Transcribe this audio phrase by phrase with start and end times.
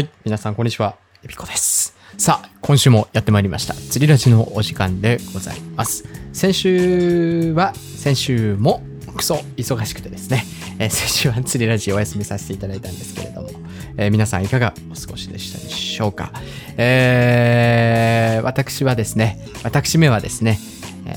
[0.00, 0.96] はい、皆さんこんにちは。
[1.22, 1.94] エビコです。
[2.16, 3.74] さあ、今週もやってまいりました。
[3.74, 6.06] 釣りラジのお時間でございます。
[6.32, 8.82] 先週は、先週も
[9.14, 10.46] クソ忙しくてですね、
[10.78, 13.50] えー先週は釣りラジお休みさせていただいたんですけれども、
[13.98, 16.32] えー皆さんいかがお過ごしでしたでしょうか。
[16.78, 20.58] えー私はですね、私めはですね、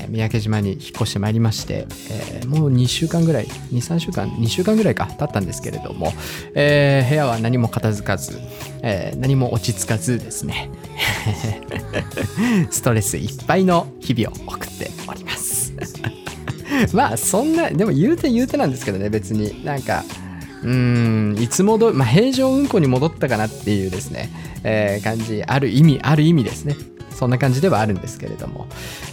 [0.00, 6.12] えー三宅島に引っ越してまいりまして、えーもう2週間ぐらい、2、3週間、2週間ぐらいか経ったんですけれども、
[6.54, 8.38] えー部屋は何も片付かず、
[8.82, 10.70] えー何も落ち着かずですね、
[12.70, 15.72] ストレスいっぱいの日々を送っております。
[16.92, 20.04] まあそんな、でも言うて言うてなんですけどね、別になんか、
[20.62, 24.30] うん、いつもどまあ、平常運行に戻ったかなっていうですね、
[24.64, 26.74] えー感じ、ある意味、ある意味ですね。
[27.14, 28.66] そんな感じではあるんですけれども。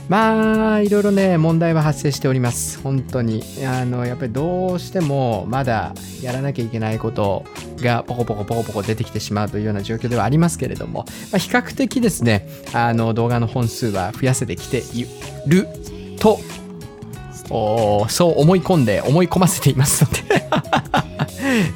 [0.09, 2.79] まあ、いろいろね、問題は発生しております。
[2.81, 3.43] 本当に。
[3.65, 7.45] あの、やっぱりどうしても、まだやらなきゃいけないこと
[7.77, 15.05] がポコポコポコポコ出てきてしまうというような状況ではありますけれども、まあ、比較的ですね、あの、動画の本数は増やせてきてい
[15.47, 15.67] る
[16.19, 16.39] と、
[18.09, 20.47] そう思い込んで思い込ませていますので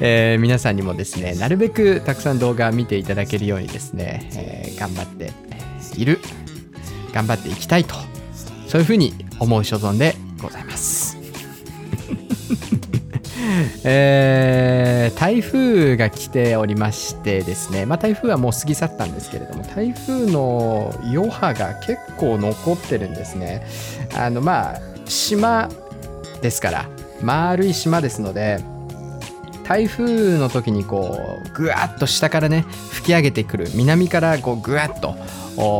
[0.00, 5.32] えー皆さんにもですねなるべくたくさん動画を見ていただけるようにですね、えー頑張って
[5.96, 6.20] いる。
[7.12, 7.94] 頑張っていきたいと。
[8.68, 11.16] そういうふうに思う所存でございます。
[13.84, 23.66] えー台風が来ておりましてですね、まあ、台風はもう過ぎ去ったんですけれども台風の余波が結構残ってるんですね。
[24.14, 25.68] あのまあ島
[26.42, 26.88] ですから
[27.22, 28.60] 丸い島ですので
[29.64, 35.16] 台風の時にこうぐわっと下からね吹き上げてくる南からこうぐわっと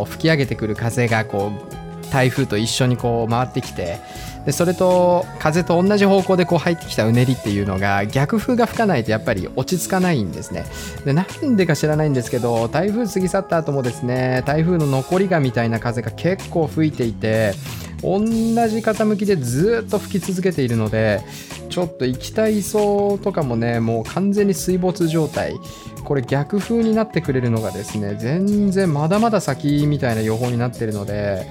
[0.07, 3.99] 吹き上げてくる風がこう台風と一緒にこう回ってきて
[4.47, 10.65] でそれと風と同じ方向でこう入ってきたうねりっていうのが逆風が吹かないとやっぱり落ち着かないんですね。
[11.05, 17.55] でなんでか知らないんですけど台風過ぎ去った後もですね台風の残りがみたいな風が結構吹いていて
[18.03, 18.35] 同じ
[18.79, 21.23] 傾きでずっと吹き続けているので
[21.69, 25.57] ちょっと行きたい磯とかもねもう完全に水没状態。
[26.05, 31.49] これ逆風になってくれるのがですね全然まだまだ先みたいな予報になってるので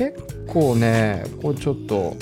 [0.00, 0.16] 結
[0.46, 2.16] 構ねこうちょっと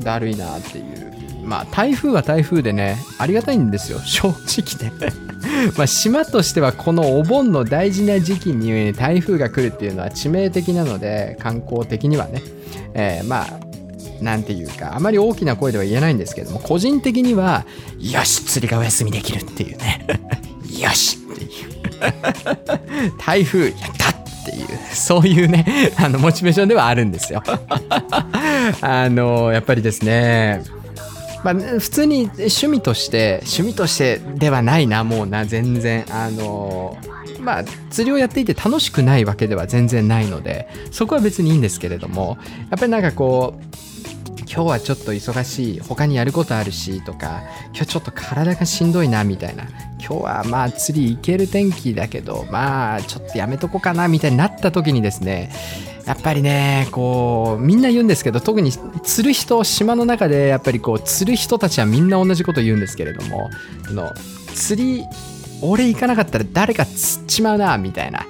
[0.00, 1.06] だるいなっていう。
[1.42, 4.00] まあ台風は台風でねありがたいんですよ。
[4.04, 4.92] 正直ね。
[5.78, 12.42] まあ島としてはこのお盆の大事な時期に台風が来るっていうのは致命的なので観光的にはね、
[12.92, 13.60] えーまあ
[14.20, 17.66] なんていうかあまり大きな声では言えないんですけども個人的には
[18.00, 20.06] よし釣りがお休みできるっていうね。
[20.80, 23.12] よしっていう。
[23.18, 24.15] 台風やった
[24.46, 27.42] ていうそういうね あのモチベーションではあるんですよ。
[28.80, 30.62] あのやっぱりですね
[31.44, 36.96] まあ、普通に趣味として趣味としてではないなもうな全然あの
[37.40, 42.36] まあ釣りをやっていて楽しくないわけでは全然ないのでそこは別にいいんですけれども
[42.70, 43.76] やっぱりなんかこう
[44.46, 45.80] 今日はちょっと忙しい。
[45.80, 47.42] 他にやることあるしとか
[47.74, 49.64] 今日ちょっと体がしんどいなみたいな。
[49.98, 55.50] 今日はまあ釣り行ける天気だけどまあちょっとやめとこうかなみたいになった時にですね
[56.06, 58.70] やっぱりねこうみんな言うんですけど特に
[59.02, 63.50] 釣る人島の中でやっぱりこう釣る人たちはみんな同じこと言うんですけれども
[63.88, 64.12] あの
[64.54, 65.04] 釣り
[65.62, 68.26] 俺行かなかったら誰か釣っちまうなみたいな。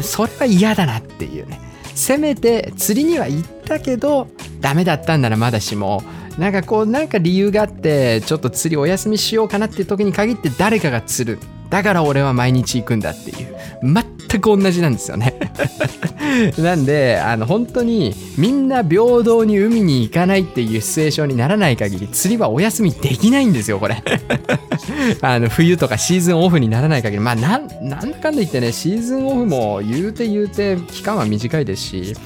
[0.00, 1.60] それは嫌だなっていうね。
[1.94, 4.28] せめて釣りには行ったけど
[4.60, 6.02] ダメだったんならまだしも
[6.38, 11.38] なんかこうなんか理由があってちょっと釣りお休みしようかなっていう時に限って誰かが釣る。
[11.70, 13.56] だから俺は毎日行くんだっていう。
[13.82, 15.34] 全く同じなんですよね。
[16.58, 24.02] なんであの本当にみんな平等に海に行かないっていうシチュエーションにならない限り釣りはお休みできないんですよこれ。
[25.20, 27.22] あの冬とかシーズンオフにならない限り。
[27.22, 32.16] まあなんなんだかんだ言ってねシーズンオフも言うて言うて期間は短いですし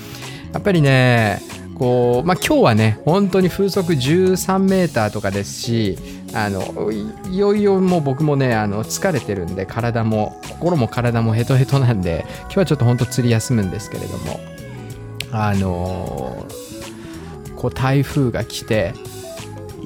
[0.52, 1.42] やっぱりね
[1.74, 5.98] こうまあ今日はね本当に風速13メーターとかですし
[6.34, 14.40] あのいよいよもう僕もねあの疲れてるんで体も心も体もヘトヘトなんで今日はちょっと本当釣り休むんですけれども
[15.32, 16.46] あの
[17.56, 18.92] こう台風が来て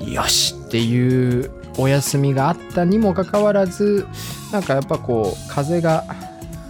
[0.07, 4.07] よしっていうお休みがあったにもかかわらず
[4.53, 6.05] なんかやっぱこう風が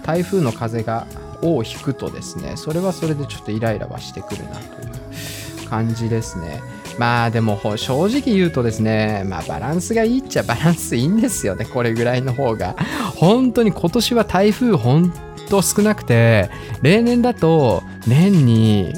[0.03, 1.07] 台風の風が
[1.43, 6.61] 尾を引くとですねそれはそれでちょっとイライラはしてくるなという感じですね。
[6.99, 11.65] まあでも正直言うとですねまあバランスがいいっちゃバランスいいんですよね。
[11.65, 12.77] これぐらいの方が。
[13.17, 15.13] 本当に今年は台風ほん
[15.49, 16.51] と少なくて
[16.83, 18.93] 例年だと年に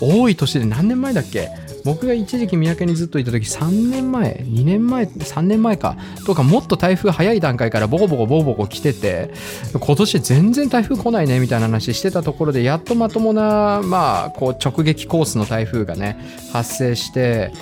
[0.00, 1.50] 多い年で何年前だっけ？
[1.84, 5.96] 僕が一時期三宅にずっといた時3年前2年前3年前か
[6.26, 9.30] とかもっと台風早い段階からボコボコボコボコ来てて
[9.78, 16.18] 今年全然台風来ないねみたいな話してたところでやっとまともなまあこう直撃コースの台風がね
[16.52, 17.52] 発生して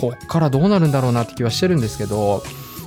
[0.00, 2.42] こっからどうなるんだろうなって気はしてるんですけど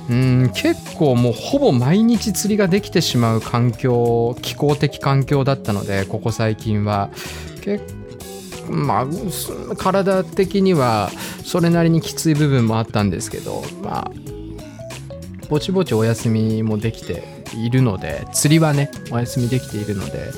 [0.08, 7.10] うん結構もうほぼ毎日釣りができてしまう環境気候的環境だったのでここ最近は
[7.62, 8.05] 結
[8.68, 9.06] まあ
[9.76, 11.10] 体的には
[11.44, 14.10] それなりにきつい部分もあったんですけどまあ
[15.48, 17.22] ぼちぼちお休みもできて
[17.54, 20.30] いるので釣りはねお休みできているので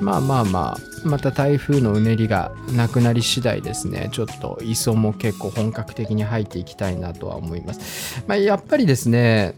[0.00, 9.54] まあまあまあまた台風のうねりがなくなり次第ですねちょっと磯も結構本格的に入っていきたいなとは思います、まあ、やっぱりですね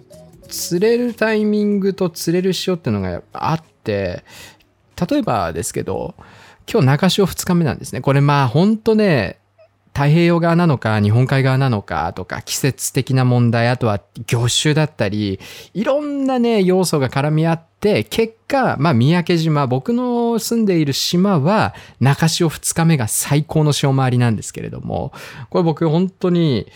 [0.48, 4.24] 釣れるタイミングと釣れる潮っていうのがあって
[5.10, 6.14] 例えばですけど
[6.70, 8.00] 今日中潮2日目なんですね。
[8.00, 9.38] これまあほんとね
[9.94, 15.38] 太平洋側なのか日本海側なのかとか季節的な問題あとは魚種だったり
[15.72, 25.12] いろんなね要素が絡み合って結果まあ三宅島僕の住んでいる島は中潮2日目が最高の潮回りなんですけれども
[25.48, 26.66] これ僕本当に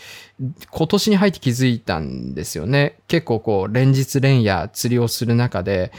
[0.71, 2.99] 今年に入って気づいたんですよね。
[3.09, 5.91] 結構こう連日連夜釣りをする中で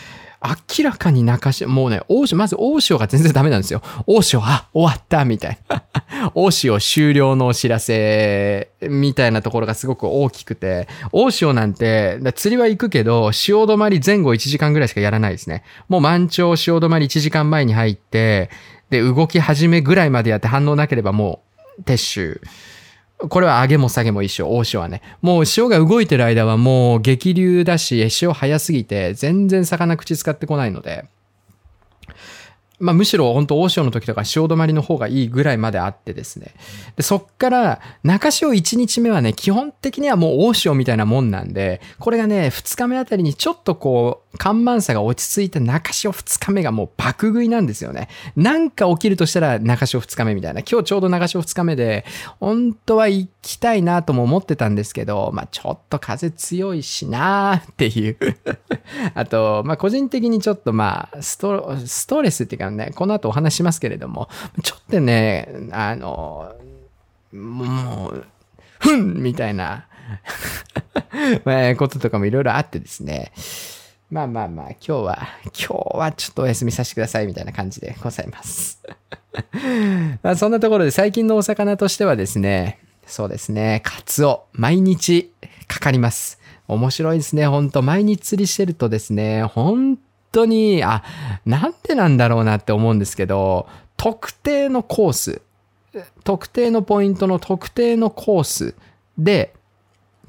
[0.42, 3.82] 明らかに中潮、もうね、大潮、まず大潮が全然ダメなんですよ。
[4.06, 5.82] 大潮、あ、終わったみたいな。
[6.34, 15.62] 大潮終了のお知らせみたいなところがすごく大きくて、大潮なんて、釣りは行くけど、潮止まり前後1時間ぐらいしかやらないですね。
[15.88, 18.48] もう満潮潮止まり1時間前に入って、
[18.88, 21.42] で、動き始めぐらいまでやって反応なければも
[21.78, 22.40] う、撤収。
[23.28, 25.02] これは上げも下げも一緒、大潮はね。
[25.20, 31.04] もう潮が動いてる間はもう激流だし、潮早すぎて全然魚口使ってこないので。
[32.80, 36.54] まあ、むしろ本当大潮の時とか潮止まりの方がいいぐらいまであってですね。
[36.96, 48.08] で、そっから中潮1日目はね、基本的にはもう大潮みたいなもんなんで、これがね、2日目あたりにちょっとこう、看板差が落ち着いた中潮2日目がもう爆食いなんですよね。
[48.34, 50.62] なんか起きるとしたら中潮2日目みたいな。
[50.62, 52.06] 今日ちょうど中潮2日目で、
[52.38, 58.16] 本当は行きたいなとも思ってたんですけど、まあちょっと風強いしなーっていう
[59.14, 64.28] あと、まあ個人的にちょっとまあスト、ストレスっていうかね、この後お話しますけれども、
[64.62, 66.52] ちょっとね、あの、
[67.32, 68.24] もう、
[68.78, 69.86] ふんみたいな
[71.78, 73.32] こととかもいろいろあってですね。
[74.10, 78.82] まあまあまあ、今日は、今日はちょっとお休みさせてくださいみたいな感じでございます
[80.22, 82.80] まそんなところで最近のお魚としてはですね、
[83.10, 85.32] そうですね、カツオ、毎日
[85.66, 86.38] かかります。
[86.68, 87.82] 面白いですね、ほんと。
[87.82, 89.98] 毎日釣りしてるとですね、本
[90.30, 91.02] 当に、あ、
[91.44, 93.66] なんでなんだろうなって思うんですけど、
[93.96, 95.42] 特定のコース、
[96.22, 98.74] 特定のポイントの特定のコース
[99.18, 99.54] で、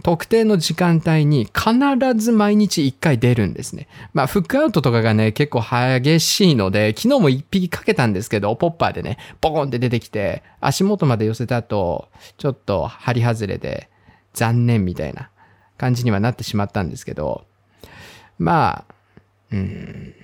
[0.04, 1.74] 特定の時間帯に必
[2.16, 3.88] ず毎日1回出るんですね。
[4.14, 12.08] まあ、フックアウトとかがね、結構激しいので、昨日も1匹かけたんですけど、ポッパーでね、ボコンって出てきて、足元まで寄せた後、
[12.38, 13.90] ちょっと針外れで
[14.34, 15.30] 残念みたいな
[15.78, 17.46] 感じにはなってしまったんですけど、
[18.40, 18.94] まあ、
[19.52, 20.16] うん、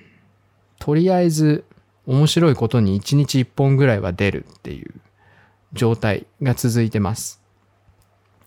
[0.78, 1.64] とりあえず
[2.06, 4.94] 面白いことに1日1本ぐらいは出るっていう
[5.72, 7.42] 状態が続いてます。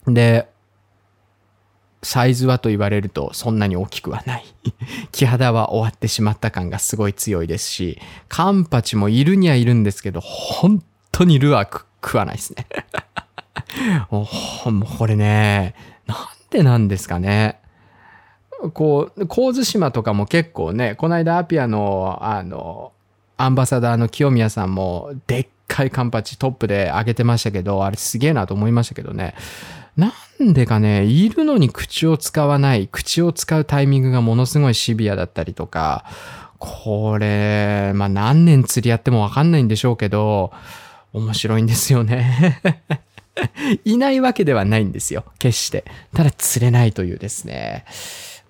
[0.08, 0.48] で、
[2.04, 4.46] サイズはと言われるとそんなに大きくはない。
[5.12, 12.66] 木肌は終わってしまった感がすごい強いですし、カンパチもいるにはいるんですけど、本当にルアー食わないですね。
[14.10, 14.28] も
[14.66, 15.76] うこれね、
[16.08, 16.18] なん
[16.50, 17.60] でなんですかね。
[18.74, 22.92] こう、神津島とかも結構ね、この間アピアの、あの、
[23.38, 29.34] アンバサダーの清宮さんも、でっかいカンパチトップで上げてましたけど、あれすげえなと思いましたけどね。
[29.98, 36.06] なんでかね、いるのに口を使わない、口を使うタイミングがものすごいシビアだったりとか、
[36.60, 40.52] これ、まあ何年釣り合ってもわかんないんでしょうけど、
[41.14, 42.62] 面白いんですよね
[43.84, 45.26] いないわけではないんですよ。
[45.40, 45.84] 決して。
[46.14, 47.86] ただ釣れないというですね。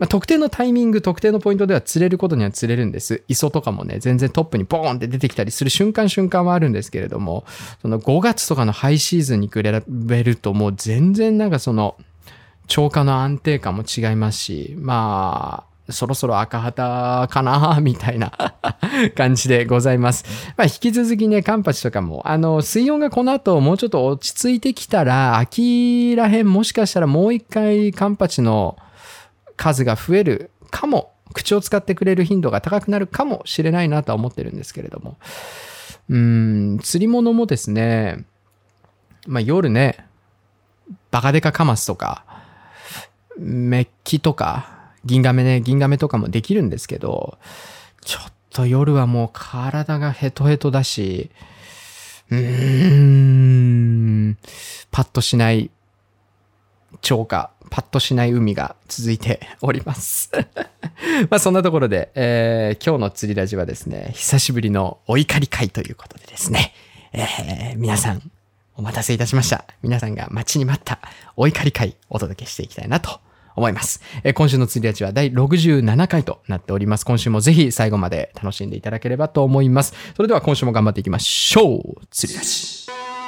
[0.01, 3.21] まあ、特定のタイミング、特定のポイントでは釣れることには釣れるんです。
[3.27, 7.45] 磯とかもね、全然トップにボーンって出てきたりする瞬間瞬間はあるんですけれども、
[7.83, 11.97] その5月とかのハイシーズンに比べるともう全然なんかその、
[12.65, 18.55] 超過の安定感も違いますし、まあ、そろそろ赤旗かなみたいな
[19.15, 20.25] 感じでございます。
[20.57, 28.77] まあ、引き続きね、カンパチとかも、あの、水温がこの後もうちょっと落ち着いてきたら、秋らへんもしかしたらもう一回カンパチの
[29.61, 35.17] 数が増えるかも、口を使ってくれる頻度が高くなるかもしれないなとは思ってるんですけれども。
[36.09, 38.25] うん、釣り物もですね、
[39.27, 40.07] まあ夜ね、
[41.11, 42.25] バカデカカマスとか、
[43.37, 47.37] メッキとか、銀亀ね、銀亀とかもできるんですけど、
[48.03, 51.29] ちょっと夜はもう体がヘトヘトだし、
[52.31, 52.39] うー
[54.31, 54.37] ん、
[54.89, 55.69] パッとしない
[57.01, 60.31] 超過、パッとしない海が続いております。
[61.29, 66.73] まあそんなところで、えー今日の釣りラジはですね、久しぶりのお怒り会ということでですね、
[67.13, 68.31] えー皆さん
[68.75, 69.65] お待たせいたしました。
[69.81, 70.99] 皆さんが待ちに待った
[71.35, 73.19] お怒り会お届けしていきたいなと
[73.55, 74.01] 思います。
[74.23, 77.05] え今週の釣りラジは第67回となっております。
[77.05, 79.93] 今週もぜひ最後まで楽しんでいただければと思います。
[80.15, 82.05] それでは今週も頑張っていきましょう。
[82.09, 83.20] 釣りラジ。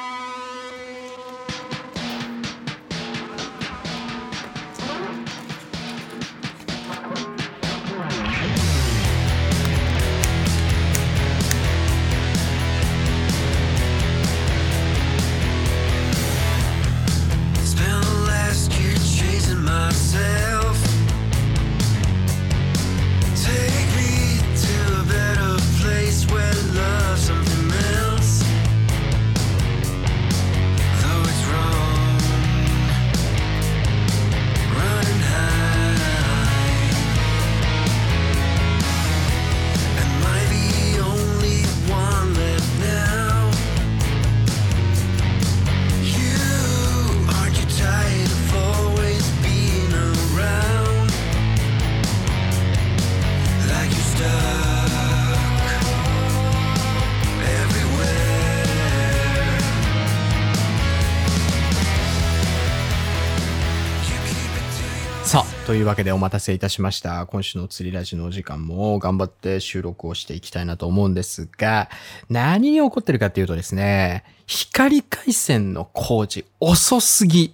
[65.83, 67.25] というわけでお待たせいたしました。
[67.25, 71.89] 今週の釣りラジのお時間も頑張って収録をしていきたいなと思うんですが、
[72.29, 77.53] 何に起こってるかっていうとですね、光回線の工事遅すぎ。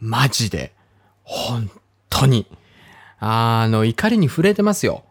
[0.00, 0.72] マジで。
[1.22, 1.70] 本
[2.08, 2.46] 当に。
[3.18, 5.04] あの、怒りに触れてますよ。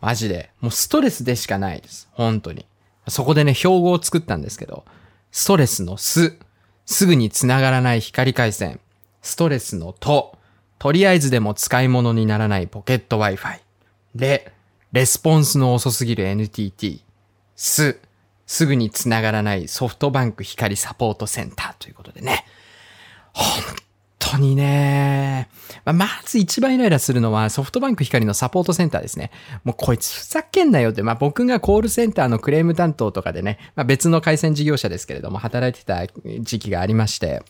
[0.00, 0.50] マジで。
[0.60, 2.08] もうストレスでしかないです。
[2.10, 2.66] 本当に。
[3.06, 4.84] そこでね、標語を作ったんですけど、
[5.30, 6.36] ストレスのす、
[6.84, 8.80] すぐに繋がらない光回線。
[9.22, 10.36] ストレスのと、
[10.78, 13.60] とりあえずでも使い物にならないポケット Wi-Fi。
[14.14, 14.52] で、
[14.92, 17.02] レスポンスの遅すぎる NTT。
[17.56, 18.00] す、
[18.46, 22.44] すぐに繋がらないソフトバンク光サポートセンターということでね。
[23.34, 23.46] 本
[24.18, 25.48] 当にね、
[25.84, 29.30] まあ、まず一番イライラするのはソフトバンク光のサポートセンターですね。
[29.64, 36.06] もうこいつふざけんなよって、まあ、僕がコールセンターのクレーム担当とかでね、まあ、別の回線事業者ですけれども働いてた
[36.40, 37.42] 時期がありまして、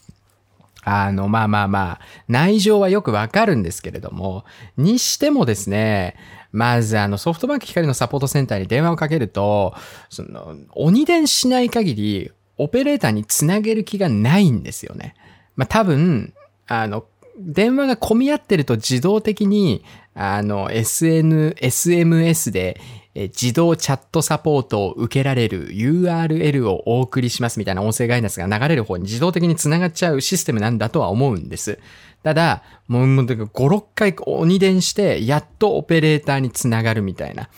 [0.84, 4.44] あの、まあまあまあ、内情はよくわかるんですけれども、
[4.76, 6.16] にしてもですね、
[6.50, 9.74] まずあのソフトバンク光のサポートセンターに電話をかけると、
[10.08, 15.14] その、鬼電しない限り、オペレーターにつなげる気がないんですよね。
[15.56, 16.32] まあ多分、
[16.66, 17.04] あの、
[17.38, 22.80] 電話が混み合ってると自動的に、あの、SN、SMS で、
[23.24, 31.78] 自動チャットサポートを受けられる URL をお送りしますみたいな音声ガイダンスが流れる方に自動的に繋がっちゃうシステムなんだとは思うんです。
[32.22, 37.48] ただ、もう、5、6回鬼電して、やっとオペレーターに繋がるみたいな。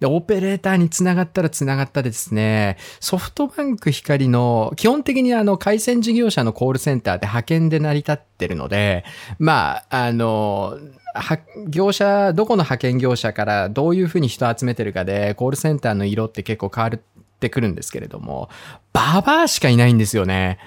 [0.00, 9.04] で、オペレーターに繋がったら繋がったでですね、ソフトバンク光の、基本的にあの、回線事業者のコールセンターで派遣で成り立ってるので、
[9.38, 10.78] まあ、あの、
[11.68, 17.00] 業者、どこの派遣業者からどういうふうに人を集めてるかで、コールセンターの色って結構変わっ
[17.40, 18.48] てくるんですけれども、
[18.92, 20.58] ババアしかいないんですよね。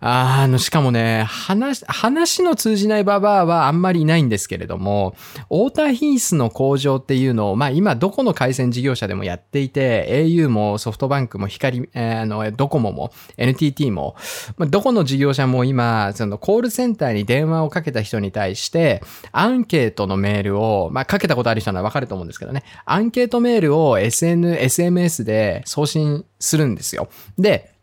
[0.00, 5.14] あの、しかもね、話、話の通じないババアはあんまりいないんですけれども、
[5.48, 14.16] オーター品質の向上っていうのを、まあ今どこの回線事業者でもやっていて、au もソフトバンクも光、えーあの、ドコモも NTT も、
[14.58, 27.08] まあ、どこの事業者も今、そのコールセンターに電話をかけた人に対して、アンケートのメールを、まあかけたことある人ならわかると思うんですけどね、アンケートメールを SN、SMS で送信するんですよ。
[27.38, 27.75] で、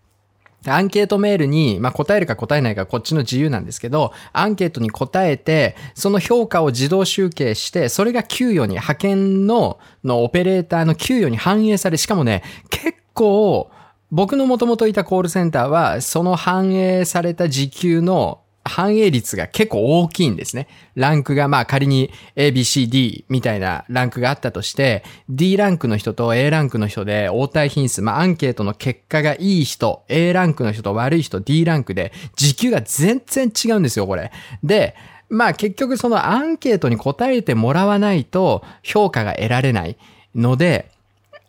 [0.65, 13.69] アンケートメールに、まあ、答えるか答えないかこっちの自由なんですけど、アンケートに答えて、その評価を自動集計して、それが給与に、派遣の、のオペレーターの給与に反映され、しかもね、結構、
[14.11, 20.67] 僕の元々いたコールセンターは、その反映された時給の反映率が結構大きいんですね。
[20.95, 34.31] ランクがまあ仮に A, B, C, D みたいなランクがあったとして、D ランクの人と A ランクの人で応対品質、まあアンケートの結果がいい人、A ランクの人と悪い人、D ランクで時給が全然違うんですよ、これ。
[34.63, 34.95] で、
[35.29, 39.97] まあ結局そのアンケートに答えてもらわないと評価が得られない
[40.35, 40.89] ので、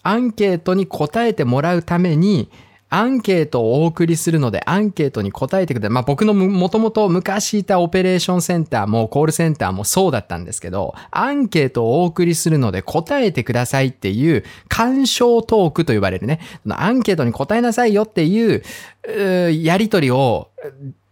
[0.02, 2.50] アンケートに答えてもらうために、
[2.94, 5.90] アンケートをお送りするので、アンケートに答えてください。
[5.90, 18.62] まあ僕のもともと昔いたオペレーションセンターもコールセンターもそうだったんですけど、アンケートをお送りするので答えてくださいっていう、干渉トークと呼ばれるね、アンケートに答えなさいよっていう、
[19.08, 20.50] うやりとりを、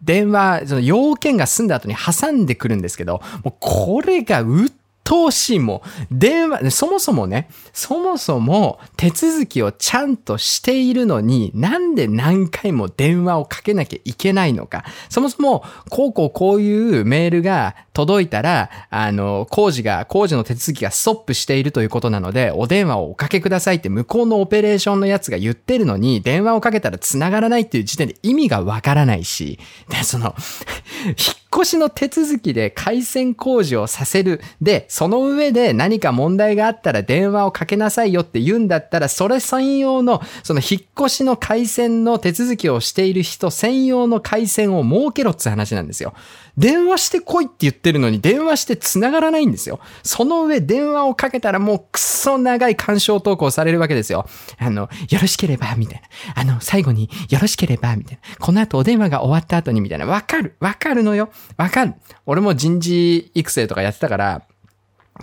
[0.03, 4.69] 電話、その要件が済んだ後に挟んでくるんですけど、もうこれがうっ
[5.05, 14.85] 当心も、電話、そもそもね、そもそも手続きをちゃんとしているのに、なんで何回も電話をかけなきゃいけないのか。
[15.09, 29.59] そもそも、こうこうこういうメールが届いたら、あの、工事が、工事の手続きがストップしているということなので、お電話をおかけくださいって向こうのオペレーションのやつが言ってるのに、電話をかけたら繋がらないっていう時点で意味がわからないし、
[29.91, 30.35] で、その、
[31.07, 31.17] 引っ
[31.55, 34.41] 越しの手続きで回線工事をさせる。
[34.63, 46.15] で、その上で何か問題があったら電話をかけなさいよって言うんだったら、それ専用の、その引っ越しの回線の手続きをしている人専用の回線を設けろって話なんですよ。
[46.59, 49.81] 電話して来いって言ってるのに電話して繋がらないんですよ。
[50.03, 54.27] その上電話をかけたらもうくそ長い干渉投稿されるわけですよ。
[54.59, 56.03] あの、よろしければ、みたい
[56.37, 56.43] な。
[56.43, 58.37] あの、最後によろしければ、みたいな。
[58.39, 60.07] この後お電話が終わった後に、みたいな。
[60.07, 60.57] わかる。
[60.61, 61.31] わかるのよ。
[61.57, 61.95] わかる。
[62.27, 64.43] 俺も人事育成とかやってたから、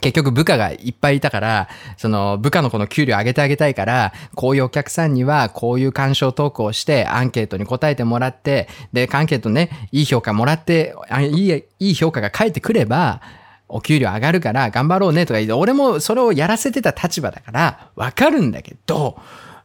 [0.02, 1.68] 結局部下がいっぱいいたから、
[1.98, 13.22] その部下の子の給料上げてあげたいから、こういうお客さんにはこういう干渉投稿をして、アンケートに答えてもらって、で、アンケートね、いい評価もらって、あいい、いい評価が返ってくれば、
[13.68, 19.20] お給料上がるから頑張ろうねとか言って、俺もそれをやらせてた立場だから、わかるんだけど、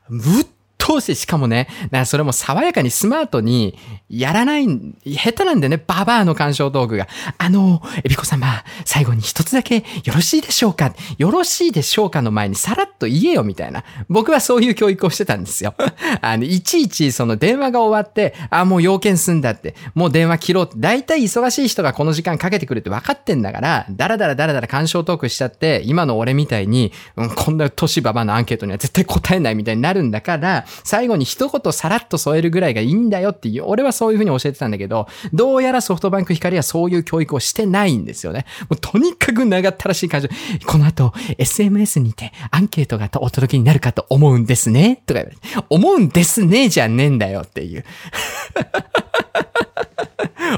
[0.08, 0.46] ぶっ
[0.84, 3.78] 通して、しかもね、なそれも爽やかにスマートに
[4.10, 4.66] やらない、
[5.06, 7.08] 下手なんだよね、ババアの干渉トークが。
[7.38, 10.94] あの、エビコ様、最後に一つだけよろしいでしょうか？
[11.16, 13.82] よろしいでしょうかの前にさらっと言えよ、みたいな。
[14.08, 15.74] 僕はそういう教育をしてたんですよ。
[16.20, 38.46] あの、いちいちその電話が終わって、あ、もう要件済んだって、もう電話切ろうって、大体忙しい人がこの時間かけてくるって分かってんだから、だらだらだらだら干渉トークしちゃって、今の俺みたいに、うん、こんな年ババアのアンケートには絶対答えないみたいになるんだから、最後に一言さらっと添えるぐらいがいいんだよっていう、俺はそういうふうに教えてたんだけど、どうやらソフトバンク光はそういう教育をしてないんですよね。
[38.68, 40.28] もうとにかく長ったらしい感じ。
[40.66, 45.02] この後、SMS にてアンケートがお届けになるかと思うんですね。
[45.06, 47.84] とか言われて、思うんですねじゃねえんだよっていう。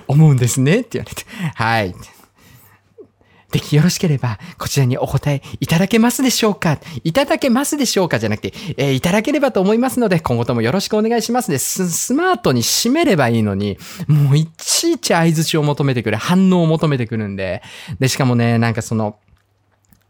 [0.09, 1.25] 思うんですねって言われて、
[1.55, 1.95] はい。
[3.57, 6.79] できよろしければ、こちらにお答えいただけますでしょうか？
[7.05, 8.19] いただけますでしょうか？
[8.19, 11.51] じゃなくて、えーいただければと思いますので、今後ともよろしくお願いします。
[11.51, 17.63] で、ススマートに締めればいいのに、もういちいち相槌を求めてくる、反応を求めてくるんで、
[17.99, 19.17] で、しかもね、なんかその、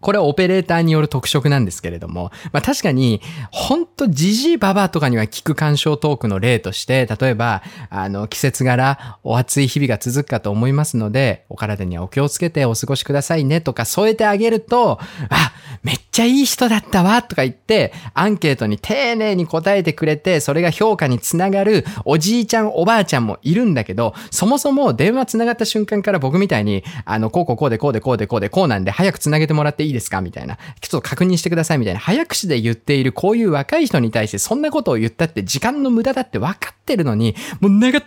[0.06, 30.20] これはオペレーターによる特色なんですけれども、まあ確かに、ほんとジジイババアとかには聞く干渉トークの例として、例えば、あの、季節柄、お暑い日々が続くかと思いますので、お体にはお気をつけてお過ごしくださいねとか添えてあげると、あ、めっちゃいい人だったわとか言って、アンケートに丁寧に答えてくれて、それが評価につながるおじいちゃん、おばあちゃんもいるんだけど、そもそも電話つながった瞬間から僕みたいに、あの、こうこうこうでこうでこうでこうでこうなんで、早くつなげてもらっていいですか？
[30.20, 30.56] みたいな。
[30.80, 32.00] ちょっと確認してくださいみたいな。
[32.00, 38.02] 早口で言っているこういう若い人に対してそんなことを言ったって時間の無駄だって分かってるのに、もう長っ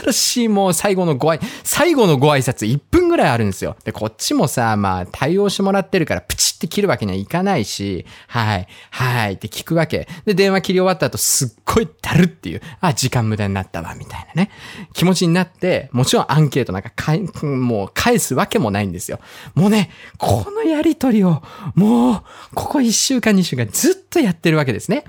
[0.00, 3.76] たらしもう最後のご挨、最後のご挨拶1分ぐらいあるんですよ。
[3.84, 10.08] で、こっちもさ、まあ対応してもらってるからプチって切るわけにはいかないし、はい、はいって聞くわけ。
[10.24, 14.50] で、電話切り終わった後すっごいだるっていう、あ、時間無駄になったわ、みたいなね。
[14.94, 19.20] 気持ちになって、もちろんアンケートなんかかい、もう返すわけもないんですよ。
[19.54, 21.42] もうね、このやりとりを、
[21.74, 22.22] もう、
[22.54, 25.04] ここ1週間2週間ずっとやってるわけですね。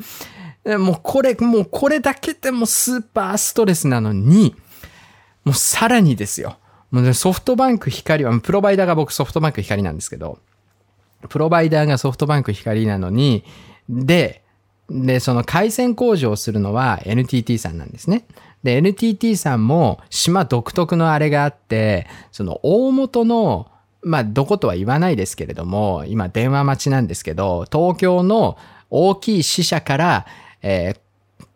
[0.66, 4.56] もうこれ、もうこれだけでもスーパーストレスなのに、
[5.44, 6.58] もうさらにですよ。
[6.92, 10.40] もうソフトバンク光は、プロバイダーが僕ソフトバンク光なんですけど、
[11.30, 13.44] プロバイダーがソフトバンク光なのに、
[13.90, 14.44] で、
[14.90, 18.26] で、その回線工事をするのは NTT さんなんですね。
[18.62, 23.72] で、NTT さんも島独特のあれがあって、その大元の、
[24.04, 28.58] まあ、どことは言わないですけれども、今電話待ちなんですけど、東京の
[28.90, 30.26] 大きい支社から、
[30.62, 31.12] えー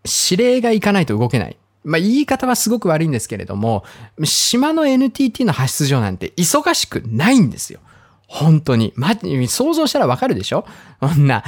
[0.05, 1.57] 指令が行かないと動けない。
[1.85, 3.83] まあ、言い方はすごく悪いんですけれども、
[4.23, 7.79] 島の NTT の発出所なんて忙しくないんですよ。
[8.35, 8.91] 本当に。
[8.97, 9.15] ま、
[9.47, 10.65] 想像したらわかるでしょ？
[10.99, 11.43] こんな、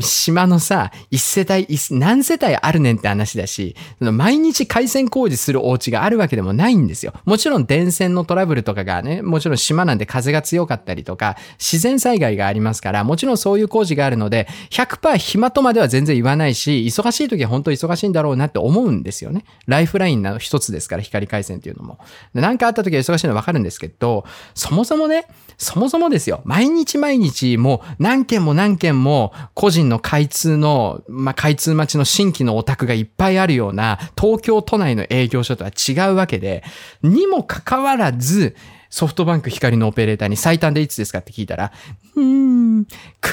[0.00, 7.14] 島のさ、一世帯、何世帯あるねんって話だし、毎日回線工事するお家があるわけでもないんですよ。
[7.24, 19.44] もちろん電線のトラブルとかがね、もちろん島なんで風が強かったりとか、自然災害がありますから、もちろんそういう工事があるので、100%暇とまでは全然言わないし、忙しい時は本当忙しいんだろうなって思うんですよね。
[19.66, 21.98] ライフラインの一つですから、光回線っていうのも。
[22.34, 25.26] でなんかあった時は忙しいのはわかるんですけど、そもそもね、
[25.58, 36.62] そもそもですよ、毎日毎日もう何件も何件も個人の開通の、まあ、開通待ちの新規のオタクがいっぱいあるような東京都内の営業所とは違うわけで、
[37.02, 38.54] にもかかわらず、
[38.90, 41.72] ソフトバンク光のオペレーターに最短でいつですかって聞いたら、
[42.14, 42.86] うーん、9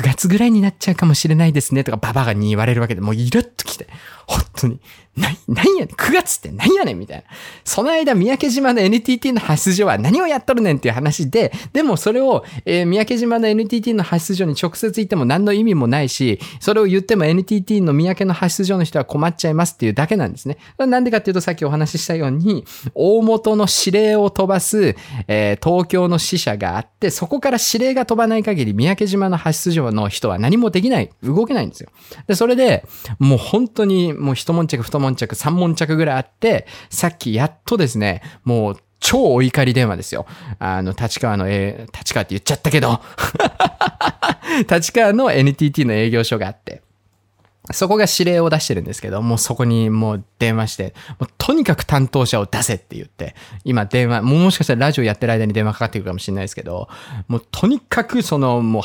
[0.03, 3.87] 月ぐらいになっちゃうかもしれないですねとかババアに言われるわけで、もうイラッときて、
[4.27, 4.79] 本当に、
[5.15, 7.23] な、なんやねん、9月って何やねんみたいな。
[7.63, 20.57] その間、三宅島の NTT の発出所は何をやっとるねんっていう話で、でもそれを、えー三宅島の NTT の発出所に直接言っても何の意味もないし、それを言っても NTT の三宅の発出所の人は困っちゃいますっていうだけなんですね。
[20.79, 24.95] なんでかっていうと、さっきお話ししたように、大元の指令を飛ばす、
[25.27, 31.89] えー東京の支社があって、そこから指令が飛ばない限り、三宅島の発出所の人は何もできない、動けないんですよ。
[32.27, 32.85] で、それで、
[33.19, 40.25] もう本当に、もう一悶着、二悶着、三悶着ぐらいあって、さっきやっとですね、もう、超お怒り電話ですよ。
[40.59, 43.01] あの、立川の、え立川って言っちゃったけど、
[44.71, 46.81] 立川の NTT の営業所があって、
[47.71, 56.89] そこが指令を出してるんですけど、もうそこにもう電話して、もうとにかく担当者を出せって言って、今電話、もしかしたらラジオやってる間に電話かかってくるかもしれないですけど、
[57.29, 58.83] もうとにかくその、もう、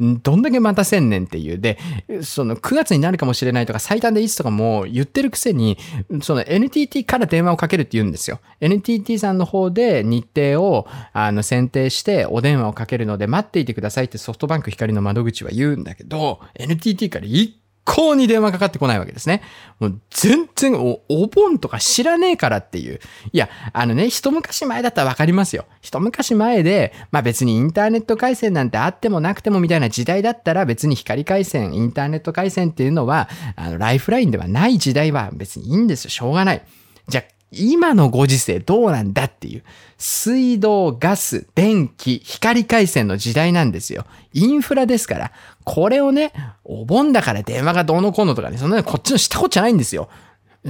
[0.00, 1.58] どんだけ待たせんねんっていう。
[1.58, 1.78] で、
[2.22, 5.78] その9月になるかもしれないとか、最短でいつとかも言ってるくせに、
[6.22, 8.40] その NTT から電話をかけるって言うんですよ。
[8.60, 19.42] NTT さんの方で日程をあの選定してお電話をかけるので待っていてくださいってソフトバンク光の窓口は言うんだけど、NTT から一向に電話かかってこないわけですね。
[19.78, 23.00] もう全然お、お盆とか知らねえからっていう。
[23.32, 25.66] いや、あのね、一昔前だったらわかりますよ。
[25.82, 36.10] 一昔前で、まあ別にインターネット回線なんてあってもなくてもみたいな時代だったら別に光回線、インターネット回線っていうのは、あの、ライフラインではない時代は別にいいんですよ。
[36.10, 36.62] しょうがない。
[37.08, 39.62] じゃあ、今のご時世どうなんだっていう。
[39.98, 44.04] 水道、ガス、電気、光回線の時代なんですよ。
[44.32, 45.32] インフラですから。
[45.64, 46.32] これをね、
[46.64, 50.08] お盆だから電話がどうのこうのとかね、そんなのこっちのしたこっちゃないんですよ。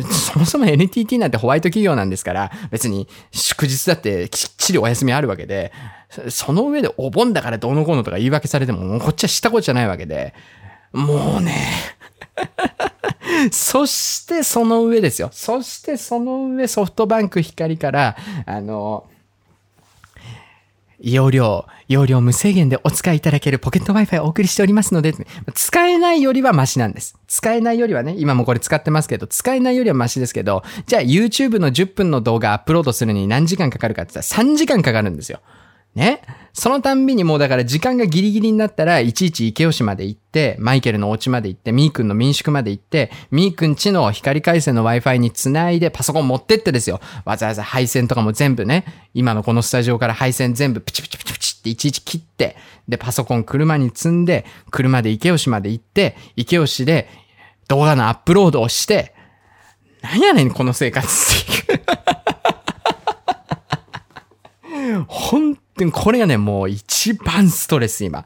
[0.03, 5.73] そもそも NTT なんてホワイト企業なんですから、別に祝日だってきっちりお休みあるわけで、
[6.29, 10.35] その上でお盆だからどうのこうのとか言い訳されても、もうこっちはしたこっちゃないわけで、
[10.93, 11.55] もうね、
[13.53, 15.31] そしてその上ですよ。
[15.33, 19.07] そしてその上ソフトバンク光から、あの、
[21.01, 25.13] 容量、容量無制限でお使いいただけるポケット Wi-Fi をお送りしておりますので、
[25.55, 27.19] 使えないよりはマシなんです。
[27.27, 35.41] 使えないよりはね、今もこれ使ってますけど、使えないよりはマシですけど、じゃあ YouTube の10分の動画アップロードするに何時間かかるかって言ったら3時間かかるんですよ。
[35.95, 36.23] ね。
[36.57, 47.01] そのたんびにもうだから時間がギリギリになったら、いちいち池吉まで行って、マイケルのお家まで行って、ミー君の民宿まで行って、ミー君家の光回線の Wi-Fi につないでパソコン持ってってですよ。
[47.25, 52.57] わざわざ配線とかも全部ね、今のこのスタジオから配線全部プチプチプチプチっていちいち切って、
[52.89, 57.09] で、パソコン車に積んで、車で池吉まで行って、池吉で
[57.67, 59.13] 動画のアップロードをして、
[60.03, 61.85] なんやねん、この生活っていう。
[65.77, 68.25] 当にこれがね、もう一番ストレス今。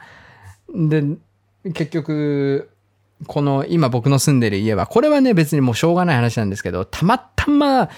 [0.75, 1.03] で、
[1.73, 2.71] 結局、
[3.27, 7.91] この今僕の住んでる家は、これはね別にもうしょうがない話なんですけど、たまたま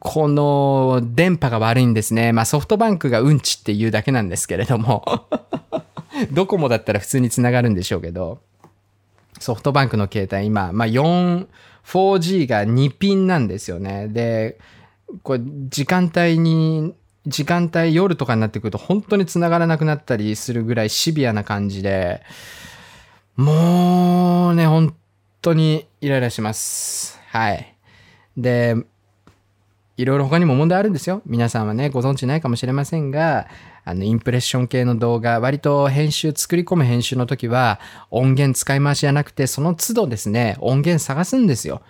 [0.00, 2.32] この電波が悪いんですね。
[2.32, 5.04] まあソフトバンクがうんちっていうだけなんですけれども、
[6.32, 8.40] ドコモだったら普通につながるんでしょうけど、
[9.38, 11.46] ソフトバンクの携帯今、まあ4、
[11.84, 14.08] 4G が2ピンなんですよね。
[14.08, 14.58] で、
[15.22, 16.94] これ時間帯に、
[17.26, 22.22] 時間帯夜とかになってくると本当に繋がらなくなったりするぐらいシビアな感じで、
[23.36, 24.94] もうね、本
[25.42, 27.20] 当にイライラします。
[27.28, 27.74] はい。
[28.36, 28.76] で、
[29.96, 31.22] いろいろ他にも問題あるんですよ。
[31.26, 33.48] 皆さんはね、ご存知ないかもしれませんが、
[33.84, 37.78] あの、インプレッション系の動画、割と編集、作り込む編集の時は、
[38.10, 41.82] 音源使い回しじゃなくて、その都度ですね、音源探すんですよ。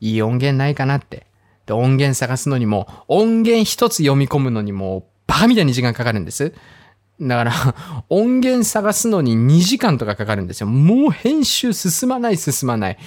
[0.00, 1.27] いい音源ないかなって。
[1.68, 6.54] で、音源探すのにも、音源一つ読み込むのにも、バカみたいに時間かかるんです。
[7.20, 7.52] だから、
[8.08, 10.66] 音源探すのに2時間とかかかるんですよ。
[10.66, 12.98] もう編集進まない進まない。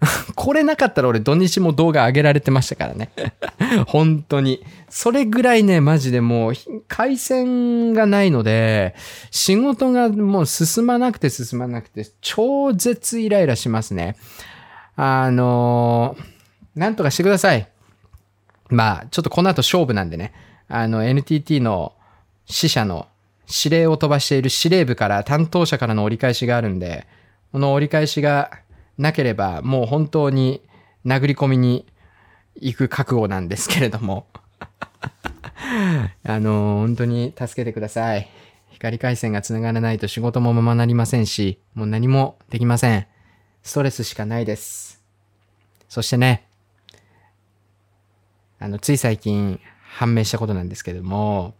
[0.34, 3.10] これなかったら俺土日も動画上げられてましたからね。
[3.86, 4.64] 本当に。
[4.88, 6.52] それぐらいね、マジでもう、
[6.88, 8.94] 回線がないので、
[9.30, 14.16] 仕事がもう進まなくて進まなくて、超絶イライラしますね。
[14.96, 16.36] あのー
[16.76, 17.66] なんとかしてください。
[18.68, 20.32] まあ、ちょっとこの後勝負なんでね。
[20.68, 21.92] あの、NTT の
[22.46, 23.06] 支社の
[23.48, 27.06] 指令を飛ばしている司令部から担当者からの折り返しがあるんで、
[27.52, 28.50] この折り返しが
[28.98, 30.62] なければ、もう本当に
[31.04, 31.86] 殴り込みに
[32.56, 34.26] 行く覚悟なんですけれども。
[36.24, 38.28] あの、本当に助けてください。
[38.72, 43.06] 光回線が繋がらないと仕事もままなりませんし、もう何もできません。
[43.62, 45.02] ストレスしかないです。
[45.88, 46.45] そしてね、
[48.66, 51.54] あの、つい最近判明したことなんですけども、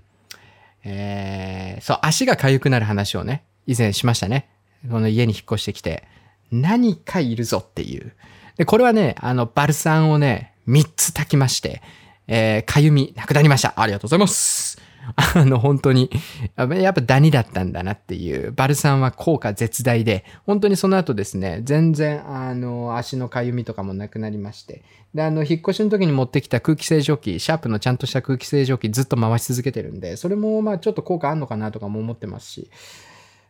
[0.82, 4.48] えー、そう、足が痒くなる話をね、以前しましたね。
[4.90, 6.02] この家に引っ越してきて、
[6.50, 8.12] 何かいるぞっていう。
[8.56, 11.80] で、これはね、あの、バルサンをね、3つ炊きまして、
[12.26, 13.74] えー、かゆみなくなりました。
[13.76, 14.85] ありがとうございます。
[15.14, 16.10] あの、本当に、
[16.56, 24.82] やっぱダニだったんだなっていう、バルサンは効果絶大で、本当にその後ですね、全然、あの、足のかゆみとかもなくなりまして、
[25.14, 32.70] で、あの、引っ越しの時に持ってきた空気清浄機、シャープのちゃんとした空気清浄機ずっと回し続けてるんで、それもまあちょっと効果あんのかなとかも思ってますし、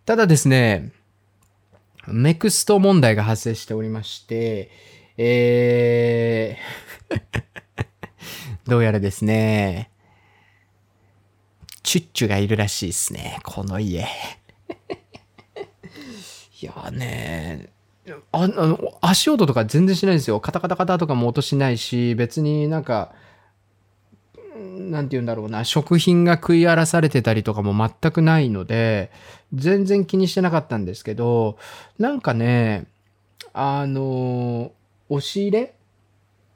[0.05, 0.93] ただですね、
[2.09, 4.71] ネクスト問題が発生しておりまして、
[5.19, 7.23] えー、
[8.71, 9.91] どうやらですね、
[11.87, 14.01] チュッチュがいるらしいですね、この家。
[16.61, 17.69] いやね
[18.33, 20.41] ああの、足音とか全然しないんですよ。
[20.41, 23.13] カタカタカタとかも音しないし、別になんか、
[24.57, 29.13] なんて言うんだろうな、食品が食い荒らされてたりとかも全くないので、
[29.55, 31.57] 全然気にしてなかったんですけど、
[32.01, 32.87] なんかね、
[33.53, 34.73] あの、
[35.09, 35.77] 押し入れ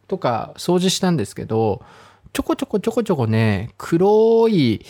[0.08, 1.84] とか掃除したんですけど、
[2.32, 4.84] ちょこちょこちょこちょこね、黒い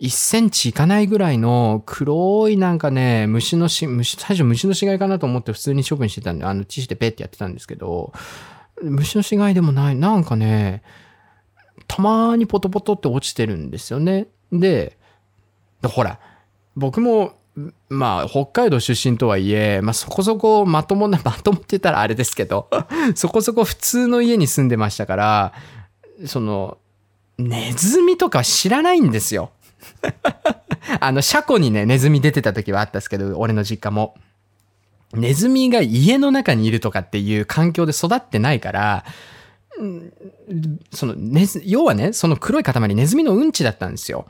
[0.00, 8.12] 1センチいかないぐらいの黒いなんかね、虫のし、虫、最初虫の死骸かなと思って普通に処分してたんで、あの、ティッシでペッてやってたんですけど、
[8.82, 10.82] 虫の死骸でもない、なんかね、
[11.86, 14.28] たまーにポトポトって落ちてるんですよね。
[14.52, 14.98] で、
[15.80, 16.20] でほら、
[16.76, 17.38] 僕も、
[17.88, 22.68] まあ、北海道出身とはいえ、まあ、そこそこまともな、 まともって言ったらあれですけど、
[23.14, 25.52] そこそこ普通の家に住んでましたから、
[26.26, 26.76] その、
[27.38, 29.50] ネズミとか知らないんですよ。
[31.00, 34.14] あの、車庫にね、ネズミ出てた時はあったんですけど、俺の実家も。
[35.14, 39.04] ネズミが家の中にいるとかっていう環境で育ってないから、
[40.92, 44.26] そのネズ、要はね、その黒い塊ネズミのうんちだったんですよ。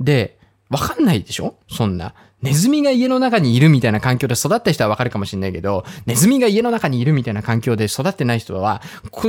[0.00, 0.38] で、
[0.70, 1.56] わかんないでしょ？
[1.68, 2.14] そんな。
[2.42, 8.80] ネズミが家の中にいるみたいな環境で育った人はわかるかもしれないけど、ネズミが家の中にいるみたいな環境で育ってない人は、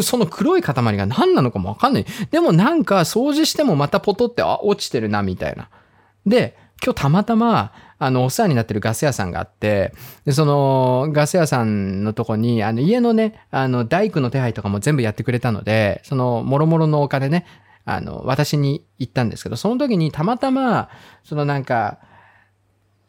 [0.02, 2.06] その黒い塊が何なのかもわかんない。
[2.32, 5.69] でもなんか掃除してもまたポトって、あ、落ちてるな、みたいな。
[6.26, 9.93] で、今日たまたま、あの、お世話になってるガス屋さんがあって、
[10.26, 17.45] で、その、ガス屋さんのとこに、あの、家のね、あの、大工の手配とかも全部やってくれたので、その、もろもろのお金ね、
[17.86, 20.89] あの、私に行ったんですけど、その時にたまたま、
[21.24, 22.00] そのなんか、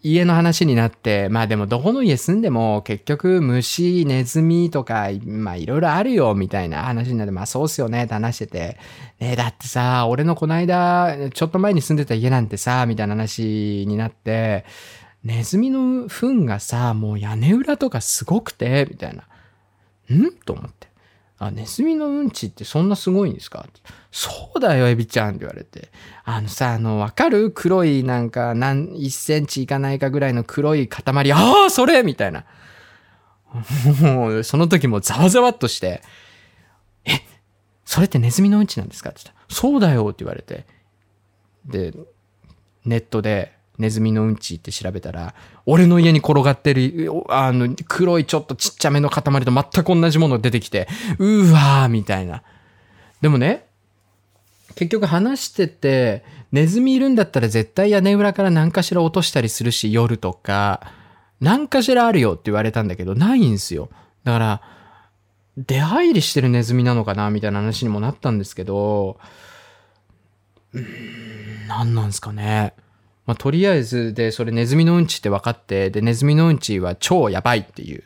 [0.04, 8.58] 家の話になって、まあでもどこの家住んでも結局虫、ネズミとか、まあいろいろあるよみたいな話になって、まあそうっすよねって話してて、
[9.20, 14.64] ねえだってさ、俺のこの間、ちょっと前に住んでた家なんてさ、みたいな話になって、
[15.22, 19.22] ネズミの糞がさ、もう屋根裏とかすごくて、みたいな。
[20.12, 20.32] ん？
[20.44, 20.81] と思って。
[21.46, 23.66] あ、ネズミのうんちってそんなすごいんですか
[24.10, 25.90] そうだよ、エビちゃんって言われて。
[26.24, 27.50] あのさ、あの、わかる？
[27.50, 31.32] 黒いなんか、何、1センチいかないかぐらいの黒い塊。
[31.32, 32.44] ああ、それみたいな。
[34.00, 36.02] もう、その時もざわざわっとして、
[37.04, 37.20] え、
[37.84, 39.10] それってネズミのうんちなんですか？
[39.10, 40.66] って言ったら、そうだよって言われて。
[41.66, 41.92] で、
[42.84, 45.34] ネットでネズミのうんちって調べたら、
[45.66, 52.42] 俺の家に転がってる、あの、黒いちょっとちっちゃめの塊と全く同じもの出てきて、うーわーみたいな。
[53.20, 53.66] でもね、
[54.74, 60.92] 結局話してて、ネズミいるんだったら絶対屋根裏から何かしら落としたりするし、夜とか、
[61.40, 63.88] 何かしらあるよって言われたんだけど、ないんすよ。
[64.24, 64.62] だから、
[65.56, 69.18] 出入りしてるネズミなのかなみたいな話にもなったんですけど、
[70.72, 70.80] うー
[71.64, 72.74] ん、何なんすかね。
[73.26, 78.02] まあ、とりあえず、で、それネズミのうんちって分かって、で、ネズミのうんちは超やばいっていう、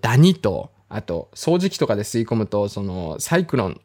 [0.00, 3.80] ダニと、あと、掃除機とかで吸い込むと、その、サイクロン、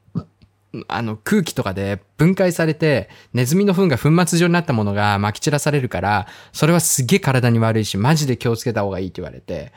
[0.87, 9.73] あの、空気とかで分解されて、ネズミの糞が粉末状になったものが撒き散らされるから、それはすげえ体に悪いし、マジで気をつけた方がいいって言われて、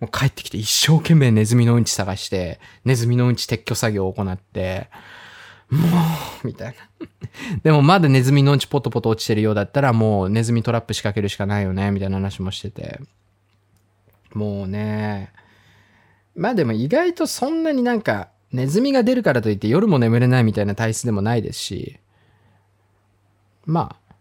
[0.00, 4.88] もう帰ってきて一生懸命ネズミのうんち探して、ネズミのうんち撤去作業を行って、
[5.72, 5.88] も
[6.44, 7.06] う、みたいな。
[7.62, 13.00] でもまだネズミのうんちポトポト落ちてるようだったらもうネズミトラップ仕掛けるしかないよね、みたいな話もしてて。
[14.34, 15.32] もうね、
[16.34, 21.98] まあでも意外とそんなになんかネズミが出るからといって夜も眠れないみたいな体質でもないですし、
[23.64, 24.14] まあ、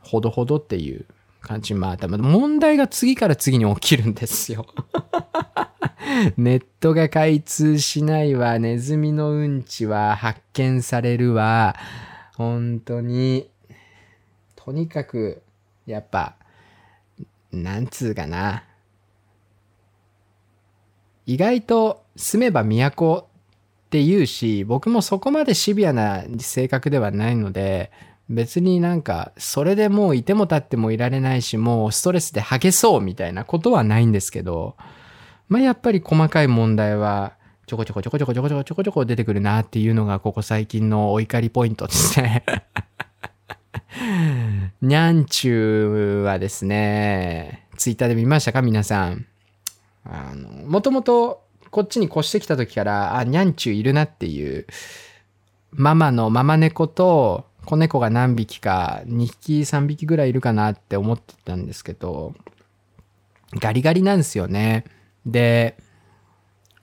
[0.00, 1.04] ほどほどっていう
[1.46, 1.74] 感じ。
[1.74, 4.66] まあ、多分問題が次から次に起きるんですよ。
[6.36, 11.76] ネットが開通しないわ、ネズミのうんちは発見されるわ、
[12.36, 13.48] 本当に、
[14.56, 15.42] とにかく、
[15.86, 16.34] やっぱ、
[17.52, 18.64] なんつうかな。
[21.26, 23.28] 意外と住めば都
[23.86, 27.90] って言うし、僕もそこまでシビアな性格ではないので、
[28.28, 34.76] 別になんか、それでもういても立ってもいられないし、もうストレスでハゲそうみたいなことはないんですけど、
[35.48, 37.34] まあやっぱり細かい問題は、
[37.66, 42.44] ちょこちょこちょこちょこちょこちょこちょこちょこ出てくるなっていうのが、ここ最近のお怒りポイントですね。
[44.82, 48.60] にゃんちゅうはですね、ツイッターで見ましたか？
[48.60, 49.26] 皆さん。
[50.04, 54.66] あの、もともとこっちに越してきた時から、あ、にゃんちゅういるなっていう、
[55.72, 62.34] ママのママ猫と子猫が何匹か、2匹3匹ぐらいいるかなって思ってたんですけど、
[63.60, 64.84] ガリガリなんですよね。
[65.26, 65.76] で、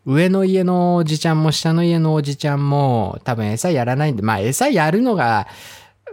[0.06, 5.48] 上の家のおじちゃんも下の家のおじちゃんも多分餌やらないんで、まあ餌やるのが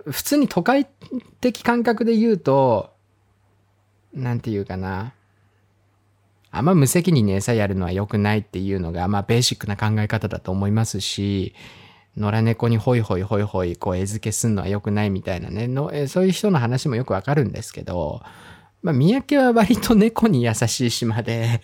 [0.06, 0.86] 普通に都会
[1.40, 2.94] 的感覚で言うと、
[4.14, 5.12] なんていうかな。
[6.52, 11.54] あんま無責任に餌やるのは良くないっていうのが、まあベーシックな考え方だと思いますし、
[12.16, 18.22] 野良猫にホイホイホイホイこう餌付けすんのは良くないみたいなねの、えそういう人の話もよくわかるんですけど、
[18.82, 21.60] まあ三宅は割と猫に優しい島で、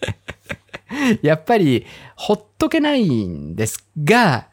[1.22, 4.48] やっぱりほっとけないんですが、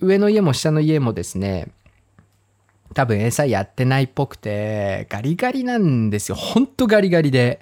[0.00, 1.68] 上の家も下の家もですね、
[2.94, 6.36] 多分餌やってないっぽくて、ガリガリなんですよ。
[6.36, 7.60] ほんとガリガリで。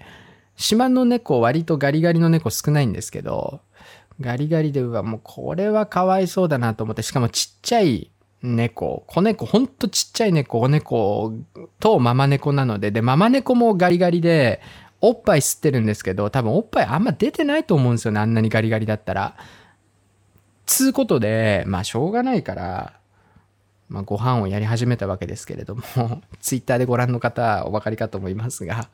[0.57, 3.61] 島の猫割とガリガリの猫少ないんですけど、
[4.23, 8.11] ガリガリで、うわ、もうこれはかわいそうだなと思って、しかもちっちゃい
[8.43, 11.33] 猫、子猫、ほんとちっちゃい猫、子猫
[11.79, 14.63] とママ猫なので、で、ママ猫もガリガリで、
[15.01, 19.37] おっぱい吸ってるんですけど、多分おっぱいあんま出てないと思うんですよね、あんなにガリガリだったら。
[20.65, 22.93] つうことで、まあしょうがないから、
[23.89, 25.83] まあご飯をやり始めたわけですけれども、
[26.41, 28.89] ツイッターでご覧の方お分かりかと思いますが、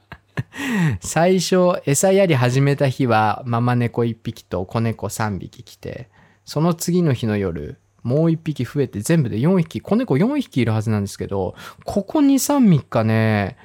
[1.01, 6.09] 最初餌やり始めた日はママ猫1匹と子猫3匹来て、
[6.45, 13.57] その次の日の夜、もう1匹増えて全部で4匹、子猫4匹いるはずなんですけど、ここ2、3、3日ね、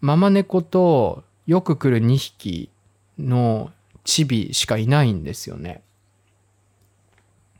[0.00, 2.70] ママ猫とよく来る2匹
[3.18, 3.72] の
[4.04, 5.82] チビしかいないんですよね。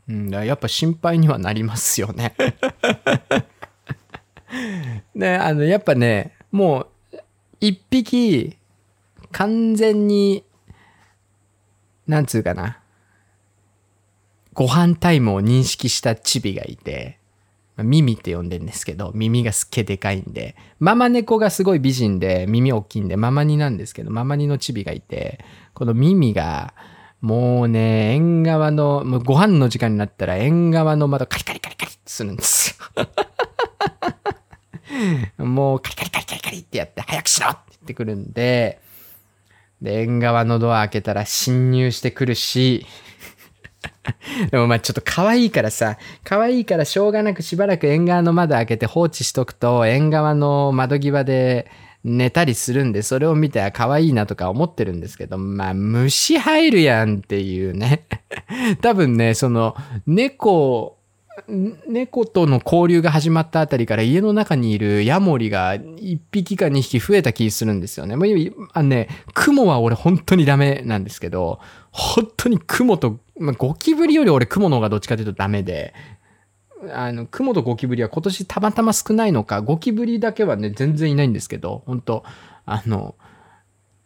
[0.07, 2.33] うん、だやっぱ心配にはなりますよね。
[5.13, 6.87] ね、あの、やっぱね、もう、
[7.59, 8.57] 一匹、
[9.31, 10.43] 完全に、
[12.07, 12.79] なんつうかな、
[14.53, 17.19] ご飯タイムを認識したチビがいて、
[17.77, 25.43] 耳って呼んでんですけど、耳がすっげでかいんで、ママ猫がすごい美人で、耳大きいんで、ママニなんですけど、ママニのチビがいて、
[25.73, 26.73] この耳が、
[27.21, 33.05] もうね、縁側の、もうご飯の時間になったら縁側の窓カリカリカリカリってするんですよ。
[35.37, 38.79] もうカリカリカリカリカリってやって、早くしろって言ってくるんで、
[39.81, 42.85] で、縁側のドア開けたら侵入してくるし、
[44.51, 51.71] でもまあちょっと可愛いからさ、可愛いからしょうがなくしばらく縁側の窓開けて放置しとくと、縁側の窓際で
[52.03, 58.05] 寝たりするんで、それを見て可愛いなとか思ってるんですけど、まあ虫入るやんっていうね。
[58.81, 59.75] 多分ね、その
[60.05, 60.98] 猫、
[61.47, 68.15] 猫との交流が始まったあたりから家の中にいるヤモリが1匹か2匹増えた気するんですよね。
[68.15, 71.59] もうあね、クモは俺本当にダメなんですけど、
[71.91, 75.93] 本当にクモと、まあ、ゴキブリより俺クモの方がどっちかというとダメで、
[76.93, 82.23] あの、クモとゴキブリは今年たまたま少ないのか、ゴキブリだけはね、全然いないんですけど、本当
[82.65, 83.15] あの、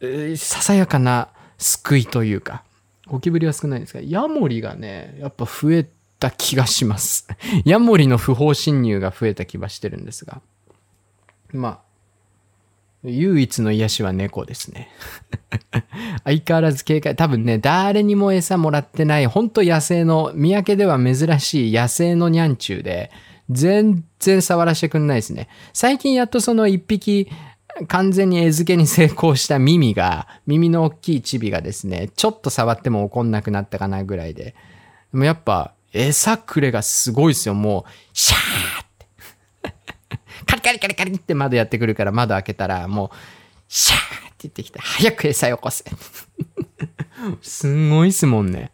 [0.01, 2.63] えささやかな救いというか、
[3.07, 5.83] ゴキブリは少ないんですが、ヤモリがね、やっぱ増え
[6.23, 7.27] た気がします。
[7.65, 10.41] ヤモリの不法侵入が増えた気はしてるんですが。
[11.51, 11.79] まあ、
[13.03, 14.89] 唯一の癒しは猫ですね。
[16.23, 17.15] 相変わらず警戒。
[17.15, 23.11] 多分ね、誰にも餌もらってない、ほんと野生の、三宅では珍しい野生のニャンチューで、
[23.49, 25.49] 全然触らせてくんないですね。
[25.73, 27.29] 最近やっとその一匹、
[27.87, 34.55] 完全に餌付けに成功した耳が、耳の大きいチビがですね、ちょっと触っても怒んなくなったかなぐらいで。
[35.11, 37.53] でもやっぱ、餌くれがすごいですよ。
[37.53, 39.07] もう、シャーって。
[40.45, 43.09] カリカリカリカリって窓やってくるから窓開けたら、もう、
[43.67, 45.85] シャーって言ってきて、早く餌よこせ。
[47.41, 48.71] すんごいっすもんね。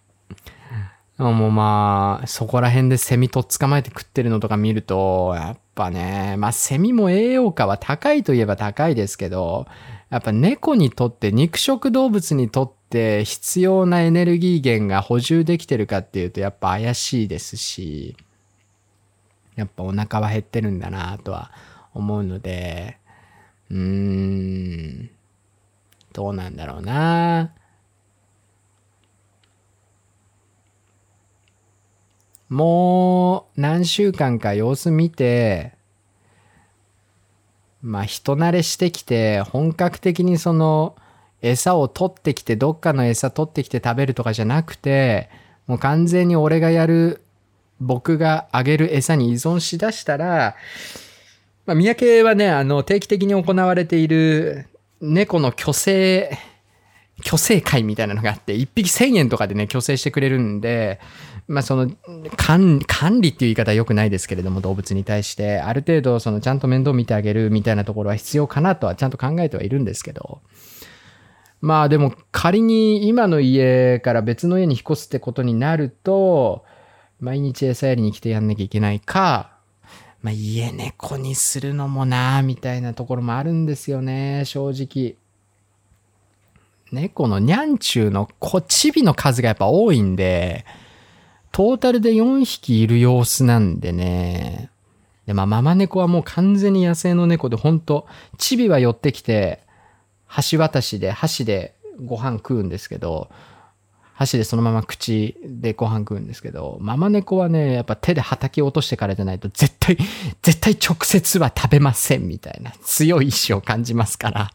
[1.18, 9.68] もうまあ、そこら辺でセミと捕まえて食ってるのとか見ると、やっぱね、まあセミも栄養価は高いといえば高いですけど、
[10.10, 18.18] やっぱ猫にとって、肉食動物にとって必要なエネルギー源が補充できてるかっていうと、やっぱ怪しいですし、
[19.56, 21.52] やっぱお腹は減ってるんだなとは
[21.94, 22.98] 思うので、
[23.70, 25.10] うーん、
[26.14, 27.54] どうなんだろうな。
[32.50, 35.74] もう何週間か様子見て、
[37.82, 40.96] まあ人慣れしてきて、本格的にその
[41.42, 45.30] 餌を取ってきて、どっかの餌取ってきて食べるとかじゃなくて、
[45.68, 47.22] もう完全に俺がやる、
[47.80, 50.56] 僕があげる餌に依存しだしたら、
[51.66, 54.68] まあ、三宅はね、あの、定期的に行われている
[55.00, 56.38] 猫の虚勢、
[57.24, 61.00] 虚勢会みたいなのがあって、1匹1000円とかでね、虚勢してくれるんで、
[61.50, 61.92] まあその
[62.38, 62.80] 管
[63.22, 70.42] 理っていう言い方は良くないですけれども動物に対してある程度そのちゃんと面倒見てあげるみたいなところは必要かなとはちゃんと考えてはいるんですけど
[71.60, 76.64] まあでも仮に今の家から別の家に引っ越すってことになると
[77.20, 79.58] 毎日餌やりに来てやんなきゃいけないか
[80.22, 85.16] まあ家猫にするのもなみたいなところもあるんですよね正直。
[86.92, 90.66] 猫のニャンチューのこちびの数がやっぱ多いんで、
[91.52, 94.70] トータルで4匹いる様子なんでね。
[95.26, 99.60] で、まあ、ママ猫はもう完全に野生の猫で、ほんと、チビは寄ってきて、
[100.52, 103.30] 橋渡しで、箸でご飯食うんですけど、
[104.20, 109.98] 箸でそのまま口でご飯食うんですけど、ママ猫はね、やっぱ手で叩き落としてからじゃないと絶対、
[110.42, 114.52] 絶対直接は食べませんみたいな強い意志を感じますから。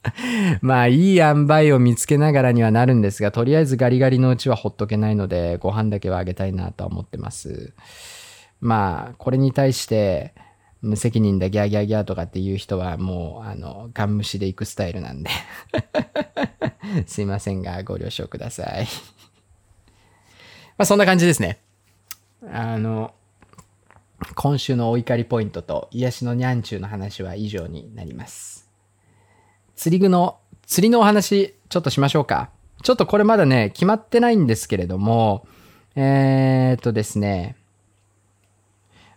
[0.62, 7.74] まあいい塩梅を見つけながらにはなるんですが、とりあえずガリガリのうちはほっとけないので、ご飯だけはあげたいなとは思ってます。
[8.62, 10.32] まあ、これに対して、
[10.82, 15.30] 無責任だギャーギャーギャーとかっていう人はもう、あの、ガン無視で行くスタイルなんで。
[17.06, 18.86] すいませんが、ご了承ください。
[20.76, 21.60] まあそんな感じですね。
[22.50, 23.14] あの、
[24.34, 28.68] 今週のお怒りポイントと癒しのニャンチューの話は以上になります。
[29.76, 32.50] 釣り具の、釣りのお話、ちょっとしましょうか。
[32.82, 35.46] ちょっとこれまだね、決まってないんですけれども、
[35.94, 37.56] えー、っとですね、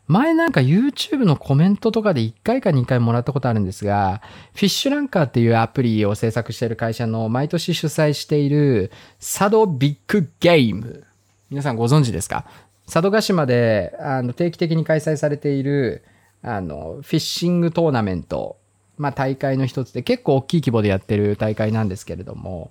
[0.08, 4.22] 前なんか YouTube のコメントとかで1回か2回もらったことあるんですが、
[4.54, 11.06] フィッシュランカーっていうアプリを制作している会社の毎年主催している佐渡ビッグゲーム。
[11.50, 12.46] 皆さんご存知ですか？
[12.86, 16.04] 佐渡島であの定期的に開催されている
[16.44, 18.58] あのフィッシングトーナメント、
[19.00, 22.70] まあ大会の一つで結構大きい規模でやってる大会なんですけれども、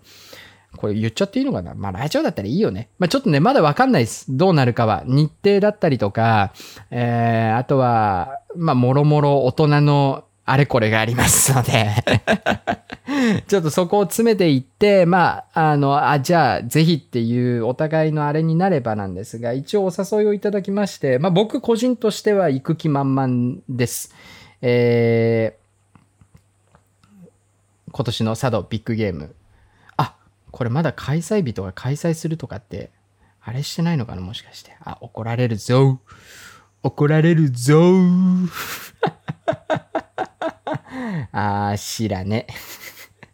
[0.76, 1.74] これ言っちゃっていいのかな？
[1.74, 2.88] まあラジオだったらいいよね。
[2.98, 4.26] まあちょっとね、まだわかんないです。
[4.28, 5.02] どうなるかは。
[5.06, 6.52] 日程だったりとか、
[6.90, 11.90] えー、あとは、まあもろもろ大人のあれこれがありますので、
[13.48, 24.14] ちょっとそこを詰めていって、まあ、あの、あ、じゃあぜひっていうお互いのあれになればなんですが、一応お誘いをいただきまして、まあ僕個人としては行く気満々です。
[24.60, 29.34] えー、今年の佐渡ビッグゲーム。
[30.54, 32.92] これまだ開催日とか開催するとかって、
[33.42, 34.20] あれしてないのかな？
[34.22, 34.76] もしかして。
[34.84, 35.98] あ、怒られるぞ。
[36.84, 37.74] 怒られるぞ。
[41.32, 42.46] あー、知らね。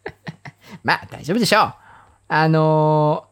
[0.83, 1.75] まあ、大丈夫でしょう。
[2.29, 3.30] あのー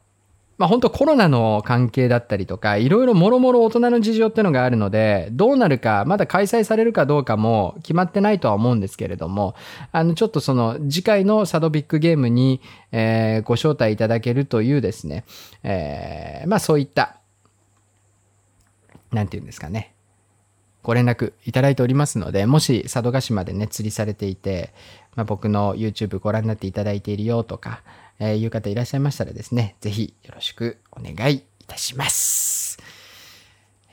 [0.58, 9.54] まあ本当コロナの関係だったりとか、いろいろもろもろ大人の事情ってのがあるので、どうなるか、まだ開催されるかどうかも決まってないとは思うんですけれども、
[9.92, 15.24] あの、ちょっとその次回のサドビックゲームに、えーご招待いただけるというですね、
[15.62, 17.18] えーまあそういった、
[19.12, 19.94] なんていうんですかね、
[20.82, 24.72] ご連絡いただいておりますので、もし佐渡島でね、釣りされていて、
[25.14, 27.82] まあ、僕の YouTube ご覧になっていただいているよとか、
[28.18, 32.78] えーいう方いらっしゃいましたらですね、ぜひよろしくお願いいたします。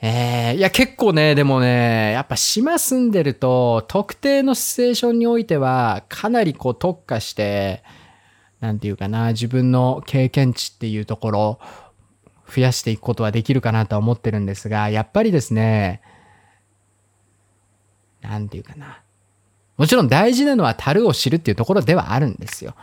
[0.02, 7.82] えーいや、結構ね、でもね、やっぱ島住んでると、特定のシチュエーションにおいては、かなりこう特化して、
[8.60, 11.60] なんていうかな、自分の経験値っていうところ、
[12.48, 16.00] 増やしていくことはできるかなとは思ってるんですが、やっぱりですね、
[18.22, 19.00] なんていうかな。
[19.76, 22.74] もちろん大事なのは樽を知るっていうところではあるんですよ。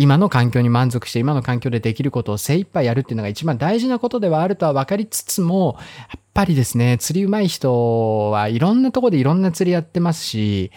[0.00, 5.76] 今の環境に満足して今の環境でできることを精一杯やるっていうのが一番大事なことではあるとは分かりつつも、
[6.08, 10.70] やっぱりですね、釣り上手い人はいろんなとこでいろんな釣りやってますし、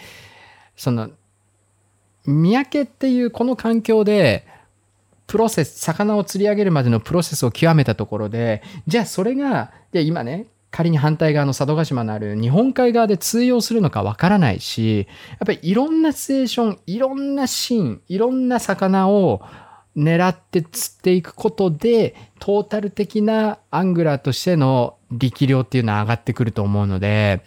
[0.74, 1.08] その、
[2.26, 4.44] 三宅っていうこの環境で、
[5.28, 19.42] プロセス、魚を釣り上げるまでのプロセスを極めたところで、じゃあそれが、いや今ね、仮に反対側の佐渡島のある日本海側で通用するのかわからないし、やっぱりいろんなシチュエーション、いろんなシーン、いろんな魚を
[19.94, 27.44] 狙って釣っていくことで、トータル的なアングラーとしての力量っていうのは上がってくると思うので、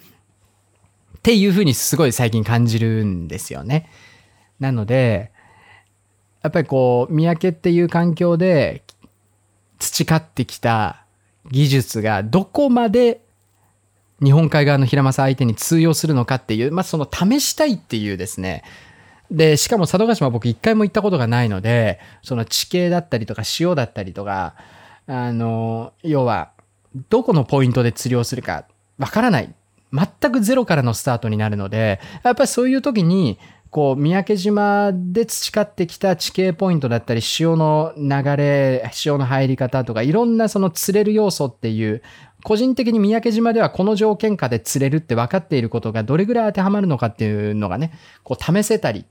[1.18, 3.90] っていうふうにすごい最近感じるんですよね。
[4.60, 5.32] なので、
[6.44, 8.84] やっぱりこう、三宅っていう環境で
[9.80, 11.05] 培ってきた
[11.52, 13.22] 技術がどこまで
[14.24, 18.64] 日本海側の平正相手に通用するのかっていう、まあ、その試したいっていうですね。
[19.30, 24.56] で、しかも佐渡島僕一回も行ったことがないので、その地形だったりとか潮だったりとか、
[25.08, 26.52] あの、要は、
[27.10, 28.66] どこのポイントで釣りをするか
[28.98, 29.54] わからない。
[29.92, 33.38] 全くゼロからのスタートになるので、やっぱりそういう時に、
[33.76, 42.02] こう、三宅島で培ってきた地形ポイントだったり、潮の流れ、潮の入り方とか、いろんなその釣れる要素っていう、
[42.46, 47.92] 個人的に三宅島ではこの条件下で釣れるって分かっていることがどれぐらい当てはまるのかっていうのがね、
[48.24, 49.06] こう試せたり、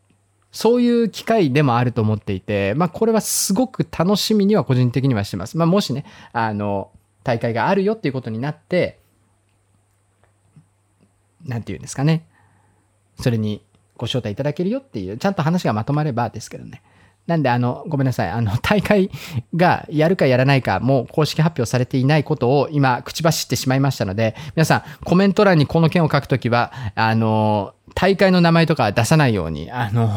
[0.50, 5.58] そういう機会でもあると思っていて、まあこれはすごく楽しみには個人的にはしてます。
[5.58, 6.90] まあもしね、あの、
[7.22, 8.98] 大会があるよっていうことになって、
[11.44, 12.26] なんていうんですかね。
[13.20, 13.62] それに
[13.96, 16.82] ご招待いただけるよっていう、ちゃんと話がまとまればですけどね。
[17.26, 18.28] なんで、あの、ごめんなさい。
[18.28, 19.10] あの、 大会
[19.56, 30.10] がやるかやらないか、もう公式発表されていないことを今、口走ってしまいましたので、皆さん、コメント欄にこの件を書くときは、あの、大会の名前とか出さないように、あの、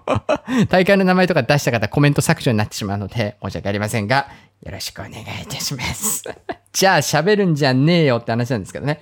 [0.70, 4.28] 大会の名前とか出した方、コメント削除になってしまうので、申し訳ありませんが、
[4.62, 6.24] よろしくお願いいたします。
[6.72, 8.98] じゃあ、喋るんじゃねえよって話なんですけどね。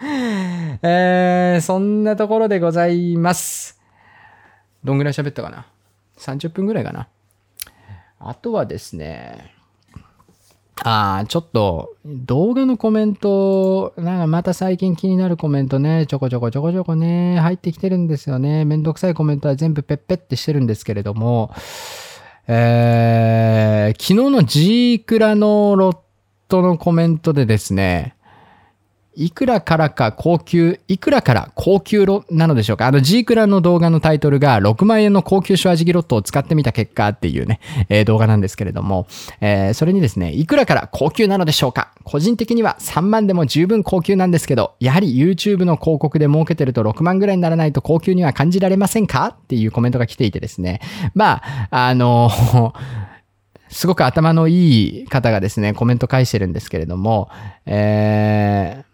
[0.82, 3.80] えー、そんなところでございます。
[4.84, 5.66] どんぐらい喋ったかな
[6.18, 7.08] ?30 分ぐらいかな。
[8.20, 9.54] あとはですね、
[10.84, 18.64] ああ、ちょっと動画のコメント、なんかまた最近気になるコメントね、ちょこちょこちょこちょこね、入ってきてるんですよね。
[18.64, 21.52] めんどくさいコメントは全部ペッペってしてるんですけれども、
[22.46, 25.98] えー、昨日の G クラのロッ
[26.48, 28.14] トのコメントでですね、
[29.20, 32.86] いくらからか高級、いくらから高級ロなのでしょうか？
[32.86, 37.58] あの G クラの動画のタイトルが6万円の高級シュワジギロットを使ってみた結果っていうね、
[37.88, 39.08] えー動画なんですけれども、
[39.40, 41.92] えーそれにですね、いくらから高級なのでしょうか？
[42.04, 49.36] 個人的には3万でも十分高級なんですけど、やはり YouTube の広告で儲けてると6万ぐらいにならないと高級には感じられませんか？
[49.36, 50.80] っていうコメントが来ていてですね。
[51.14, 51.42] ま
[51.72, 52.30] あ、あの、
[53.68, 57.28] すごく頭のいい方がですね、コメント返してるんですけれども、
[57.66, 58.87] えー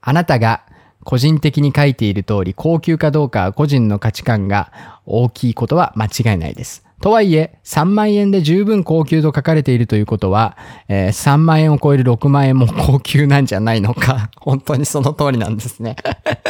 [0.00, 0.64] あなたが
[1.04, 6.87] 個人的に書いている通り高級かどうかは個人の価値観が大きいことは間違いないです。
[7.00, 10.56] とはいえ、3万円で十分高級と書かれているということは、
[10.88, 14.30] えー3万円を超える6万円も高級なんじゃないのか。
[14.40, 15.96] 本当にその通りなんですね。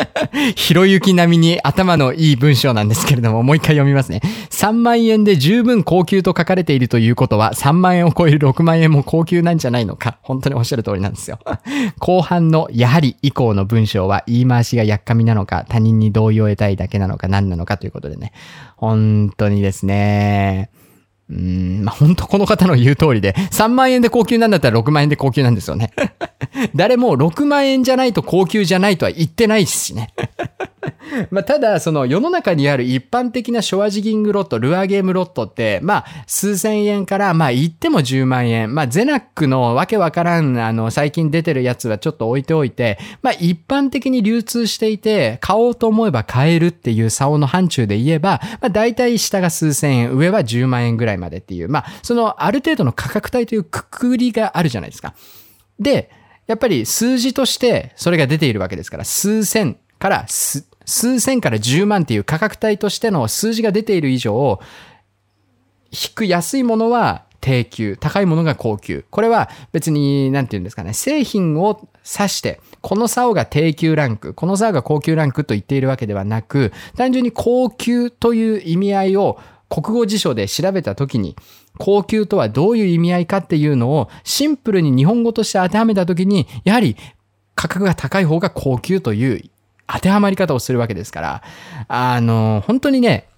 [0.56, 4.20] ひろゆき並みに頭のいい文章なんですけれども、もう一回読みますね。
[4.50, 10.18] 3万円で十分高級と書かれているということは、3万円を超える6万円も高級なんじゃないのか。
[10.22, 11.38] 本当におっしゃる通りなんですよ。
[11.98, 18.32] 後半の、やはり以降の文章は言い回しがやっかみなのか、他人に同意を得たいだけなのか、何なのかということでね。
[18.78, 20.70] 本当にですね。
[21.30, 25.92] うん、まあ、本当この方の言う通りで、3万円で高級なんだったら6万円で高級なんですよね。
[26.74, 30.08] 誰も6万円じゃないと高級じゃないとは言ってないしね。
[31.30, 38.74] まあ、ただ、その世の中にある一般的なショアジギングロット、ルアーゲームロットって、まあ、数千円から、まあ、言っても10万円。
[38.74, 55.14] まあ、ゼナックのわけわからん、あの、最近出てるやつはちょっと置いておいて、まあ、一般的に流通していて、買おうと思えば買えるっていう竿の範疇で言えば、まあ、大体下が数千円、上は10万円ぐらいまでっていう、まあ、その、ある程度の価格帯というくくりがあるじゃないですか。
[55.78, 56.10] で、
[56.46, 64.58] やっぱり数字としてそれが出ているわけですから、数千から数数千から10万っていう価格帯としての数字が出ている以上、
[65.90, 69.04] 引く安いものは低級、高いものが高級。
[69.10, 71.86] これは別に、なんて言うんですかね、製品を
[72.18, 79.38] 指して、この竿が低級ランク、この竿が高級ランクと言っているわけではなく、単純に高級という意味合いを
[79.68, 81.36] 国語辞書で調べたときに、
[81.78, 86.96] 高級とはどういう意味合いかっていうのをシンプルに日本語として当てはめたときに、やはり
[87.54, 89.50] 価格が高い方が高級という
[89.86, 91.42] 当てはまり方をするわけですから、
[91.88, 93.28] あの、本当にね、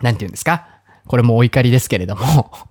[0.00, 0.66] なんて言うんですか？
[1.06, 2.50] これもお怒りですけれども、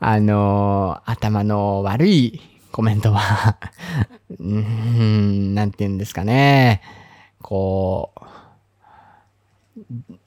[0.00, 2.40] あの、頭の悪い
[2.72, 3.56] コメントは、
[4.30, 6.82] うーん、なんて言うんですかね、
[7.40, 8.20] こう、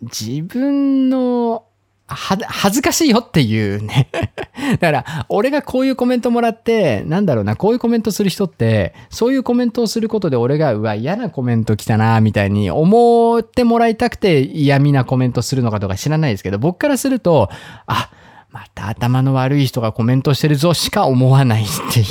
[0.01, 1.65] 自分の、
[2.07, 4.09] は、恥ずかしいよっていうね。
[4.71, 17.49] だから、俺がこういうコメントもらって、なんだろうな、こういうコメントする人って、そういうコメントをすることで俺が、うわ、嫌なコメント来たな、みたいに思ってもらいたくて嫌味なコメントするのかとか知らないですけど、僕からすると、
[17.85, 18.09] あ、
[18.51, 22.05] また頭の悪い人がコメントしてるぞしか思わないっていう。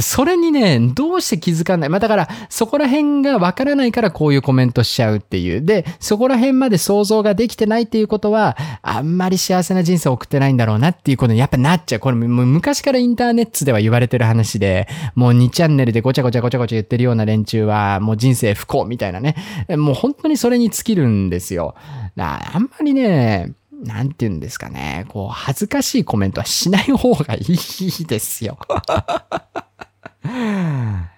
[0.00, 1.88] それにね、どうして気づかない？
[1.88, 5.62] まあだから、そこら辺がわからないからこういうコメントしちゃうっていう。
[5.64, 12.00] で、そこら辺まで想像ができてないっていうことは、あんまり幸せな人生を送ってないんだろうなっていうことにやっぱなっちゃう。
[12.00, 19.36] これも昔からインターネットでは言われてる話で、もう2チャンネルでごちゃごちゃごちゃごちゃ言ってるような連中は、もう人生不幸みたいなね。
[19.68, 21.74] もう本当にそれに尽きるんですよ。
[22.16, 23.52] あんまりね、
[23.82, 25.06] なんて言うんですかね。
[25.08, 28.58] こう、恥ずかしいコメントはしない方がいいですよ。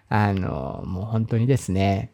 [0.09, 2.14] あの、もう本当にですね。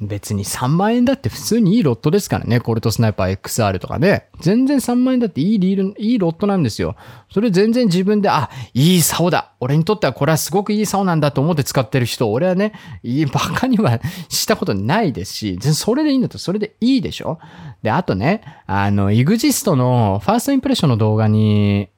[0.00, 2.58] 別に3万円だって普通にいいロットですからね。
[2.58, 4.28] コルトスナイパー XR とかね。
[4.40, 6.96] 全然3万円だっていいリール、いいロットなんですよ。
[7.30, 9.52] それ全然自分で、あ、いい竿だ。
[9.60, 12.72] 俺にとってはこれはすごくいい竿なんだと思って使ってる人、俺はね、
[13.04, 17.38] いいバカにはしたことないですし、それでいいんだったらそれでいいでしょ
[17.82, 21.88] で、あとね、あの、イグジストのファーストインプレッションの動画に、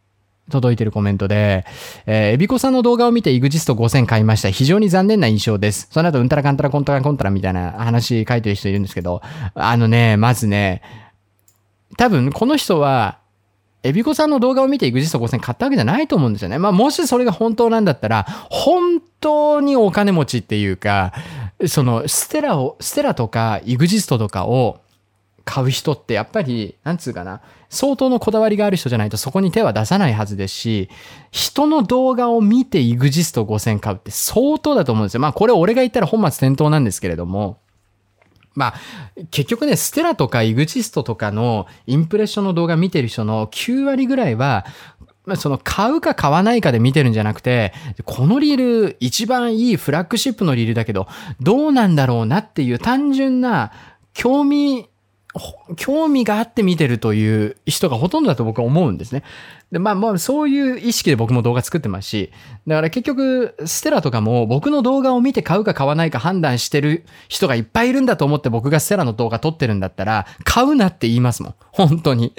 [0.51, 1.64] 届いてるコメントで、
[2.07, 4.51] えー、エビコさんの動画を見て EXIST 5000買いました。
[4.51, 5.88] 非常に残念な印象です。
[5.90, 9.22] その後、うんたらかんたらコンタラコンタラみたいな話書いてる人いるんですけど、
[9.55, 10.82] あのね、まずね、
[11.97, 13.18] 多分この人は、
[13.82, 16.59] エビコさんの動画を見て EXIST 5000買ったわけじゃないと思うんですよね。
[16.59, 21.12] まあ、もしそれが本当なんだったら、本当にお金持ちっていうか、
[21.66, 24.80] その、ステラを、ステラとか EXIST とかを、
[25.47, 27.40] 買う人ってやっぱり、なんつうかな、
[27.70, 30.90] 相当のこだわりがある人じゃないとそこに手は出さないはずですし、
[31.30, 35.20] 人の動画を見て EXIST 5000買うって相当だと思うんですよ。
[35.20, 37.61] まあこれ俺が言ったら本末転倒なんですけれども、
[38.57, 38.74] まあ、
[39.30, 44.66] 結局ね、ステラとか EXIST とかのインプレッションの動画見てる人の9割ぐらいは、
[45.36, 47.72] その買うか買わないかで見てるんじゃなくて、
[48.05, 48.57] このリー
[48.88, 51.07] ル一番いいフラッグシップのリールだけど、
[51.40, 53.72] どうなんだろうなっていう単純な
[54.14, 54.88] 興味
[55.76, 59.22] 興味があって見てるという人がほとんどだと僕は思うんですね。
[59.73, 62.31] で、まあまあそういう意識で僕も動画作ってますし、
[62.67, 71.55] だから結局、ステラとかも僕の動画を見て買うか買わないか判断してる人がいっぱいいるんだと思って僕がステラの動画撮ってるんだったら、買うなって言いますもん。
[71.73, 72.33] 本当に。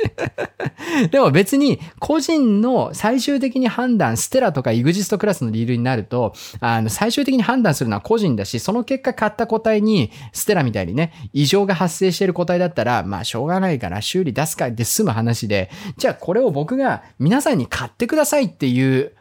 [1.12, 19.14] でも別に個人の最終的に判断、ステラとかイグジストクラスのリールになると、あの、最終的に判断するのは個人だし、その結果買った個体に、ステラみたいにね、異常が発生してる個体だったら、まあしょうがないから修理出すかで済む話で、じゃあこれを僕が皆さんに買ってくださいっていう、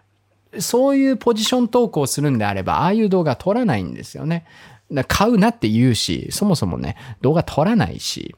[0.58, 4.46] そういうポジション投稿するんであれば、ああいう動画撮らないんですよね。
[4.92, 8.34] だ買うなって言うし、そもそもね、動画撮らないし。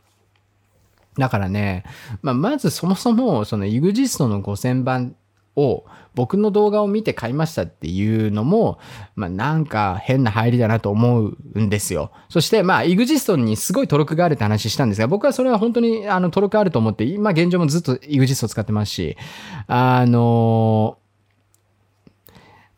[1.18, 1.84] だからね、
[2.22, 5.16] まあ、まずそもそも、その EXIST の5000番
[5.58, 5.84] を
[6.14, 8.78] 僕の動画を見て買いましたっていうのも、
[9.14, 12.10] まあ、なんか変な入りだなと思うんですよ。
[12.28, 19.16] そして、まあ、イグジストンにすごい登録があるって話したんですが、僕はそれは本当にあの登録あると思って、今現状もずっとイグジスト使ってますし、
[19.66, 20.98] あの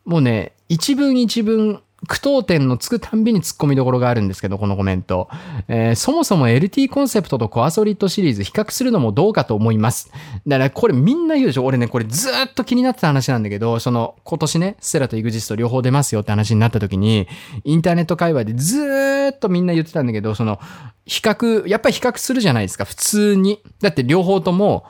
[0.05, 5.29] もうね、一文一文、句読点のつくたんびに突っ込みどころがあるんですけど、このコメント。
[5.67, 10.11] えーそもそも LT コンセプトとコアソリッドシリーズ比較するのもどうかと思います。
[10.47, 17.27] だからこれみんな言うでしょ俺ね、これずっと気になってた話なんだけど、その今年ね、ステラと EXIST 両方出ますよって話になった時に、
[17.63, 20.59] インターネット界隈でずっとみんな言ってたんだけど、その、
[21.05, 23.61] 比較、やっぱり比較するじゃないですか、普通に。
[23.81, 24.85] だって両方とも、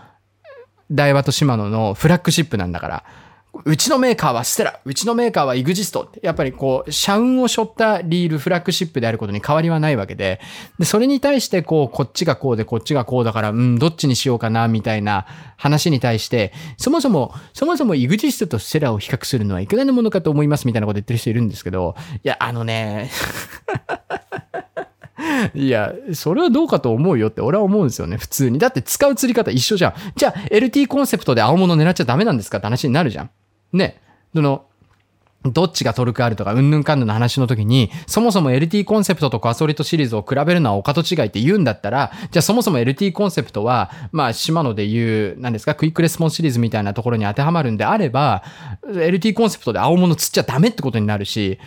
[0.92, 3.04] 大和とシマノのフラッグシップなんだから。
[3.66, 10.40] うちのメーカーはステラ、うちのメーカーは EXIST って、やっぱりこう、社運を背負ったリール、フラッグシップであることに変わりはないわけで、
[10.80, 15.26] で、それに対してこう、こっちがこうで、こっちがこうだから、うん、どっちにしようかな、みたいな
[15.58, 23.12] 話に対して、そもそも、そもそも EXIST とステラを比較するのはいかがなものかと思います、みたいなこと言ってる人いるんですけど、いや、あのね、
[25.54, 28.60] いや、それはどうかと思うよって俺は思うんですよね、普通に。
[28.60, 29.94] だって使う釣り方一緒じゃん。
[30.16, 33.30] じゃあ、LT コンセプトで青物狙っちゃダメなんですかって話になるじゃん。
[33.74, 34.02] ね。
[34.34, 34.66] その、
[35.44, 48.44] どっちがトルクあるとか、うんぬんかんぬんの話の時に、そもそも LT コンセプトとコアソリッドシリーズを比べるのはお門違いって言うんだったら、じゃあそもそも LT コンセプトは、まあ、シマノで言う、何ですか、クイックレスポンスシリーズみたいなところに当てはまるんであれば、
[48.88, 51.60] LT コンセプトで青物釣っちゃダメってことになるし、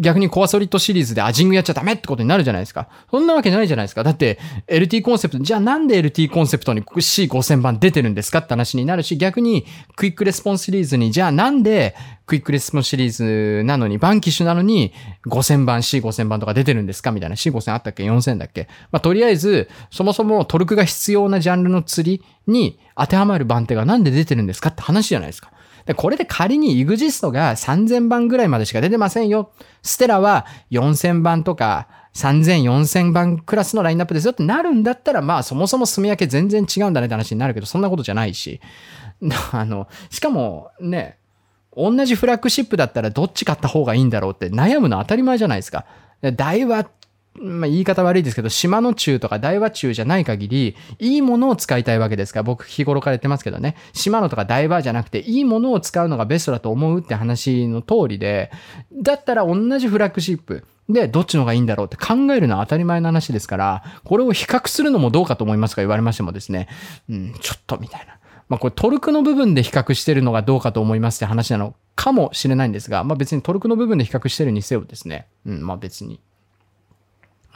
[0.00, 2.88] 逆にコアソリッドシリーズでアジングやっちゃダメってことになるじゃないですか。
[3.10, 4.02] そんなわけないじゃないですか。
[4.04, 4.38] だって
[4.68, 9.64] LT コンセプト、じゃあなんで LT コンセプトに C5000 番出てるんですかって話になるし、逆に
[9.96, 11.94] クイックレスポンスシリーズに、じゃあなんで
[12.26, 14.92] クイックレスポンスシリーズなのに、バンキッシュなのに
[15.26, 17.12] 5000番、C5000 番とか出てるんですか？
[17.12, 17.36] みたいな。
[17.36, 18.68] C5000 あったっけ ?4000 だっけ？
[18.90, 25.50] まあ、とりあえず、そもそもトルクが必要なジャンルの釣りに当てはまる番手がなんで出てるんですかって話じゃないですか。
[25.86, 29.52] で、これで仮に EXIST が3000番ぐらいまでしか出てませんよ。
[29.82, 38.60] ステラは4000番とか3000、4000番クラスのラインナップですよってなるんだったら、まあそもそも住み分け全然違うんだねって話になるけど、そんなことじゃないし。
[39.52, 41.18] あの、しかもね、
[41.76, 45.84] 同じフラッグシップだったらどっち買った方がいいんだろうって悩むの当たり前じゃないですか。
[46.34, 46.88] 大和
[47.40, 58.50] まあ、言い方悪いですけど、島の中とか大和中じゃない限り、いいものを使いたいわけですから、僕日頃から言ってますけどね、島のとか大和じゃなくて、いいものを使うのがベストだと思うって話の通りで、
[58.92, 66.68] だったら同じフラッグシップ、で、どっちの方がいいんだろうって考えるのは当たり前の話ですから、これを比較するのもどうかと思いますか言われましてもですね、
[67.08, 68.18] うん、ちょっとみたいな。
[68.48, 76.20] まあこれトルクの部分で比較してるのがどうかと思いますって話なのかもしれないんですが、まあ別にトルクの部分で比較してるにせよですね、うん、まあ別に。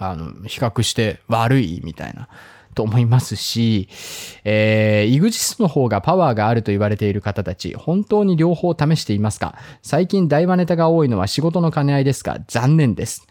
[0.01, 2.29] あの、比較して悪いみたいな。
[2.73, 3.89] と思いますし、
[4.45, 9.57] えー、イグジスの方がパワーがあると言われている方たち、本当に両方試していますか？
[9.83, 12.39] 最近大話ネタが多いのは仕事の兼ね合いですか？
[12.47, 13.27] 残念です。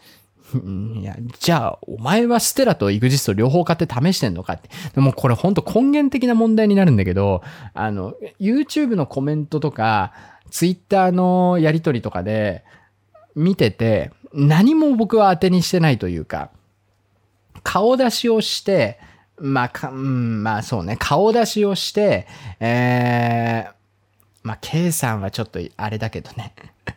[0.52, 4.52] いや、じゃあ、お前はステラとイグジスト両方買って試してんのか？
[4.52, 4.68] って。
[4.94, 7.42] でもこれ本当根源的な問題になるんだけど、
[7.72, 10.12] あの、YouTube のコメントとか、
[10.50, 12.62] Twitter のやりとりとかで
[13.34, 16.50] 見てて、何も僕は当てにしてないというか、
[17.62, 18.98] 顔出しをして、
[19.38, 22.26] まあ、か、うん、まあそうね、顔出しをして、
[22.60, 23.72] えー、
[24.42, 26.54] まあ、K さんはちょっとあれだけどね。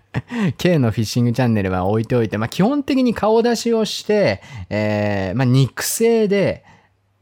[0.57, 6.63] K のフィッシングチャンネルは置いておいて、まあ、基本的に顔出しをして、えー、まあ、肉声で、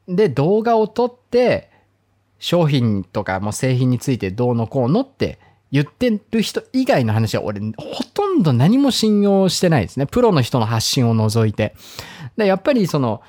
[0.08, 1.70] で、動画を撮って、
[2.40, 5.38] 商品とかも製品についてどうのこうのって
[5.72, 10.08] 言ってる人以外の話は俺、ほとんど何も信用してないですね。
[10.08, 11.76] プロの人の発信を除いて。
[12.38, 13.22] で、やっぱりその、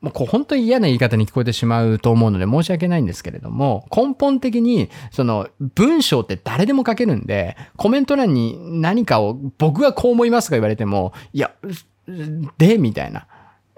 [0.00, 11.52] もうこう本当に嫌な言い方に聞こえてしまうと思うので申し訳ないんですけれども、根本的にその文章って誰でも書けるんで、コメント欄に何かを僕はこう思いますとか言われても、いや、
[12.58, 13.26] で、みたいな。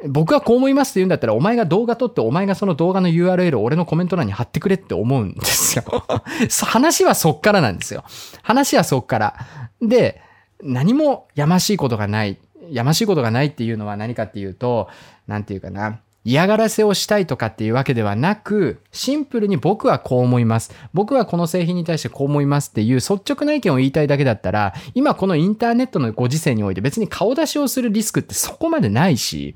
[0.09, 5.85] 僕はこう思いますって言うんだったら、お前が動画撮って、お前がその動画の URL を俺のコメント欄に貼ってくれって思うんですよ。
[6.67, 8.05] 話はそっからなんですよ。
[8.43, 9.37] 話はそっから。
[9.81, 10.21] で、
[10.63, 12.39] 何もやましいことがない。
[12.71, 14.89] やましいことがないっていうのは何かっていうと、
[15.27, 16.01] なんていうかな。
[16.25, 20.75] 嫌がらせをしたいとかっていうわけではなく、シンプルに僕はこう思います。
[20.93, 29.55] 僕はこの製品に対してこう思いますっていう率直な意見を言いたいだけだったら、今このインターネットのご時世において別に顔出しをするリスクってそこまでないし、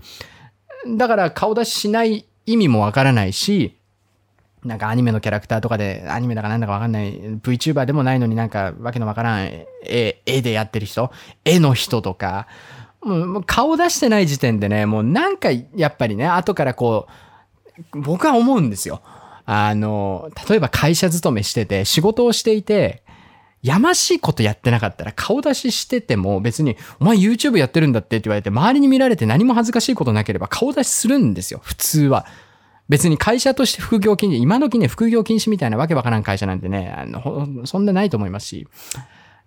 [0.97, 3.77] だから顔出ししない意味もわからないし、
[4.65, 9.47] なんかアニメのキャラクターとかで、アニメだかなんだかわかんない、VTuber でもないのになんかわけのわからん
[9.83, 11.11] 絵、絵でやってる人、
[11.45, 12.47] 絵の人とか、
[13.03, 17.07] もう顔出してない時点でね、もうなんかやっぱりね、後からこ
[17.93, 19.01] う、僕は思うんですよ。
[19.47, 23.03] あの、例えば会社勤めしてて、仕事をしていて、
[23.63, 32.27] やましいことやってなかったら顔出ししてても別に、お前 YouTube やってるんだってって言われて、周りに見られて何も恥ずかしいことなければ顔出しするんですよ、普通は。
[32.89, 38.67] 別に会社として副業禁止、今時ね、副業禁止みたいなわけわからん会社なんてね、あの、そんなないと思いますし、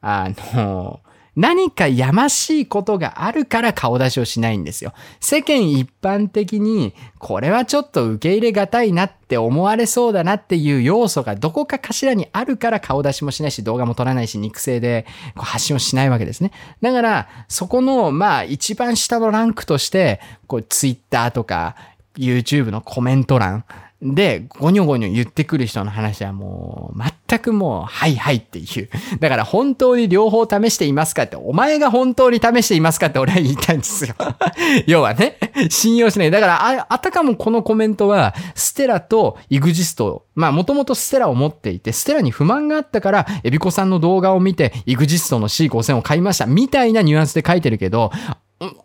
[0.02, 1.02] あの、
[1.36, 4.94] 何かやましいことがあるから顔出しをしないんですよ。
[5.20, 16.52] 世間一般的に、これはちょっと受け入れがたいなって思われそうだなっていう要素がどこかかしらにあるから顔出しもしないし、動画も撮らないし、肉声で発信をしないわけですね。
[16.82, 21.76] だから、そこの、まあ、一番下のランクとして、こう、ツイッターとか、
[22.16, 23.66] YouTube のコメント欄、
[24.04, 27.00] で、ゴニョゴニョ言ってくる人の話はもう、
[27.30, 28.90] 全くもう、はいはいっていう。
[29.20, 34.14] だから本当に両方試していますかって、お前が本当に試していますかって俺は言いたいんですよ。
[34.88, 35.38] 要はね、
[35.70, 36.32] 信用しない。
[36.32, 46.46] だから、あ、あたかもこのコメントは、ステラとイグジスト、まあもともとステラを持っていて、ステラに不満があったから、エビコさんの動画を見て、イグジストの C5000 を買いました。
[46.46, 48.12] みたいなニュアンスで書いてるけど、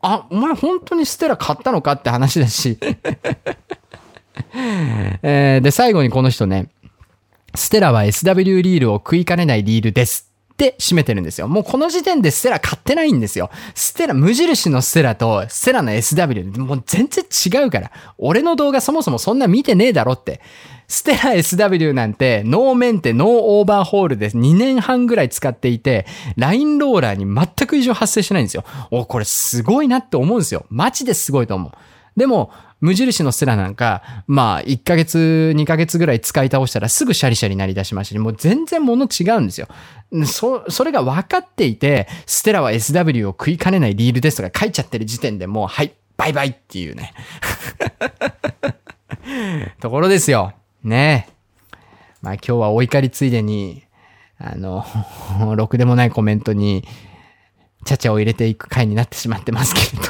[0.01, 2.79] あ、お前本当にステラ買ったのかって話だし。
[5.23, 6.71] えー、で、最後にこの人ね、
[7.55, 10.29] ステラは SW リールを食いかねないリールです。
[10.53, 11.47] って締めてるんですよ。
[11.47, 13.49] もうこの時点でステラ買ってないんですよ。
[13.77, 17.93] ステラ、無印のステラとステラの SW、もう全然違うから。
[18.19, 20.41] 俺の動画そもそもそんな見てねえだろって。
[20.89, 28.65] ステラ SW なんてノーメンテノーオーバーホールで2年半ぐらい使っていて、ラインローラーに全く異常発生しないんですよ。
[28.91, 30.67] お、これすごいなって思うんですよ。
[30.71, 31.73] マジですごいと思う。
[32.19, 39.69] でも、無印のステラなんか、まあ、1ヶ月、2ヶ月ぐらい使い倒したらすぐシャリシャリなり出しましたし、もう全然物違うんですよ。
[40.27, 47.13] そ、それが分かっていて、ステラは SW を食いかねないリールですとか書いちゃってる時点でもう、はい、バイバイっていうね。
[49.81, 50.53] ところですよ。
[50.85, 51.29] ね
[52.23, 53.85] まあ今日はお怒りついでに、
[54.39, 54.85] あの、
[55.57, 56.85] ろくでもないコメントに、
[57.85, 60.09] ちゃちゃを入れていく回になってしまってますけれど。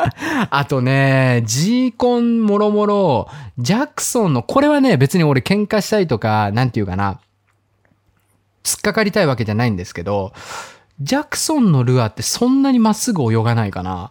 [0.50, 3.28] あとね、G コンもろもろ、
[3.58, 7.20] ジャクソンの、これはね、別に俺喧嘩したいとか、なんていうかな、
[8.62, 10.32] 突っかかりたいわけじゃないんですけど、
[11.00, 14.10] ジャクソンのルアーってそんなにまっすぐ泳がないかな。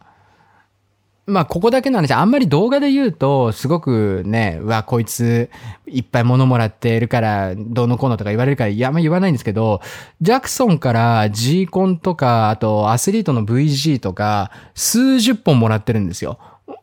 [1.29, 5.49] まあ、ここだけの話、あんまり動画で言うと、すごくね、うわ、こいつ、
[5.87, 9.81] いっぱい物もらってるから、どうのこうのとか言われるから、いや、あんま言わないんですけど、
[10.21, 16.39] ジャクソンから G コンとか、あとアスリートの VG とか、数十本もらってるんですよ。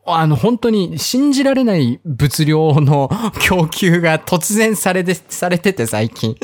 [0.09, 3.09] あの、本当に信じられない物量の
[3.41, 6.35] 供給が突然されて、されてて最近。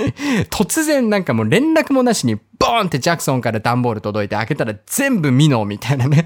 [0.50, 6.26] 突然なんかもう連絡もなしに、ボーンってジャクソンから段ボール届いて開けたら全部ミノみたいなね。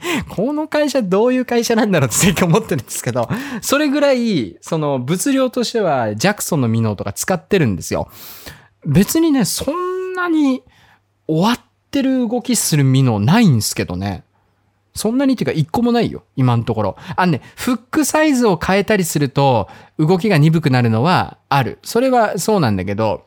[0.28, 3.28] この会社どういう会社なんだろうって最近思ってるんですけど、
[3.60, 8.08] それぐらい、その物量としてはジャクソンのミノーとか使ってるんですよ。
[8.86, 10.62] 別にね、そんなに
[11.26, 14.24] 終わってる動きするミノないんですけどね。
[14.94, 16.24] そんなにっていうか一個もないよ。
[16.34, 16.96] 今のところ。
[17.16, 21.78] あのね、フックサイズを変えたりすると動きが鈍くなるのはある。
[21.84, 23.24] それはそうなんだけど、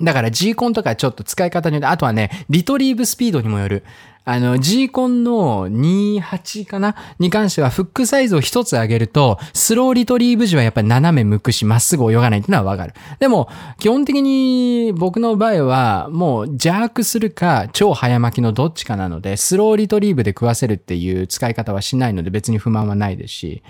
[0.00, 3.84] だから G コンとかちょっと使い方によって、あとはね、リトリーブスピードにもよる。
[4.26, 6.96] あの、G コンの28かな？
[7.18, 12.94] に関しては、フックサイズを一つ上げると、スローリトリーブ時はやっぱり斜め向くし、まっすぐ泳がないっていうのはわかる。
[13.18, 23.62] でも、基本的に僕の場合は、もう、ジャークするか、超早巻きのどっちかなので、スローリトリーブで食わせるっていう使い方はしないので、別に不満はないですし、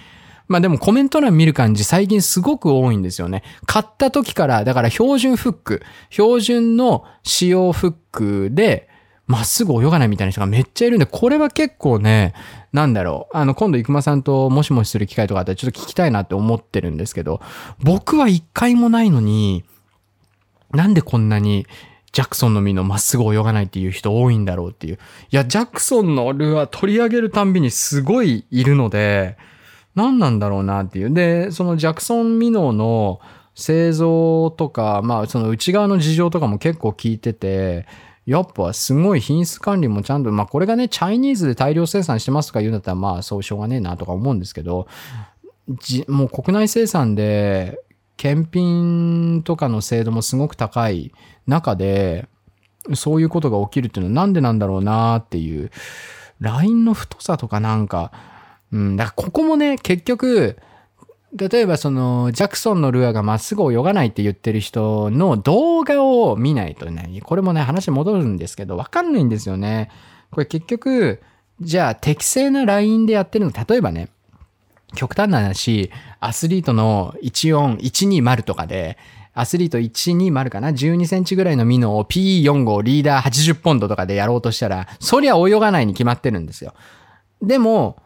[0.46, 3.42] まあでもコメント欄見る感じ最近すごく多いんですよね。
[3.66, 8.88] 買った時から、だから標準フック、標準の使用フックで、
[9.26, 12.34] まっすぐ泳がないみたいな人がめっちゃいるんで、これは結構ね、
[12.72, 13.36] なんだろう。
[13.36, 17.40] あの、今度、生駒さんともしもしする機会とかあったらちょっと聞きたいなって思ってるんですけど、
[17.82, 19.64] 僕は一回もないのに、
[20.72, 21.66] なんでこんなに、
[22.12, 24.94] ジャクソンの実のまっすぐ泳がないっていう人多いんだろうっていう。
[24.94, 24.98] い
[25.36, 29.36] や、ジャクソンのルアー取り上げるたんびにすごいいるので、
[29.94, 31.12] 何なんだろうなっていう。
[31.12, 33.20] で、そのジャクソンミノーの
[33.54, 37.86] 製造とか、まあその内側の事情とかも結構聞いてて、
[38.26, 44.88] やっぱすごい品質管理もちゃんと、まあこれがね、チャイニーズで大量生産してますとか言うんだったら、まあそうしょうがねえなとか思うんですけど、
[46.08, 47.80] もう国内生産で、
[48.16, 51.12] 検品とかの精度もすごく高い
[51.46, 52.28] 中で、
[52.94, 55.70] そういうことが起きるっていうのはなんでなんだろうなっていう、
[56.40, 58.12] ラインの太さとかなんか、
[58.74, 60.56] うん、だからここもね、結局、
[61.32, 69.90] 例えばその、ジャクソンのルアーがまっすぐ泳がないって言ってる人の動画を見ないとね、これもね、話戻るんですけど、わかんないんですよね。
[70.32, 71.22] これ結局、
[71.60, 74.08] じゃあ適正なラインでやってるの、例えばね、
[74.96, 78.98] 極端な話、アスリートの14、120とかで、
[79.34, 86.74] アスリート120かな ?12 センチぐらいのミノを P45 リーダー80ポンドとかでやろうとしたら、そりゃ泳がないに決まってるんですよ。
[87.40, 88.02] でも、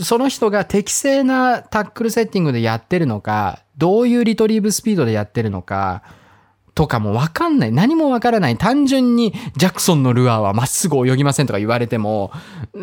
[0.00, 6.02] その人が適正なタックルセッティングでやってるのか、どういうリトリーブスピードでやってるのか、
[6.74, 7.72] とかもわかんない。
[7.72, 8.56] 何もわからない。
[8.56, 12.30] 単純にジャクソンのルアーはまっすぐ泳ぎませんとか言われても、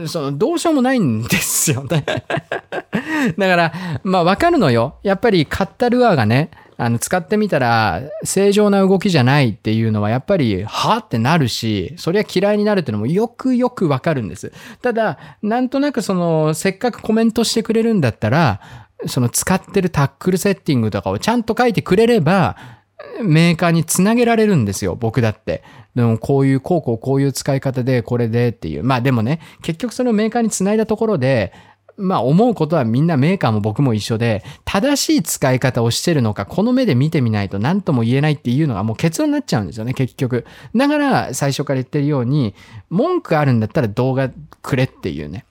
[0.07, 2.03] その、どうしようもないんですよね。
[3.37, 4.95] だから、まあわかるのよ。
[5.01, 14.51] やっぱり買ったルアーがね、あの、使ってみたら、正常な動きじゃないっていうのは、やっぱり、はってなるし、それは嫌いになるっていうのもよくよくわかるんです。
[14.81, 18.59] ただ、なんとなくその、せっかくコメントしてくれるんだったら、
[19.07, 22.57] その使ってるタックルセッティングとかをちゃんと書いてくれれば、
[23.21, 25.63] メーカーにつなげられるんですよ、僕だって。
[25.95, 28.83] でも、こういう、こうこうこういう使い方で、これでっていう。
[28.83, 31.53] まあでもね、結局そのメーカーにつないだところで、
[31.97, 40.45] まあ思うことはみんなメーカーも僕も一緒で、正しい使い方をしてるのか、この目で見てみないと何とも言えないっていうのがもう結論になっちゃうんですよね、結局。
[40.75, 42.53] だから最初から言ってるように、
[42.89, 44.29] 文句あるんだったら動画
[44.61, 45.45] くれっていうね。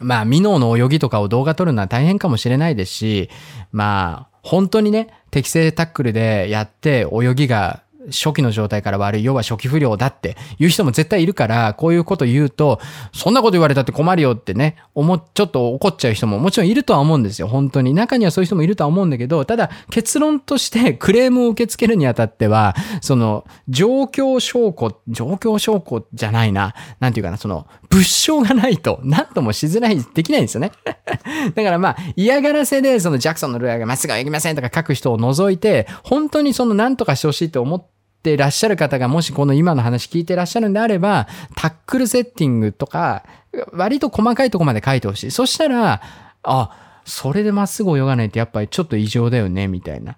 [0.00, 3.30] まあ、ミノーの泳ぎとかを動画撮るのは大変かもしれないですし、
[3.72, 12.80] まあ、本当にね、適正タックルでやって泳ぎが初期の状態から悪い、要は初期不良だっていう人も絶対いるから、こういうこと言うと、
[13.12, 17.94] そんなこと言われたって困るよってね、思っ、ちょっと怒っちゃう人ももちろんいるとは思うんですよ、本当に。
[17.94, 30.72] 中にはそういう人もいるとは思うんだけど、ただ結論として クレームを受け付けるにあたっては、その、状況証拠、状況証拠じゃないな、なんていうかな、その、物証がないと、なんともしづらい、できないんですよね。
[31.54, 43.24] だからまあ、嫌がらせで、そのジャクソンのルアーがまっすぐはいきませんとか書く人を除いて、本当にその何とかしてほしいと思ってってらっしゃる方が、もしこの今の話聞いてらっしゃるんであれば、タックルセッティングとか、
[43.72, 45.30] 割と細かいとこまで書いてほしい。
[45.30, 46.02] そしたら、
[46.42, 50.16] あ、それでまっすぐ泳がないとやっぱりちょっと異常だよね、みたいな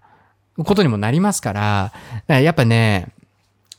[0.64, 3.08] ことにもなりますから、からやっぱね、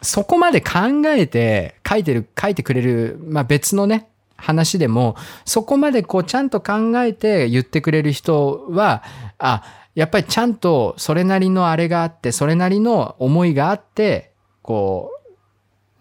[0.01, 4.07] そこまで考えて書いてる、書いてくれる、まあ別のね、
[4.37, 5.15] 話でも、
[5.45, 9.03] そこまでこうちゃんと考えて言ってくれる人は、
[9.37, 9.63] あ、
[9.95, 14.31] やっぱりちゃんとそれなりのあれがあって、それなりの思いがあって、
[14.61, 15.11] こ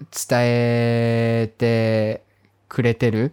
[0.00, 2.22] う、伝えて
[2.68, 3.32] くれてる、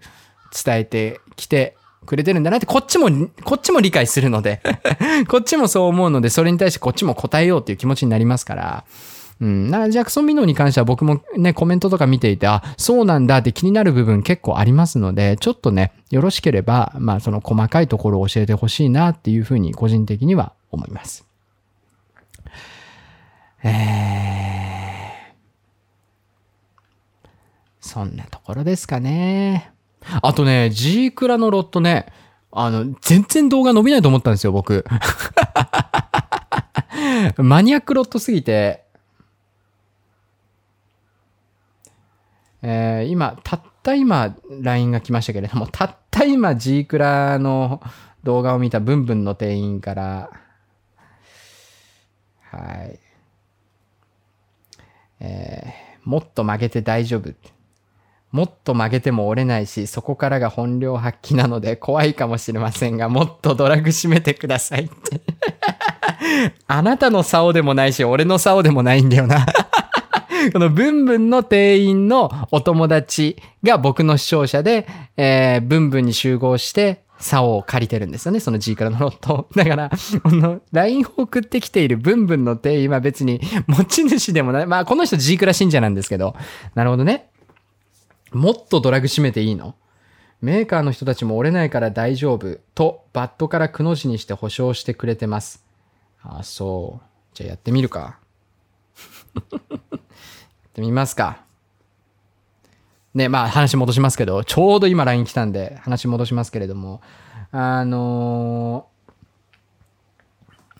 [0.66, 3.10] 伝えてきてくれてるんだなって、こっちも、
[3.44, 4.62] こっちも理解するので、
[5.30, 8.86] こっちもそう思うので、それに対してこっちも答えようっていう気持ちになりますから、
[9.40, 9.72] うん。
[9.72, 21.26] だからジャクソン・ミノーに関しては僕もね、コメントとか見ていて、あ、そうなんだって気になる部分結構ありますので、ちょっとね、よろしければ、まあその細かいところを教えてほしいなっていうふうに個人的には思います。
[23.64, 27.28] えー、
[27.82, 29.72] そんなところですかね。
[30.22, 32.08] あとね、G クラのロットね、
[32.52, 34.86] あの、全然動画伸びないと思ったんですよ、僕。
[37.38, 38.86] マニアックロットすぎて、
[42.62, 47.82] えー今、たった今、LINE が来ましたけれども、 たった今、G クラの
[48.24, 50.30] 動画を見たブンブンの店員から、
[52.52, 53.00] はい。
[55.20, 57.34] えーもっと曲げて大丈夫。
[58.32, 65.22] もっと曲げても折れないし、そこからが本領発揮なので怖いかもしれませんが、もっとドラグ締めてくださいって。
[66.66, 69.46] あなたの竿でもないし、俺の竿でもないんだよな。
[70.54, 74.88] このブンブンの店員のお友達が僕の視聴者で、
[75.18, 78.40] えー、ブンブンに集合して、竿を借りてるんですよね。
[78.40, 79.48] その G からのロット。
[79.56, 79.92] だから、
[80.24, 84.68] この LINE を送ってきているブンブンの店員は別に持ち主でもない。
[84.68, 86.36] まあ、この人 G クラ信者なんですけど。
[86.76, 87.30] なるほどね。
[88.32, 89.76] もっとドラグ締めていいの？
[90.42, 95.66] メーカーの人たちも折れないから大丈夫とバットからくの字にして保証してくれてます。
[96.22, 97.06] あ、そう。
[97.34, 98.20] じゃあやってみるか。
[100.78, 101.40] ってみますか。
[103.16, 107.02] ね、まあ話戻しますけど、ちょうど今 LINE 来たんで話戻しますけれども、
[107.52, 108.98] あのー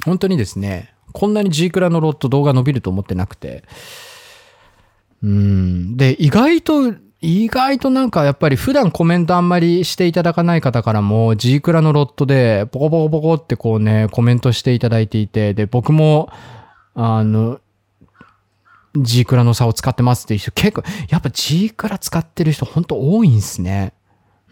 [0.06, 3.64] 本当にですね、こんなに G クラのロット動画伸びると思ってなくて、
[5.24, 5.98] うん。
[5.98, 16.30] で、意外と、意外となんかやっぱり普段コメントあんまりしていただかない方からも G クラのロットでポコポコポコってこうね、コメントしていただいていて、で、僕も、
[16.94, 17.60] あの、
[18.96, 23.94] G クラの差を使ってますっていう人結構、やっぱ G クラ使ってる人本当多いんすね。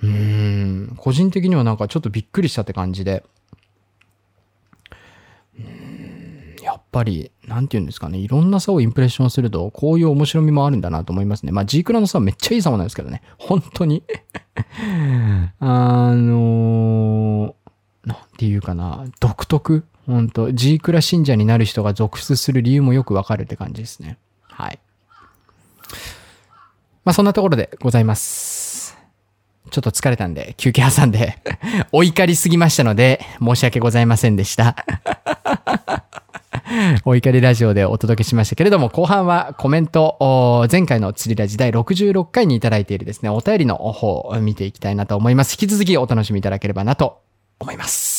[0.04, 0.94] うん。
[0.98, 3.24] 個人的にはなんかちょっとびっくりしたって感じで。
[6.66, 8.18] やっぱり、なんて言うんですかね。
[8.18, 11.52] いろんな差をインプレッションすると、こういう面白みもあるんだなと思いますね。
[11.52, 13.22] まあ G クラの差はめっちゃいい差なんですけどね。
[13.38, 14.04] 本当に。
[15.60, 19.06] あのー、なんていうかな。
[19.20, 19.86] 独特。
[20.08, 24.18] 本当 G クラ信者になる人が続出する理由もよくわかるって感じですね。
[24.56, 24.80] はい。
[27.04, 28.98] まあそんなところでございます。
[29.70, 31.38] ちょっと疲れたんで、休憩挟んで、
[31.92, 34.76] お怒りすぎましたので、申し訳ございませんでした。
[37.04, 45.54] お怒りラジオでお届けしましたけれども、後半はコメント、前回の釣りラジ第66回にいただいているですね、お便りの方を見ていきたいなと思います。
[45.54, 47.22] 引き続きお楽しみいただければなと
[47.60, 48.15] 思います。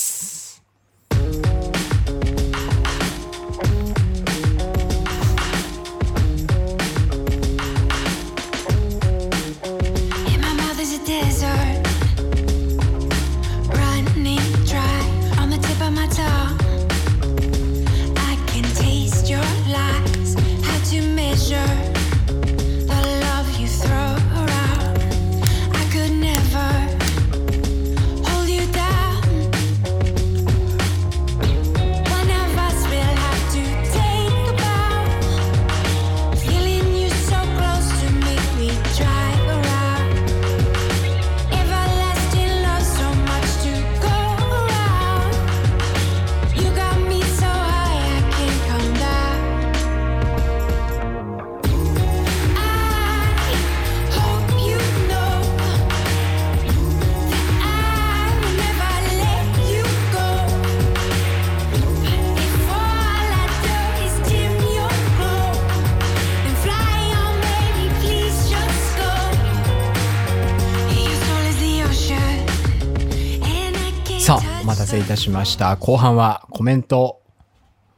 [75.27, 75.75] しました。
[75.77, 77.21] 後半はコメント、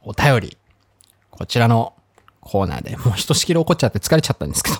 [0.01, 0.57] お便り、
[1.29, 1.93] こちらの
[2.41, 4.77] コーナーで、もうひとしきり怒っちゃって疲れちゃったんですけど。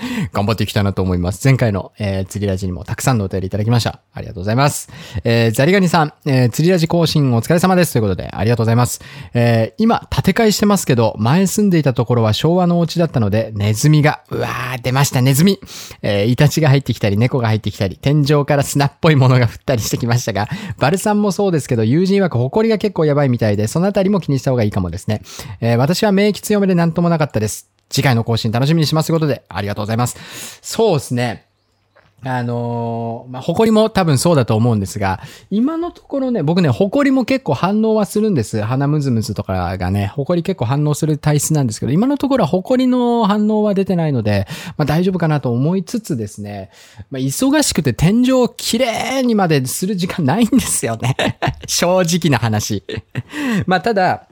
[0.32, 1.40] 頑張っていきたいなと思います。
[1.44, 4.00] 前回の、えー釣りラジにもたくさんのお便りいただきました。
[4.12, 4.88] ありがとうございます。
[5.24, 7.92] えーザリガニさん、えー釣りラジ更新お疲れ様です。
[7.92, 9.00] ということで、ありがとうございます。
[9.34, 15.58] えー今、建て替えしてますけど、前住んでいたところは昭和のお家だったので、ネズミが、うわー、出ました、ネズミ。
[16.02, 25.22] えーイタチが入ってきたり、猫が入ってきたり、天井から砂っぽいものが降ったりしてきましたが、バルさんもそうですけど、友人曰く埃が結構やばいみたいで、そのあたりも気にした方がいいかもですね。
[25.60, 27.68] えー私は免疫強めでなんともなかったです。
[27.88, 30.60] 次回の更新楽しみにしますということで、ありがとうございます。
[30.62, 31.46] そうですね。
[32.24, 35.20] あのーまあ、埃も多分そうだと思うんですが、
[35.50, 38.62] 今のところね、僕ね、埃も結構反応はするんです。
[38.62, 46.70] 鼻ムズムズとかがね、埃結構反応する体質なんですけど、今のところは埃の反応は出てないので、まあ、大丈夫かなと思いつつですね、
[47.10, 51.16] まあ、忙しくて天井をきれいにまでする時間ないんですよね。
[51.68, 52.82] 正直な話。
[53.66, 54.26] ま、ただ、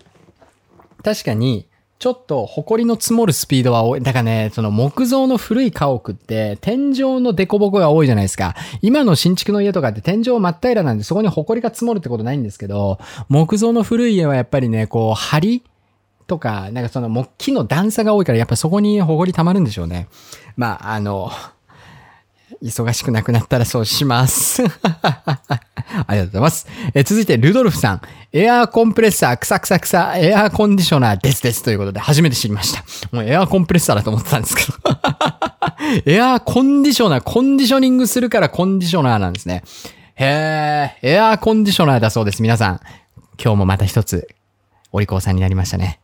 [1.05, 1.66] 確かに、
[2.05, 4.02] ちょっと埃の積もるスピードは多い。
[4.02, 8.55] だからね、その木造の古い家屋って天井の凸凹が多いじゃないですか。
[8.82, 12.98] 今の新築の家とかって天井真っ平らなんでそこに埃が積もるってことないんですけど、
[13.30, 15.62] 木造の古い家はやっぱりね、こう、梁
[16.26, 20.09] とか、なんかその木の段差が多いからやっぱそこに埃溜まるんでしょうね。
[20.59, 21.30] まあ、あの、
[22.62, 24.62] 忙しくなくなったらそうします。
[24.86, 26.66] ありがとうございます。
[26.95, 28.01] え続いて、ルドルフさん。
[28.32, 31.62] エアーコンプレッサー、くさくさくさ、エアーコンディショナーですです。
[31.62, 32.84] ということで、初めて知りました。
[33.12, 34.72] もうエアーコンプレッサーだと思ってたんですけど。
[36.07, 39.62] エアーコンディショナー、コンディショニングするからコンディショナーなんですね。
[40.16, 42.42] へー、エアーコンディショナーだそうです。
[42.42, 42.80] 皆さん。
[43.42, 44.28] 今日もまた一つ、
[44.92, 46.01] お利口さんになりましたね。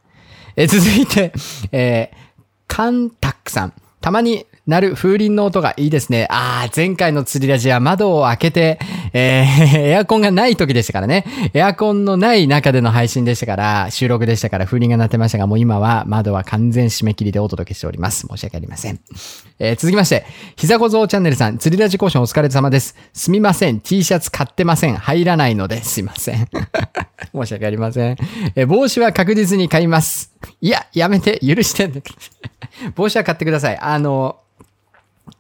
[0.57, 1.33] え続いて、
[1.73, 2.31] えー
[2.71, 3.73] カンタックさん。
[4.01, 6.29] たまになる風鈴の音がいいですね。
[6.31, 8.79] ああ、前回の釣りラジは窓を開けて、
[9.13, 11.25] えー エアコンがない時でしたからね。
[11.55, 18.29] エアコンのない中での配信でしたから、収録でしたから風鈴が鳴ってましたが、もう今は窓は完全締め切りでお届けしております。
[18.31, 19.01] 申し訳ありません。
[19.59, 22.95] えー続きまして、膝小僧チャンネルさん、釣りラジ講師お疲れ様です。
[23.13, 23.81] すみません。
[23.81, 24.95] T シャツ買ってません。
[24.95, 26.47] 入らないので、すいません。
[27.35, 28.17] 申し訳ありません。
[28.55, 30.31] えー帽子は確実に買います。
[30.61, 31.91] いや、やめて、許して。
[32.95, 33.79] 帽子は買ってください。
[33.81, 34.37] あの、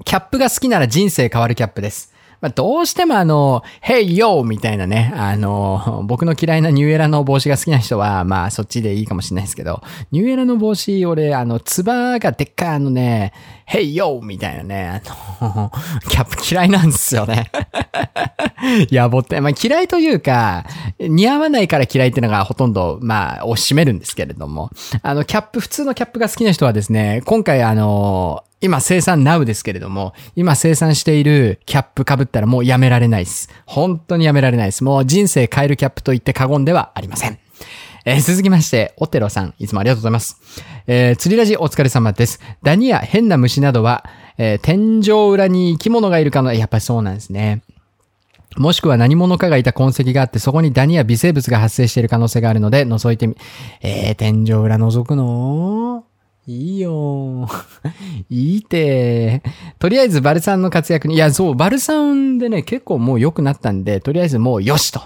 [0.05, 2.12] キャップが好きなら人生変わるキャップです。
[2.41, 4.45] まあ、どうしてもあの、Hey yo!
[4.45, 13.34] みたいなね、あの、僕の嫌いなニューエラの帽子が好きな人は、まあそっちでいいかもしれないですけど、ニューエラの帽子、俺、あの、ツバがでっかいあのね、
[13.70, 14.20] Hey yo!
[14.20, 15.00] みたいなね、
[15.40, 15.70] あの、
[16.08, 17.52] キャップ嫌いなんですよね。
[18.90, 20.64] やぼって、まあ嫌いというか、
[20.98, 24.70] 似合わないから嫌いっていうのがほとんど、まあ、を占めるんですけれども、
[25.02, 33.50] あの、キャップ、普通のキャップが好きな人はですね、今回あの、今生産 Now ですけれども、今生産しているキャップ被ったらもうやめられないです。
[33.66, 34.82] 本当にやめられないです。
[34.82, 37.38] もう人生変えるキャップと言って過言ではありません。
[38.05, 40.38] えー続きまして、オテロさん、いつもありがとうございます。
[40.86, 42.40] えー釣りラジお疲れ様です。
[42.62, 44.05] ダニや変な虫などは、
[44.38, 47.62] えー天井裏に生き物がいるかの、やっぱりそうなんですね。
[48.57, 53.36] もしくは何者かがいた痕跡があって、そこにダニや微生物が発生している可能性があるので、覗いてみ、
[53.82, 56.05] えー、天井裏覗くの？
[56.46, 57.48] いいよ。
[58.30, 59.42] いいて。
[59.78, 65.01] とりあえずバルサンの活躍に、いや、そう、バルサンでね、結構もう良くなったんで、とりあえずもうよしと。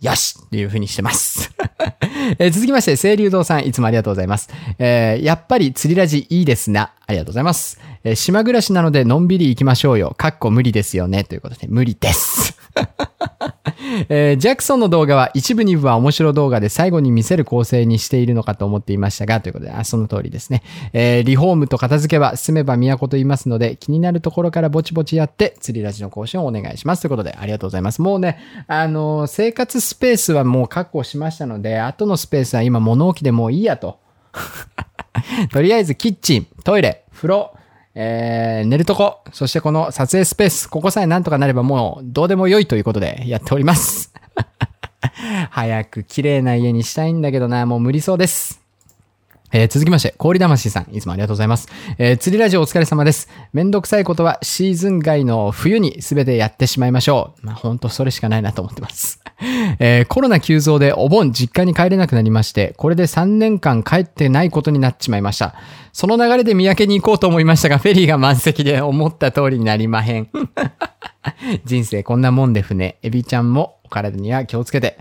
[0.00, 1.52] よしっていう風にしてます。
[2.38, 4.48] えー続きまして、清流堂さん、いつもありがとうございます。
[4.78, 6.92] えーやっぱり釣りラジいいですな。
[7.10, 7.80] ありがとうございます。
[8.04, 10.14] えー島暮らしなのでのんびり行きましょうよ。
[10.16, 11.24] かっこ無理ですよね。
[11.24, 12.56] ということで、無理です。
[14.08, 20.62] えージャクソンの動画は一部二部は面白動画で最後に見せる構成にしているのかと思っていましたが、ということで、あその通りですね。
[20.92, 27.02] えーリフォームと片付けは住めば都と言いますので、気になるところからぼちぼちやって、釣りラジの更新をお願いします。
[27.02, 28.00] ということで、ありがとうございます。
[28.02, 28.38] もうね、
[28.68, 33.98] あのー生活スペースはもう確保しましたので、後のスペースは今物置でもういいやと。
[35.52, 37.52] とりあえずキッチン、トイレ、風呂、
[37.94, 44.12] えー、寝るとこ、そしてこの撮影スペース、ここさえなんとかなればもうどうでもよいということでやっております。
[45.50, 48.60] 早く綺麗な家にしたいんだけどな、もう無理そうです。
[49.52, 51.68] えー続きまして、氷魂さん、いつもありがとうございます。
[51.98, 53.28] えー釣りラジオお疲れ様です。
[53.52, 57.46] めんどくさいことはシーズン外の冬に全てやってしまいましょう。
[57.46, 59.20] まあ、ほんとそれしかないなと思ってます。
[59.80, 65.54] えーコロナ急増でお盆実家に帰れなくなりまして、これで3年間帰ってないことになっちまいました。
[65.92, 70.28] その流れで三宅に行こうと思いましたが、フェリーが満席で思った通りになりまへん。
[71.64, 72.98] 人生こんなもんで船。
[73.02, 74.98] エビちゃんもお体には気をつけて。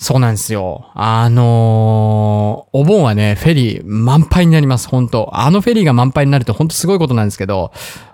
[0.00, 0.90] そうなんですよ。
[0.94, 7.70] あのーお盆はね、フェリー満杯になります、本当あのフェリーが満杯になると本当すごいことなんですけど、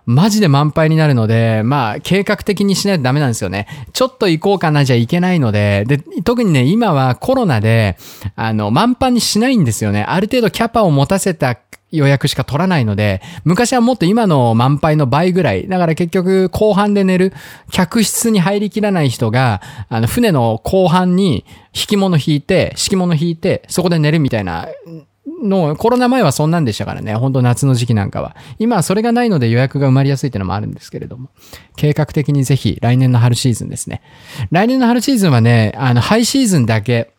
[0.06, 3.66] マジで満杯になるので、まあ、計画的にしないとダメなんですよね。
[3.92, 7.96] ちょっと行こうかなじゃいけないので、で、特にね、今はコロナで、
[8.36, 10.04] あの、満帆にしないんですよね。
[10.04, 11.58] ある程度キャパを持たせた
[11.90, 15.66] 予約しか取らないので、昔はもっと今の満杯の倍ぐらい。
[15.66, 17.32] だから結局後半で寝る、
[17.72, 24.68] 客室に入りきらない人が、あの、船の後半に引き物引いて、敷物引いて、そこで寝るみたいな
[25.26, 27.14] の、コロナ前はそんなんでしたからね。
[27.14, 28.36] ほんと夏の時期なんかは。
[28.58, 31.30] 今はそれがないので予約が埋まりやすいってのもあるんですけれども。
[31.76, 34.02] 計画的にぜひ来年の春シーズンですね。
[34.50, 37.12] 来年の春シーズンはね、あの、ハイシーズンだけ、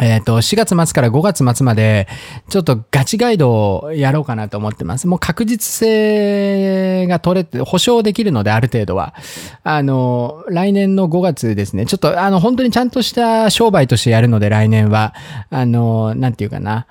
[0.00, 2.08] えっ、と、4月末から5月末まで、
[2.48, 5.06] ちょっとガチガイドをやろうかなと思ってます。
[5.06, 9.14] もう確実性が取れて、保証できるので、ある程度は。
[9.62, 11.86] あの、来年の5月ですね。
[11.86, 15.14] ちょっと、あの、本当にちゃんとした商売としてやるので、来年は。
[15.50, 16.86] あの、なんていうかな。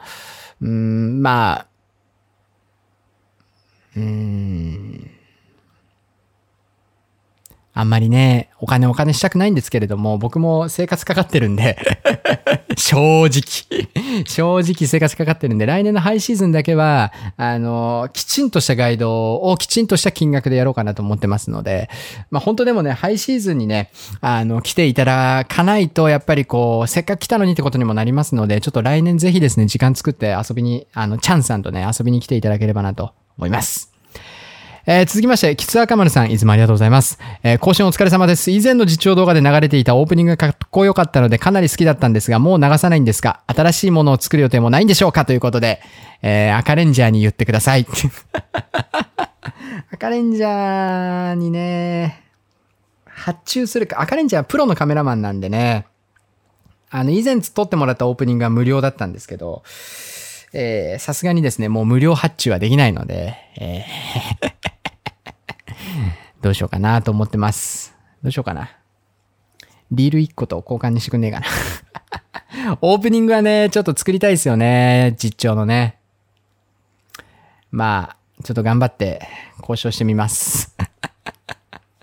[0.62, 1.68] うん、まあ、
[3.96, 5.10] うん。
[7.76, 11.78] あんまりね、お金お金したくないんですけれども、僕も生活かかってるんで、
[12.78, 21.90] 正直、正直生活かかってるんで、来年のハイシーズンだけは、あの、きちんとしたガイドをきちんとした金額でやろうかなと思ってますので、
[22.30, 23.90] まあ本当でもね、ハイシーズンにね、
[24.22, 33.93] あの、来ていただかないと、やっぱりこう、せっかく来たのにってことにもなりますので、ちょっと来年ぜひですね、時間作って遊びに、あの、チャンさんとね、遊びに来ていただければなと思います。
[34.86, 37.18] えー続きまして、キツアカマルさん、いつもありがとうございます。
[37.42, 38.52] えー更新お疲れ様です。
[38.52, 45.80] 以前の実況動画で流れていたオープニングがかっこよかったので、かなり好きだったんですが、もう流さないんですか新しいものを作る予定もないんでしょうかということで、
[46.22, 47.88] えー赤レンジャーに言ってください。
[49.94, 52.22] 赤レンジャーにね、
[53.06, 55.86] 発注するか、赤レンジャープロのカメラマンなんでね、
[56.90, 59.64] あの、以前撮ってもらったオープニングは無料だったんですけど、
[60.52, 64.73] えさすがにですね、もう無料発注はできないので、えー
[66.44, 67.96] どうしようかなと思ってます。
[68.22, 68.70] どうしようかな。
[69.92, 71.48] リール1個と交換にしてくんねえかな。
[72.82, 75.16] オープニングはね、ちょっと作りたいですよね。
[75.18, 76.00] 実況のね。
[77.72, 79.26] まあ、ちょっと頑張って
[79.62, 80.76] 交渉してみます。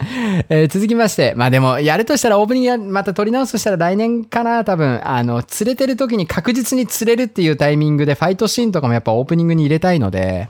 [0.49, 5.07] え続きまして、まあでも、やるとしたらオープニングまた撮り直すとしたら来年かな、多分。
[5.07, 10.49] あの、釣れてる時に確実に釣れるっていうタイミングでファイトシーンとかもやっぱオープニングに入れたいので、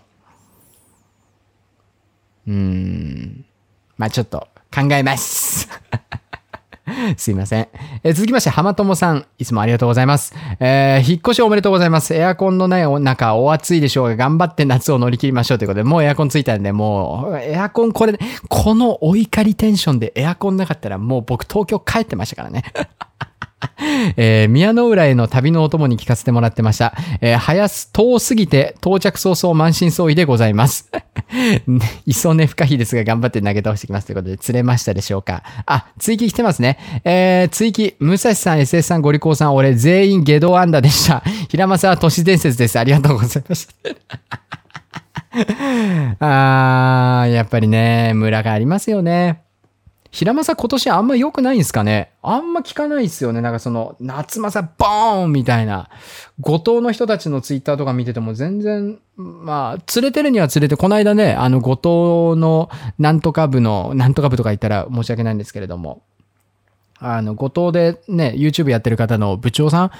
[2.47, 3.45] うーん。
[4.01, 5.69] まあちょっと考えます。
[7.19, 7.69] すいません。
[8.03, 10.35] え続きまして、浜友さん、いつもありがとうございます。
[10.59, 12.15] えー引っ越しおめでとうございます。
[12.15, 18.19] エアコンのない中、お暑いでしょうが、頑張って夏を乗り切りましょうということで、もうエアコンついたんで、もう、エアコンこれ、
[18.49, 22.65] このお怒りテンションでエアコンなかったら、もう僕東京帰ってましたからね。
[24.17, 26.95] えー宮の浦への旅のお供に聞かせてもらってました。
[27.21, 30.91] えー早す、遠すぎて到着早々満身創痍でございます。
[31.67, 35.43] ね磯根深いですが頑張って投げ倒してきますということで釣れましたでしょうか？
[35.67, 36.79] あ、追記来てますね。
[37.05, 41.23] えー、追記、武蔵さん、SS さん、ゴリコーさん、俺全員下道アンダでした。
[41.49, 42.79] 平正は都市伝説です。
[42.79, 43.73] ありがとうございました。
[46.21, 49.43] あー、やっぱりね、村がありますよね。
[50.11, 52.13] 平正今年あんま良くないんですかね？
[52.23, 53.41] あんま聞かないですよね。
[53.41, 55.89] なんかその、夏正ボーンみたいな。
[56.41, 66.03] 後藤の人たちのツイッターとか見てても全然、まあ、釣れてるには釣れて、この間ね、あの、後藤のなんとか部の、なんとか部とか言ったら申し訳ないんですけれども、
[66.99, 69.91] あの、後藤でね、YouTube やってる方の部長さ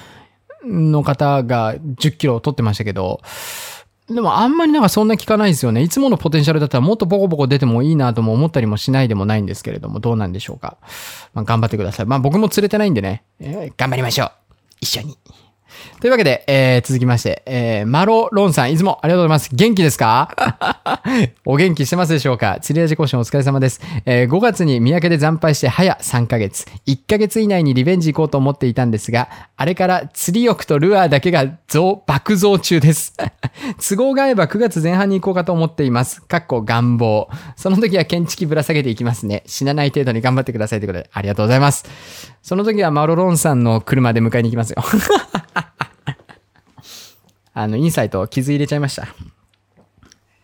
[0.65, 3.21] んの方が10キロ取ってましたけど、
[4.13, 5.81] でもあんまりなんかそんな聞かないですよね。
[5.81, 10.77] いつものポテンシャルだったらもっとボコボコ出てもいいなとも思ったりもしないでもないんですけれども、どうなんでしょうか。
[11.33, 12.05] まあ、頑張ってください。
[12.05, 14.31] まあ僕も釣れてないんでね、えー頑張りましょう。
[14.81, 15.17] 一緒に。
[15.99, 19.49] というわけで、えー続きまして、えーマロロンさん、いつもありがとうございます。
[19.53, 20.35] 元気ですか？
[21.45, 22.57] お元気してますでしょうか？
[22.61, 23.81] 釣り味講師お疲れ様です。
[24.05, 26.65] えー5月に三宅で惨敗して早3ヶ月。
[26.87, 33.13] 1ヶ月以内にリベンジ行こうと思っていたんですが、あれから釣り欲とルアーだけが増、爆増中です。
[33.89, 36.21] 都合が合えば9月前半に行こうかと思っています。
[36.21, 37.29] かっこ願望。
[37.55, 39.43] その時は建築ぶら下げていきますね。
[39.45, 41.85] 死なない程度に頑張ってくださいということで、ありがとうございます。
[42.41, 44.83] その時はマロロンさんの車で迎えに行きますよ。
[47.53, 49.07] あの、インサイトを傷入れちゃいました。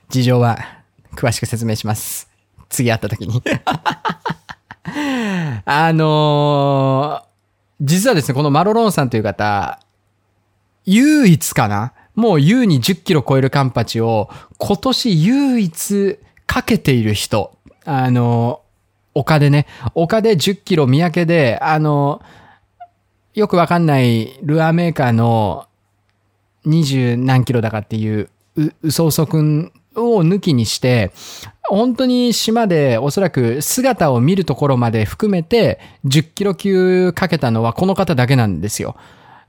[0.09, 0.57] 事情は
[1.15, 2.29] 詳しく説明します。
[2.69, 3.41] 次会った時に。
[5.65, 7.27] あのー
[7.81, 9.79] 実はですね、このマロロンさんという方、
[10.85, 11.93] 唯一かな？
[12.15, 17.55] もう優に10キロ超えるカンパチを今年唯一かけている人。
[17.85, 18.61] あの、
[19.13, 22.23] 丘でね、丘で10キロ三宅で、あの、
[23.35, 25.66] よくわかんないルアーメーカーの
[26.67, 31.11] 20何キロだかっていう、う、うそうそくんを抜きにして、
[31.63, 38.95] 本当に島でおそらく姿を見るところまで含めて10キロ級かけたのはこの方だけなんですよ。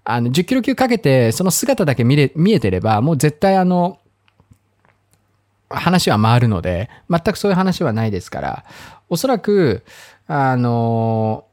[0.05, 3.99] あの、10キロ級かけてその姿だけ見れ、見えてればもう絶対あの、
[5.71, 8.65] 話は回るので、全くそういう話はないですから、
[9.09, 9.85] おそらく、
[10.27, 11.47] あの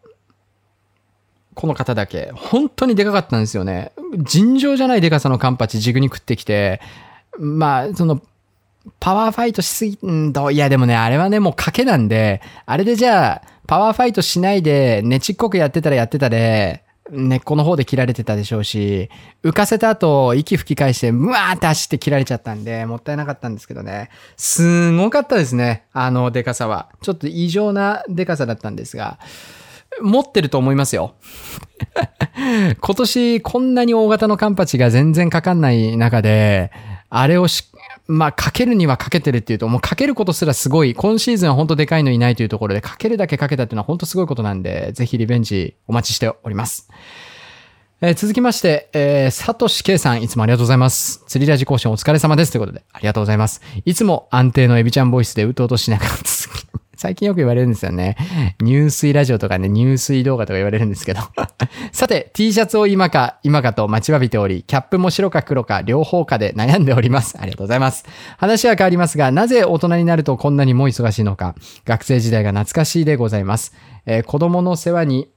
[1.56, 3.92] この方だけ、本当にでかかったんですよね。
[4.20, 6.82] 尋常じゃないでかさのカンパチ、ジグに食ってきて、
[7.40, 8.22] まあ、その、
[9.00, 19.10] パワーファイトしすぎんと、いやでもね、あれはね、もう賭けなんで、あれでじゃあ、パワーファイトしないで、ねちっこくやってたらやってたで、根っこの方で切られてたでしょうし、
[19.44, 24.10] 浮かせた後、息吹き返して、うわーって走って切られちゃったんで、もったいなかったんですけどね。
[24.38, 26.90] すごかったですね、あのデカさは。
[27.02, 29.20] ちょっと異常なデカさだったんですが、
[30.02, 31.16] 持ってると思いますよ。
[32.80, 36.72] 今年こんなに大型のカンパチが全然かかんない中で、
[37.10, 37.64] あれをし、
[38.08, 46.90] まあ、かけるにはかけてるっていうと、もうかけることすらすごい、今シーズンは本当でかいのいないというところで、かけるだけかけたっていうのは本当すごいことなんで、ぜひリベンジお待ちしております。
[48.02, 51.24] えー続きまして、えー、サトシケイさん、いつもありがとうございます。
[51.28, 52.52] 釣りラジ更新お疲れ様です。
[52.52, 53.62] ということで、ありがとうございます。
[53.86, 56.68] いつも安定のエビちゃんボイスでうとうとしながら続き、
[56.98, 58.18] 最近よく言われるんですよね。
[58.62, 61.22] 入水ラジオとかね、入水動画とか言われるんですけど。
[61.94, 67.38] さて、T シャツを今か、今かと待ちわびており、キャップも白か黒か両方かで悩んでおります。
[67.40, 68.04] ありがとうございます。
[68.38, 71.56] 話は変わりますが、なぜ大人になるとこんなにも忙しいのか、
[71.86, 73.74] 学生時代が懐かしいでございます。
[74.06, 75.30] えー子供の世話に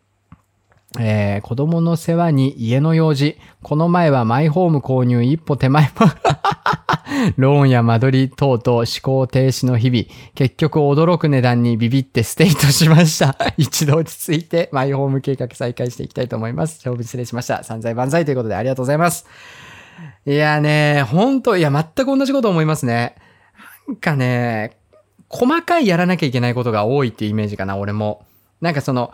[0.99, 3.39] えー子供の世話に家の用事。
[3.63, 5.91] この前はマイホーム購入一歩手前も、
[7.37, 10.05] ローンや間取り等々思考停止の日々。
[10.35, 13.37] 結局驚く値段にビビってステイとしました。
[13.59, 16.81] 一度落ち着いてマイホーム計画再開していきたいと思います。
[16.81, 17.65] 長文失礼しました。
[17.65, 19.27] 散財万歳ということでありがとうございます。
[20.27, 23.15] いやね、ほんと、いや、全く同じこと思いますね。
[23.87, 24.77] なんかね、
[25.29, 28.25] 細かいやらなきゃいけないことが多いっていうイメージかな、俺も。
[28.61, 29.13] なんかその、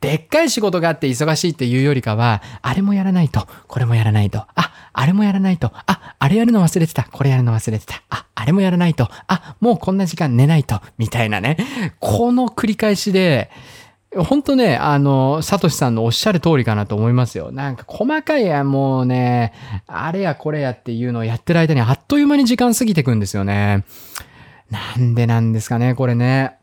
[0.00, 11.56] でっかい仕事があって忙しいっていうよりかは、あれもやらないと、これもやらないと、あ、あれもやらないと、あ、あれやるの忘れてた、これやるの忘れてた、あ、あれもやらないと、あ、もうこんな時間寝ないと、みたいなね。
[11.98, 13.50] この繰り返しで、
[14.14, 17.50] 本当ね、あの、サトシさんのおっしゃる通りかなと思いますよ。
[17.52, 19.52] なんか細かいや、もうね、
[19.86, 23.84] あれやこれやっていうのをやってる間にあっという間に時間過ぎてくんですよね。
[24.70, 26.56] なんでなんですかね、これね。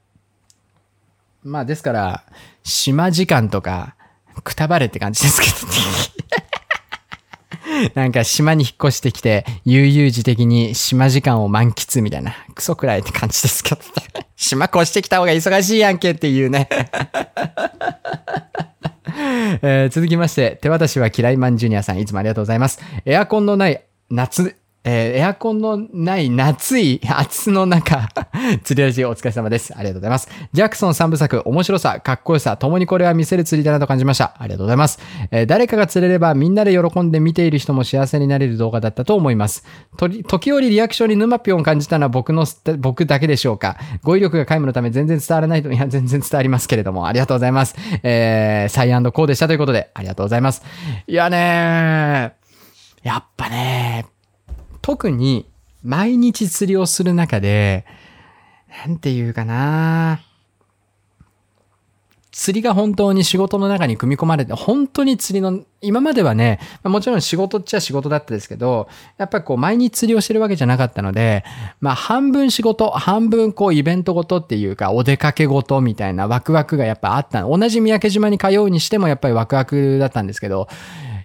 [1.44, 2.24] まあですから、
[2.64, 3.96] 島時間とか、
[4.44, 5.74] くたばれって感じですけどね。
[7.96, 14.26] なんか島に引っ越してきて、悠々自適に島時間を満喫みたいな、クソくらいって感じですけどね。
[14.36, 16.68] 島越してきた方が忙しいやんけっていうね。
[19.62, 22.80] えー続きまして、手渡しは嫌いマンジュニアさん、いつもありがとうございます。
[23.06, 28.10] エアコンのない夏、えーエアコンのない夏い 暑の中、
[28.64, 29.74] 釣りラジオお疲れ様です。
[29.76, 30.30] ありがとうございます。
[30.52, 34.36] ジャクソン3部作、面白さ、かっこよさ、共にこれは見せる釣りだなと感じました。
[34.38, 35.00] ありがとうございます。
[35.32, 39.64] えー誰かが釣れればみんなで喜んで見ている人も幸せになれる動画だったと思います。
[39.98, 42.46] とり時折リアクションに沼ぴょんを感じたのは僕の、
[42.80, 43.78] 僕だけでしょうか。
[44.04, 47.76] 語彙力が皆無のため全然伝わらないと、いや、全然伝わりますけれども、ありがとうございます。
[48.04, 50.64] えー、サイアンドコーでしたということで、ありがとうございます。
[51.08, 54.13] いやねー、やっぱねー、
[54.84, 55.50] 特に
[55.82, 57.86] 毎日釣りをする中で、
[58.86, 60.22] なんていうかな
[62.34, 71.46] 釣りが本当に仕事の中に組み込まれて、本当に釣りの、今まではね、もちろん仕事っちゃ仕事だったですけど、やっぱりこう毎日釣りをしてるわけじゃなかったので、
[71.80, 77.44] まあ半分仕事、半分こうイベントごとっていうか、お出かけごとみたいなワクワクがやっぱあった。
[77.44, 80.68] 同じ三宅島に通うにしてもやっぱりワクワクだったんですけど、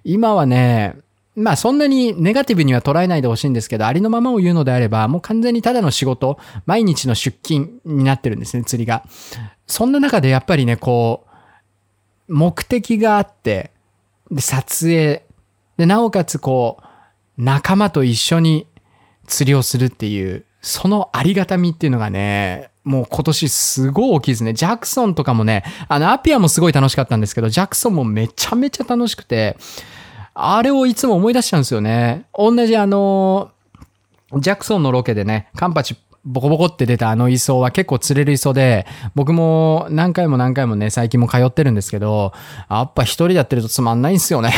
[0.04, 0.94] 今はね、
[1.38, 9.04] まあそんなにネガティブには捉えないでほしいんですけど、ありのままを言うのであれば、もう完全にただの仕事、毎日の出勤になってるんですね、釣りが。
[9.66, 11.26] そんな中でやっぱりね、こ
[12.28, 13.70] う、目的があって、
[14.30, 15.24] で、撮影、
[15.76, 18.66] で、なおかつこう、仲間と一緒に
[19.28, 24.54] 釣りをするっていう、そのありがたみっていうのがね、もう今年すごい大きいですね。
[24.54, 29.56] ジャクソンとかもね、あの、アピアもすごい楽しかったんですけど、ジャクソンもめちゃめちゃ楽しくて、
[30.40, 32.26] あれをいつも思い出しちゃうんですよね。
[32.32, 33.50] 同じあの、
[34.36, 38.86] ジャクソンのロケでね、カンパチボコボコって出たあの磯は結構釣れる磯で、
[39.16, 42.32] 僕も何回も何回もね、最近も通ってるんですけど、
[42.70, 44.54] やっぱ一人でやってるとつまんないんすよね。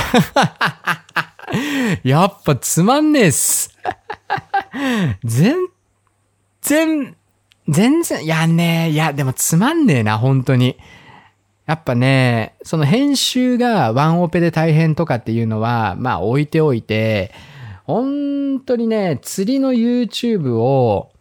[2.04, 3.74] やっぱつまんねえっす。
[5.24, 5.56] 全
[6.60, 7.16] 然、
[7.68, 10.76] 全然、いやねえ、いや、でもつまんねえな、本当に。
[11.70, 17.30] やっぱね、その編集がワンオペで大変とかっていうのは、まあ置いておいて、
[17.84, 21.12] 本当にね、釣りの YouTube を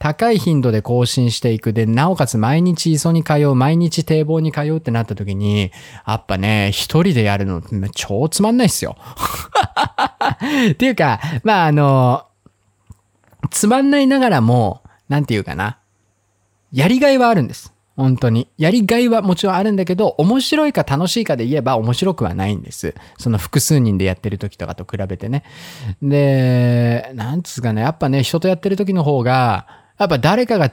[0.00, 1.72] 高い頻度で更新していく。
[1.72, 5.70] で、なおかつ毎日磯に通う、毎日堤防に通うってなった時に、
[6.04, 7.62] やっぱね、一人でやるの
[7.94, 8.96] 超つまんないっすよ。
[10.72, 12.26] っていうか、まああの、
[13.52, 15.78] つまんないながらも、なんていうかな。
[16.72, 17.72] やりがいはあるんです。
[17.96, 18.48] 本当に。
[18.58, 22.94] やりがいはもちろんあるんだけど、面白いか楽しいかで言えば面白くはないんです。
[23.18, 25.44] その複数人でやってる時とかと比べてね。
[26.02, 29.66] で、なんつうかね、やっぱね、人とやってる時の方が、
[29.98, 30.72] やっぱ誰かが、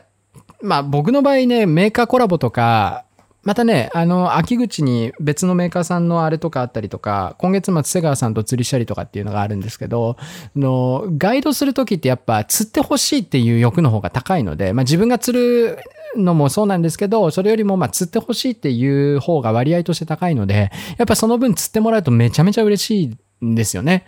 [0.62, 3.06] まあ僕の場合ね、メーカーコラボとか、
[3.44, 10.16] またね、あの、秋口に別のメーカーさんのあれとかあったりとか、今月末瀬川さんと釣りしたりとかっていうのがあるんですけど、
[10.56, 15.80] の、ガイドするときってやっぱ釣ってほしいっていう欲の方が高いので、まあ自分が釣る
[16.18, 24.06] のもそうなんですけど、それよりもまあ釣ってほしいっていう方が割合として高いので、やっぱその分釣ってもらうとめちゃめちゃ嬉しいんですよね。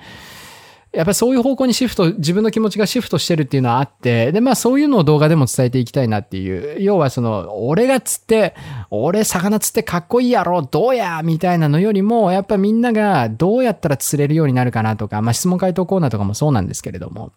[0.95, 6.81] やっぱそういう方向にシフト、自分の気持ちがシフトしてるっていうのはあって、で、まあそういうのを動画でも伝えていきたいなっていう。
[6.81, 8.55] 要はその、俺が釣って、
[8.89, 17.33] 俺魚釣ってかっこいいやろ、どうやみたいなのよりも、やっぱみんながどうやったら釣れるようになるかなとか、まあ質問回答コーナーとかもそうなんですけれども、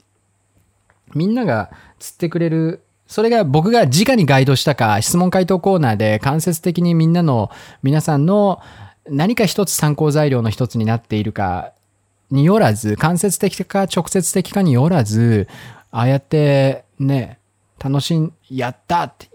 [1.14, 7.50] みんなが釣ってくれるそれが僕が直にガイドしたか、質問回答コーナーで間接的にみんなの、
[7.82, 8.60] 皆さんの
[9.08, 11.72] 何か一つ参考材料の一つになっているか
[12.30, 15.48] によらず、間接的か直接的かによらず、
[15.90, 17.38] ああやってね、
[17.82, 19.28] 楽しん、やったって、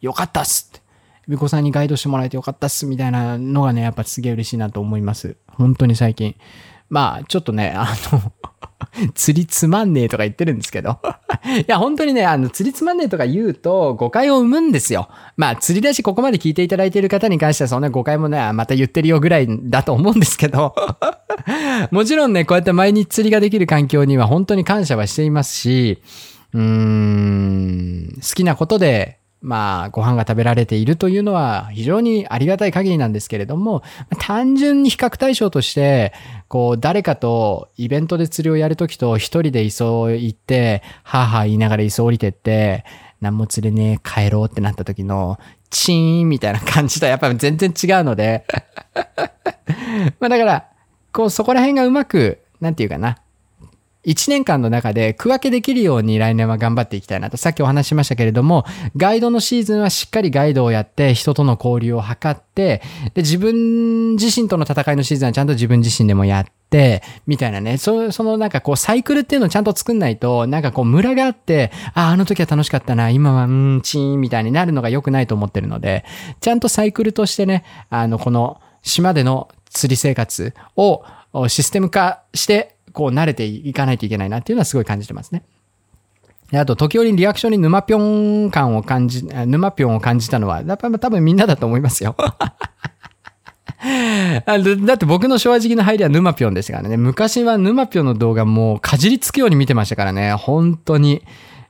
[0.00, 0.80] よかったっすって、
[1.26, 5.36] ビコさんにガイドしてもらえてよかったっすみたいなのがね、やっぱすげえ嬉しいなと思います。
[5.48, 6.36] 本当に最近。
[6.88, 8.32] まあ、ちょっとね、あの、
[9.14, 10.98] 釣りつまんねえとか言ってるんですけど。
[11.58, 15.08] いや、本当にね、あの、釣りつまんねえとか言うと誤解を生むんですよ。
[15.36, 20.74] まあ、釣りだしここまで聞いていただいている方に関してはそんな誤解もね、また言ってるよぐらいだと思うんですけど。
[21.90, 26.02] もちろんね、こうやって毎日釣りができる環境には本当に感謝はしていますし、
[26.54, 33.82] うーん、好きなことで、まあ、ご飯が食べられているというのは非常にありがたい限りなんですけれども、
[34.18, 36.12] 単純に比較対象として、
[36.48, 42.84] こう、誰かとイベントで釣りをやるときと一人で磯行って、はぁは言いながら磯降りてって、
[43.20, 45.38] 何も釣れねえ、帰ろうってなった時の、
[45.70, 48.44] チーンみたいな感じとはやっぱ全然違うので、
[50.20, 50.66] まあだから、
[51.12, 53.18] こう、そこら辺がうまく、なんていうかな、
[54.06, 58.64] 1年間の中で区分けできるように来年は頑張っていきたいなと、さっきお話しましたけれども、
[58.96, 62.82] ガイドのシーズンはしっかりガイドをやって、人との交流を図って、
[63.14, 76.04] で、自分自身との戦いのシーズンはちゃんと自分自身でもやって、みたいなね、そそのなんかこうサイクルっていうのをちゃんと作んないと、なんかこうムラがあって、ああ、の時は楽しかったな、今はうん、チーンみたいになるのが良くないと思ってるので、
[76.40, 81.02] ちゃんとサイクルとしてね、あの、この島での釣り生活を
[81.48, 85.42] システム化して、こう慣れていかないといけないなっていうのはすごい感じてますね。
[86.54, 92.16] あと、時折リアクションに沼ぴょん感を感じ、沼ぴょんを感じたのは、やっぱ多分みんなだと思いますよ。
[94.46, 96.96] だって僕の正直な入りは沼ぴょんですからね。
[96.96, 100.32] 昔は沼ぴょんの動画もうかじりつくように見てましたからね。
[100.32, 101.22] 本当に。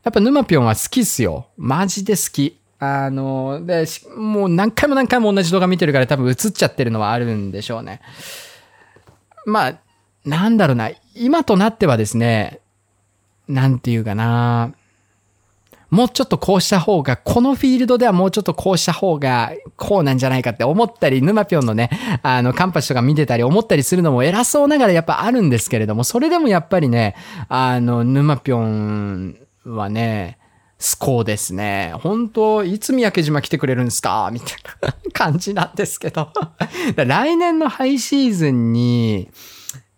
[0.05, 1.49] やっぱ沼ぴょんは好きっすよ。
[1.57, 2.61] マジで好き。
[2.79, 3.87] あの、で、
[4.17, 8.01] もう何回も何回も同じ動画見てるから多分映っちゃってるのはあるんでしょうね。
[9.47, 9.79] まあ、
[10.27, 10.91] なんだろうな。
[11.15, 12.61] 今となってはですね、
[13.49, 14.73] なんていうかな。
[15.89, 21.91] もうちょっとこうした方が、このフィールドではもうちょっとこうした方が、こうなんじゃないかって思ったり、沼ぴょんのね、
[22.25, 27.15] あの、カンパチとか見てたり思ったりするのも偉そうながらやっぱあるんですけれども、それでもやっぱりね、
[27.49, 30.39] あの、沼ぴょんはね、
[30.79, 31.95] スコですね。
[32.03, 34.29] 本当いつ三宅島来てくれるんですか？
[34.33, 36.31] みたいな感じなんですけど。
[36.97, 39.31] 来年のハイシーズンに、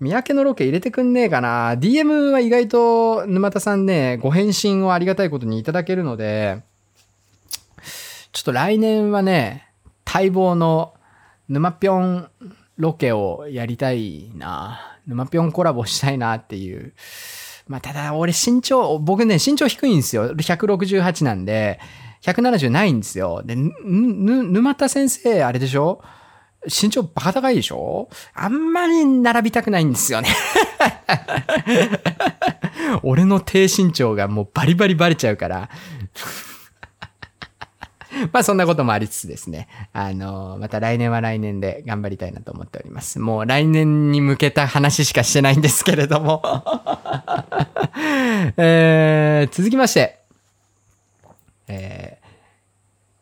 [0.01, 6.63] 三宅のロケ入れてくんねえかな ?DM は意外と沼田さんね、ご返信をありがたいことにいただけるので、
[8.33, 9.69] ちょっと来年はね、
[10.07, 10.95] 待望の
[11.49, 12.31] 沼ぴょん
[12.77, 14.99] ロケをやりたいな。
[15.07, 16.93] 沼ぴょんコラボしたいなっていう。
[17.67, 20.33] まあ、ただ俺身長、僕ね、身長低いんですよ。
[20.35, 21.81] 168なんで、
[22.23, 23.43] 170ないんですよ。
[23.45, 26.01] で、ぬ、ぬ、沼田先生、あれでしょ？
[26.67, 28.09] 身長バカ高いでしょ？
[28.35, 30.29] あんまり並びたくないんですよね。
[33.03, 35.69] 俺の低身長がもうバリバリバレちゃうから。
[38.33, 39.69] まあそんなこともありつつですね。
[39.93, 43.21] あの、また来年は来年で頑張りたいなと思っております。
[43.21, 46.43] もう来年に向けた話しかしてないんですけれども。
[48.57, 50.19] えー、続きまして。
[51.69, 52.28] えー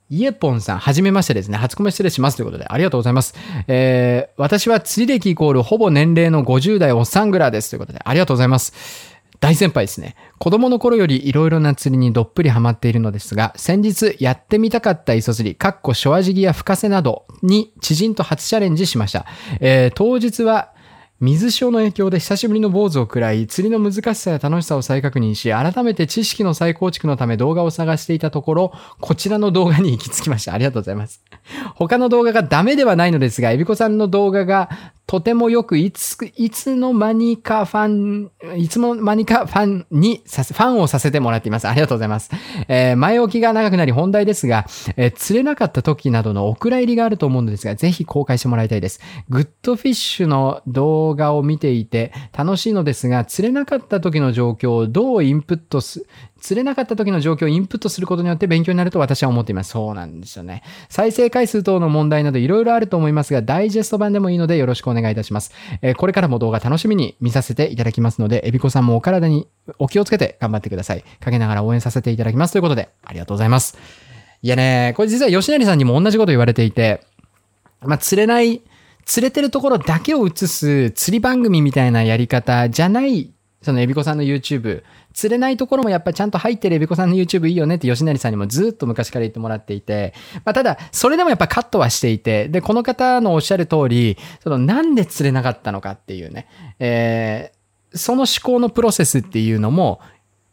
[0.08, 1.56] イエポンさん、はじめましてですね。
[1.56, 3.34] 初コメ失礼しますということで、ありがとうございます。
[3.66, 9.16] えー、私は釣り歴イコールほぼ年齢の50代おっさんぐらいですということで、ありがとうございます。
[9.40, 10.14] 大先輩ですね。
[10.38, 19.26] 子供の頃よりいろいろな釣りにどっぷりハマっているのですが、先日やってみたかった磯釣り、かっこショアジギや深瀬などに知人と初チャレンジしました。
[19.60, 20.72] えー当日は
[21.18, 30.52] 水潮の影響で久しぶりの坊主を喰らい、釣りの難しさや楽しさを再確認し、改めて知識の再構築のため動画を探していたところ、こちらの動画に行き着きました。
[30.52, 31.22] ありがとうございます。
[31.74, 34.68] 他の動画がダメではないのですが、エビコさんの動画が
[35.06, 41.68] とてもよく、いつ、いつの間にかファン、いつの間にかファンにさせ、ファンをさせてもらっています。
[41.68, 42.28] ありがとうございます。
[42.66, 44.66] えー前置きが長くなり本題ですが、
[44.96, 49.00] えー釣れなかった時などのお蔵入りがあると思うのですが、ぜひ公開してもらいたいです。
[49.28, 56.04] グッドフィッシュの動画を見ていて楽しいのですが、釣れなかった時の状況をどうインプットす、
[56.47, 59.70] 釣れなかった時の状況をインプットすることによって勉強になると私は思っています。
[59.70, 60.62] そうなんですよね。
[60.89, 65.52] 再生回数等の問題などいろいろあると思いますが、ダイジェスト版でもいいのでよろしくお願いいたします。
[65.82, 69.48] えーこれからも動画楽しみに見させていただきますので、エビコさんもお体に
[69.81, 71.02] お気をつけて頑張ってください。
[71.18, 72.52] 陰ながら応援させていただきます。
[72.52, 73.77] ということで、ありがとうございます。
[74.43, 77.01] いやね、これ実は吉成さんにも同じこと言われていて、
[77.81, 78.62] まあ、釣れない、
[79.05, 83.32] 釣れてるところだけを映す釣り番組みたいなやり方じゃない、
[83.66, 84.84] そのエビコさんの YouTube。
[85.12, 90.14] 釣れないところもやっぱちゃんと入ってるエビコさんの YouTube いいよねって吉成さんにもずっと昔から言ってもらっていて、
[90.44, 96.47] まあ、ただ、それでもやっぱカットはしていて、で、この方のおっしゃる通り、そのなんで釣れなかったのかっていうね、
[96.78, 97.56] えー
[97.94, 100.01] その思考のプロセスっていうのも、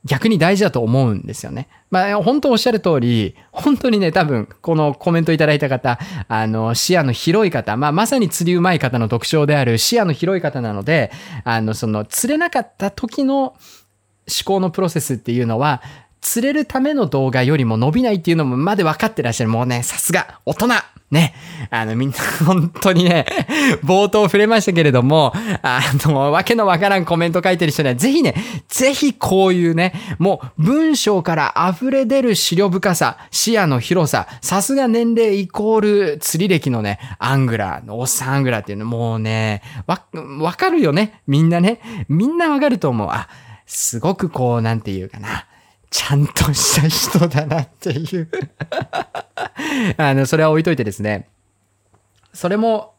[0.06, 1.70] 逆に大事だと思うんですよね。
[1.90, 5.98] まあ、本当おっしゃる通り、本当にね、多分、このコメントいただいた方、
[6.28, 11.12] あの、視野の広い方、まあ、まさに釣りうまい方の特徴である視野の広い方なので、
[11.46, 13.56] あの、その、釣れなかった時の思
[14.46, 15.82] 考のプロセスっていうのは、
[16.24, 19.50] 釣れるための動画よりも伸びないっていうのもまで分かってらっしゃる。
[19.50, 20.70] もうね、さすが、大人
[21.12, 21.36] ね。
[21.70, 23.26] あの、みんな、 本当にね、
[23.84, 28.36] 冒頭触れましたけれども、あの、わけのわからんコメント書いてる人には、ぜひね、
[28.68, 40.02] ぜひこういうね、もう文章から溢れ出る資料深さ、視野の広さ、さすが年齢イコール釣り歴のね、アングラーの、おっさんアングラーっていうの、もうね、わ、
[40.40, 41.22] わかるよね。
[41.28, 41.80] みんなね。
[42.10, 43.10] みんなわかると思う。
[43.12, 43.28] あ、
[43.68, 45.46] すごくこう、なんていうかな。
[45.94, 48.28] ちゃんとした人だなっていう。
[49.96, 51.30] あの、それは置いといてですね。
[52.34, 52.96] それも、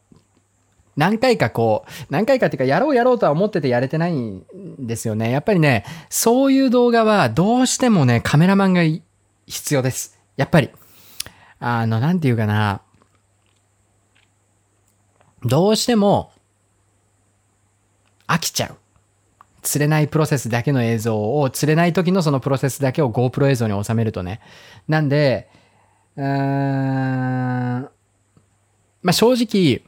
[0.95, 4.45] 何回かこう、何回かっていうか、やろうやろうとは思っててやれてないん
[4.79, 5.29] ですよね。
[5.29, 8.81] やっぱりね、そういう動画はどうしてもね、カメラマンが
[9.45, 10.17] 必要です。
[10.37, 10.69] やっぱり。
[11.59, 12.81] あの、なんていうかな。
[15.43, 16.31] どうしても、
[18.25, 18.77] 飽きちゃう。
[19.65, 24.39] 釣れないプロセスだけの映像を、釣れない時のそのプロセスだけを GoPro 映像に収めるとね。
[24.87, 25.49] なんで、
[26.15, 27.89] うーん、
[29.01, 29.81] まあ、正直、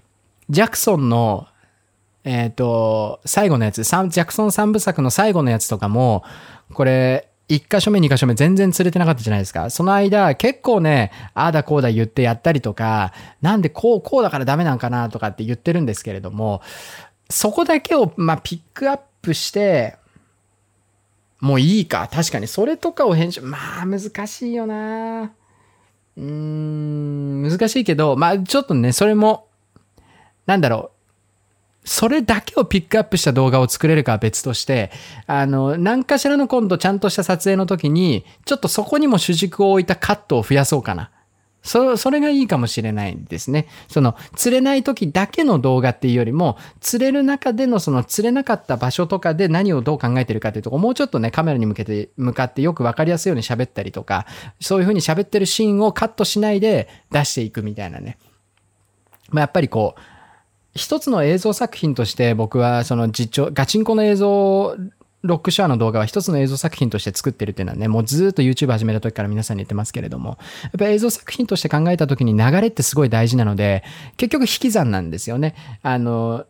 [0.49, 1.47] ジャクソンの、
[2.23, 6.23] えっ、と、最後のやつ、ジャクソン三部作の最後のやつとかも、
[6.73, 9.69] これ、1箇所目、2箇所目全然釣れてなかったじゃないですか。
[9.69, 16.61] その間、結構ね、ああだこうだ言ってやったりとか、なんでこう、こうだからダメなんかなとかって言ってるんですけれども、
[17.29, 19.97] そこだけを、まあ、ピックアップして、
[21.39, 22.09] もういいか。
[22.11, 25.31] 確かに、それとかを編集、まあ、難しいよな
[26.17, 29.47] うーん、難しいけど、まあ、ちょっとね、それも、
[30.45, 30.97] なんだろう。
[31.87, 34.91] それだけをピックアップした動画を作れるかは別として、
[35.25, 41.11] あの、何かしらの今度ちゃんとした撮影の時に、ちょっとそこにも主軸を置いたカットを増やそうかな。
[41.67, 43.67] そ、それがいいかもしれないですね。
[43.89, 54.25] その、釣れない時だけの動画っていうよりも、釣れる中でのその釣れなかった場所とかで何をどう考えてるかっていうとこ、もうちょっとね、カメラに向けて、向かってよくわかりやすいように喋ったりとか、
[54.61, 58.17] そういう風に喋ってるシーンをカットしないで出していくみたいなね。
[59.29, 60.01] まあ、やっぱりこう、
[60.73, 64.77] 一つの映像作品として僕はその実調、ガチンコの映像、
[65.27, 73.83] ロックショアの動画は一つの映像作品として作ってるっていうのはね、もうずっと YouTube 始めた時から皆さんに言ってますけれども、やっぱり映像作品として考えた時に流れってすごい大事なので、
[74.17, 75.55] 結局引き算なんですよね。
[75.83, 76.45] あの、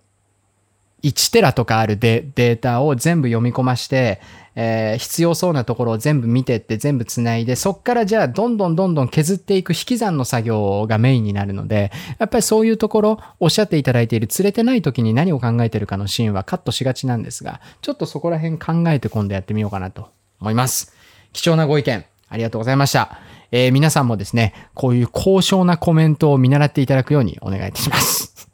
[1.04, 4.20] 1テラとかあるデータを全部読み込まして、
[4.56, 20.10] えー必要そうなところを全部見てって全部つないで、そっからじゃあどんどんどんどん削っていく引き算の作業がメインになるので、やっぱりそういうところ、おっしゃっていただいている釣れてない時に何を考えてるかのシーンはカットしがちなんですが、ちょっとそこら辺考えて今度やってみようかなと
[20.42, 20.94] 思います。
[21.34, 23.20] 貴重なご意見、ありがとうございました。
[23.52, 28.48] えー皆さんもですね、こういう高尚なコメントを見習っていただくようにお願いいたします。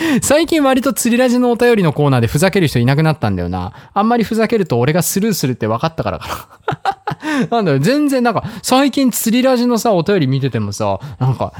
[0.22, 3.72] 最近割と釣りラジのお便りのコーナーでふざける人いなくなったんだよな。
[3.92, 7.46] あんまりふざけると俺がスルーするって分かったからかな。
[7.50, 11.52] なんだよ、全然なんか、最近釣りラジのさ、お便り見ててもさ、なんか、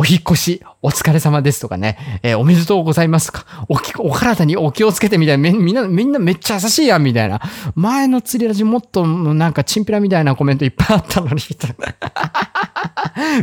[0.00, 7.40] お引越し、お疲れ様ですとかね、えーおめでとうございますとか、おき、お体にお気をつけてみたいな、みんな、みんなめっちゃ優しいやんみたいな。
[7.74, 11.42] 前の釣りラジもっとなんかチンピラみたいなコメントいっぱいあったのに、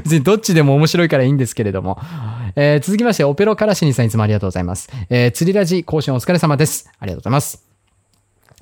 [0.01, 1.99] 別にどっちでも面白いからいいんですけれども。
[2.55, 4.89] えー続きまして、オペロカラシニさんいつもありがとうございます。
[5.09, 6.89] えー釣りラジ更新お疲れ様です。
[6.99, 7.74] ありがとうございます。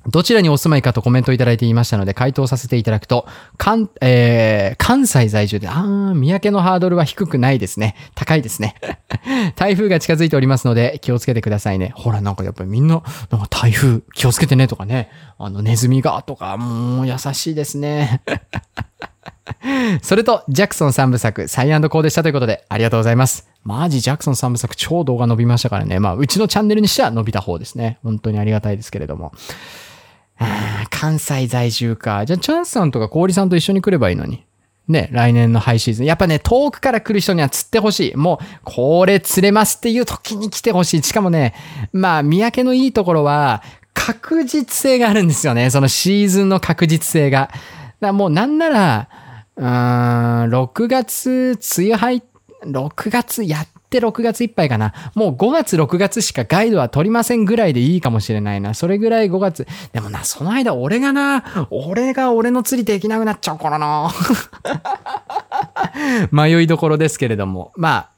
[0.06, 3.26] どちらにお住まいかとコメントいただいていましたので、回答させていただくと、
[3.56, 7.96] 関、えー、関西在住で、あー、三宅のハードルは低くないですね。
[8.14, 8.74] 高いですね。
[9.56, 11.92] 台風が近づいておりますので、気をつけてくださいね。
[11.94, 18.20] ほら、なんかやっぱりみんな、なんか台風気をつけてねとかね、あの、ネズミがとか、もう優しいですね。
[20.02, 23.48] それと、ジャクソン3部作、サイアンドコーでしたということで、ありがとうございます。
[23.62, 25.98] マジ、ジャクソン3部作、超動画伸びましたからね。
[25.98, 27.98] まあ、うちのチャンネルにしては伸びた方ですね。
[28.02, 29.32] 本当にありがたいですけれども。
[30.90, 32.24] 関西在住か。
[32.26, 34.44] じゃあ、チャンスさんとか氷さんと一緒に来ればいいのに。
[34.86, 36.06] ね、来年のハイシーズン。
[36.06, 38.16] やっぱね、遠くから来る人には釣ってほしい。
[38.16, 41.02] もう、これ釣れますっていう時に来てほしい。
[41.02, 41.54] しかもね、
[41.92, 43.62] まあ、三宅のいいところは、
[43.94, 45.70] 確実性があるんですよね。
[45.70, 47.50] そのシーズンの確実性が。
[48.00, 49.08] だもうなんなら、
[49.56, 52.22] うーん、6月、梅雨入っ、
[52.66, 54.92] 6月やって6月いっぱいかな。
[55.14, 58.74] もう5月、6月しかガイドは取りませんぐらいでいいかもしれないな。
[58.74, 59.66] それぐらい5月。
[59.92, 64.10] でもな、その間俺がな、俺が俺の釣りできなくなっちゃうからな。
[66.32, 67.72] 迷いどころですけれども。
[67.76, 68.13] まあ、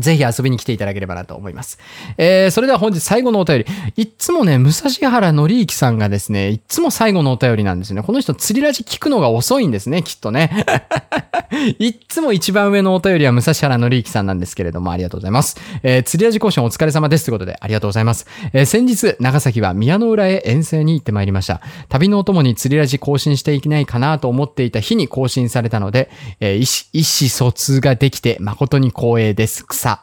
[0.00, 1.78] ぜひ遊びに来ていただければなと思います。
[2.18, 3.66] えー、それでは本日最後のお便り。
[3.96, 8.02] いつもね、武蔵原のりゆきさんがですね、いつも最後のお便りなんですね。
[8.02, 10.64] この人釣りラジ聞くのが遅いんですね、きっとね。
[11.78, 15.56] いつも一番上のお便りは武蔵原のりゆきさんなんですけれども、ありがとうございます。
[15.82, 18.26] えー、釣りラジ講師お疲れ様ですということで、ありがとうございます。
[18.52, 21.60] えー、先日、長崎は宮の浦へ遠征に行ってまいりました。
[21.88, 26.10] 旅のお供に釣りラジ更新していけないかなと思っていた日に更新されたので、
[26.40, 29.64] えー、意思疎通ができて誠に光栄です。
[29.84, 30.00] 草。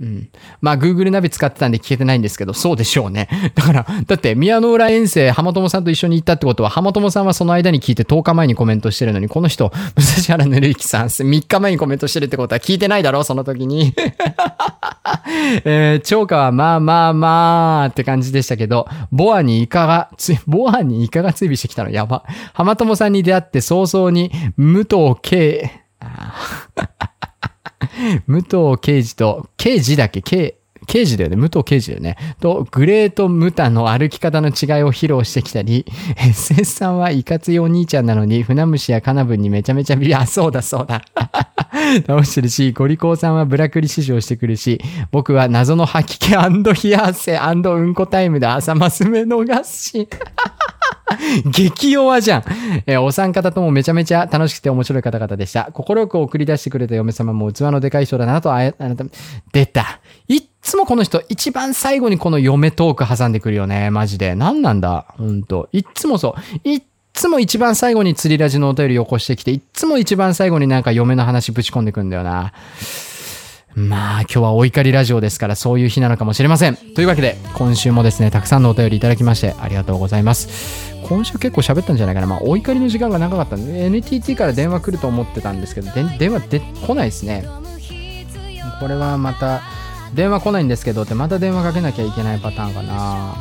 [0.00, 0.28] うん。
[0.60, 3.28] まあ、Google ナビ使ってたんで聞けてないんですけど、そうでしょうね。
[3.54, 13.94] だから、だって、宮の浦遠征、浜友さんと一緒に行ったってことは、浜友さんはその間に聞いて10日前にコメントしてるのに、この人、武蔵原ぬるゆきさん、3日前にコメントしてるってことは聞いてないだろその時に。
[15.64, 22.24] えー、超過はまあまあまあって感じでしたけど、ボアにイカが、つボアにイカが追尾してきたのやば。
[22.52, 25.70] 浜友さんに出会って早々に、武藤圭、
[26.00, 26.93] あー
[28.26, 30.22] 武藤刑事と、刑事だっけ？
[30.22, 30.56] 刑、
[30.86, 31.36] 刑事だよね。
[31.36, 32.16] 武藤刑事だよね。
[32.40, 35.86] と、グレート・ムタの歩き方の違いを披露してきたり、
[36.18, 41.02] SS さんはいかついお兄ちゃんなのに、船虫やカナブンにめちゃめちゃビビ、あ、そうだそうだ。
[42.06, 44.80] 倒してるし、ゴリコーさんはブラクリ試乗してくるし、
[45.10, 50.08] 僕は謎の吐き気冷や汗うんこタイムで朝マス目逃し。
[51.44, 52.44] 激弱じゃん、
[52.86, 55.70] えーお三方ともめちゃめちゃ楽しくて面白い方々でした。
[55.72, 59.04] 心よく送り出してくれた嫁様も器のでかい人だなとあ、あなた、
[59.52, 60.00] 出た。
[60.28, 63.90] いっつもこの人、一番最後にこの嫁トーク挟んでくるよね。
[63.90, 64.34] マジで。
[64.34, 65.06] 何なんだ？
[65.18, 65.68] ほんと。
[65.72, 66.68] いっつもそう。
[66.68, 66.82] いっ
[67.12, 72.52] つも一番最後に釣りラジのお便りを起こしてきて、いっつも一番最後になんか嫁の話ぶち込んでくんだよな。
[73.76, 76.76] まあ、今日はお怒りラジオですから、そういう日なのかもしれません。
[76.76, 80.93] というわけで、今週もですね、たくさんのお便りいただきまして、ありがとうございます。
[81.08, 82.26] 今週結構喋ったんじゃないかな。
[82.26, 87.46] まあ、お怒りの時間が長かったんで、NTT から電話来ると思ってたんですけど、電話で来ないですね。
[88.80, 89.62] これはまた、
[90.14, 93.34] 電話来ないんですけどって、また電話かけなきゃいけないパターンかな。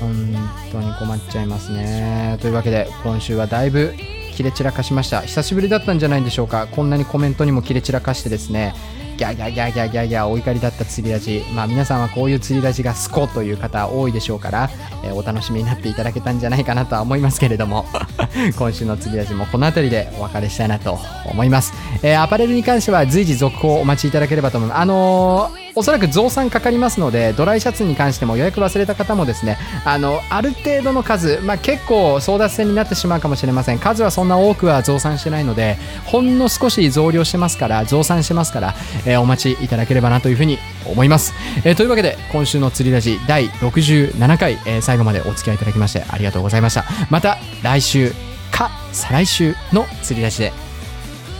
[0.00, 0.34] 本
[0.72, 2.38] 当に困っちゃいますね。
[2.40, 3.94] というわけで、今週はだいぶ
[4.34, 5.22] 切れ散らかしました。
[5.22, 6.66] 久しぶりだったんじゃないでしょうか。
[6.70, 8.74] こんなにコメントにも切れ散らかしてですね、
[9.16, 11.42] ギャギャギャギャギャギャお怒りだった釣りラジ。
[11.54, 14.70] まあ皆さんはこういう釣りラジがスコという方多いでしょうから、
[15.04, 17.86] えーお楽しみになっていただけたんじゃないかなとは思いますけれども、
[18.58, 21.72] 今週の釣りラジもこの辺りでお別れしたいなと思います。
[22.02, 24.80] えーアパレルに関しては随時続報をお待ちいただければと思います。
[24.80, 33.78] あのーおそらく増産かかりますので、ドライシャツに関しても予約忘れた方もですね、あの、ある程度の数、まあ、結構争奪戦になってしまうかもしれません。
[33.78, 38.74] 数はそんな多くは増産してないので、ほんの少し増量してますから、増産してますから、
[39.04, 41.32] えーお待ちいただければなというふうに思います。
[41.64, 46.84] えーというわけで、今週の釣りラジ第67回、えー最後までお付き合いいただきましてありがとうございました。
[47.10, 48.12] また来週
[48.52, 50.52] か再来週の釣りラジで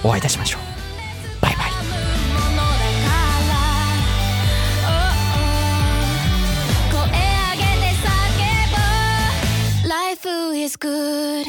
[0.02, 0.73] お会いいたしましょう。
[10.24, 11.46] food is good.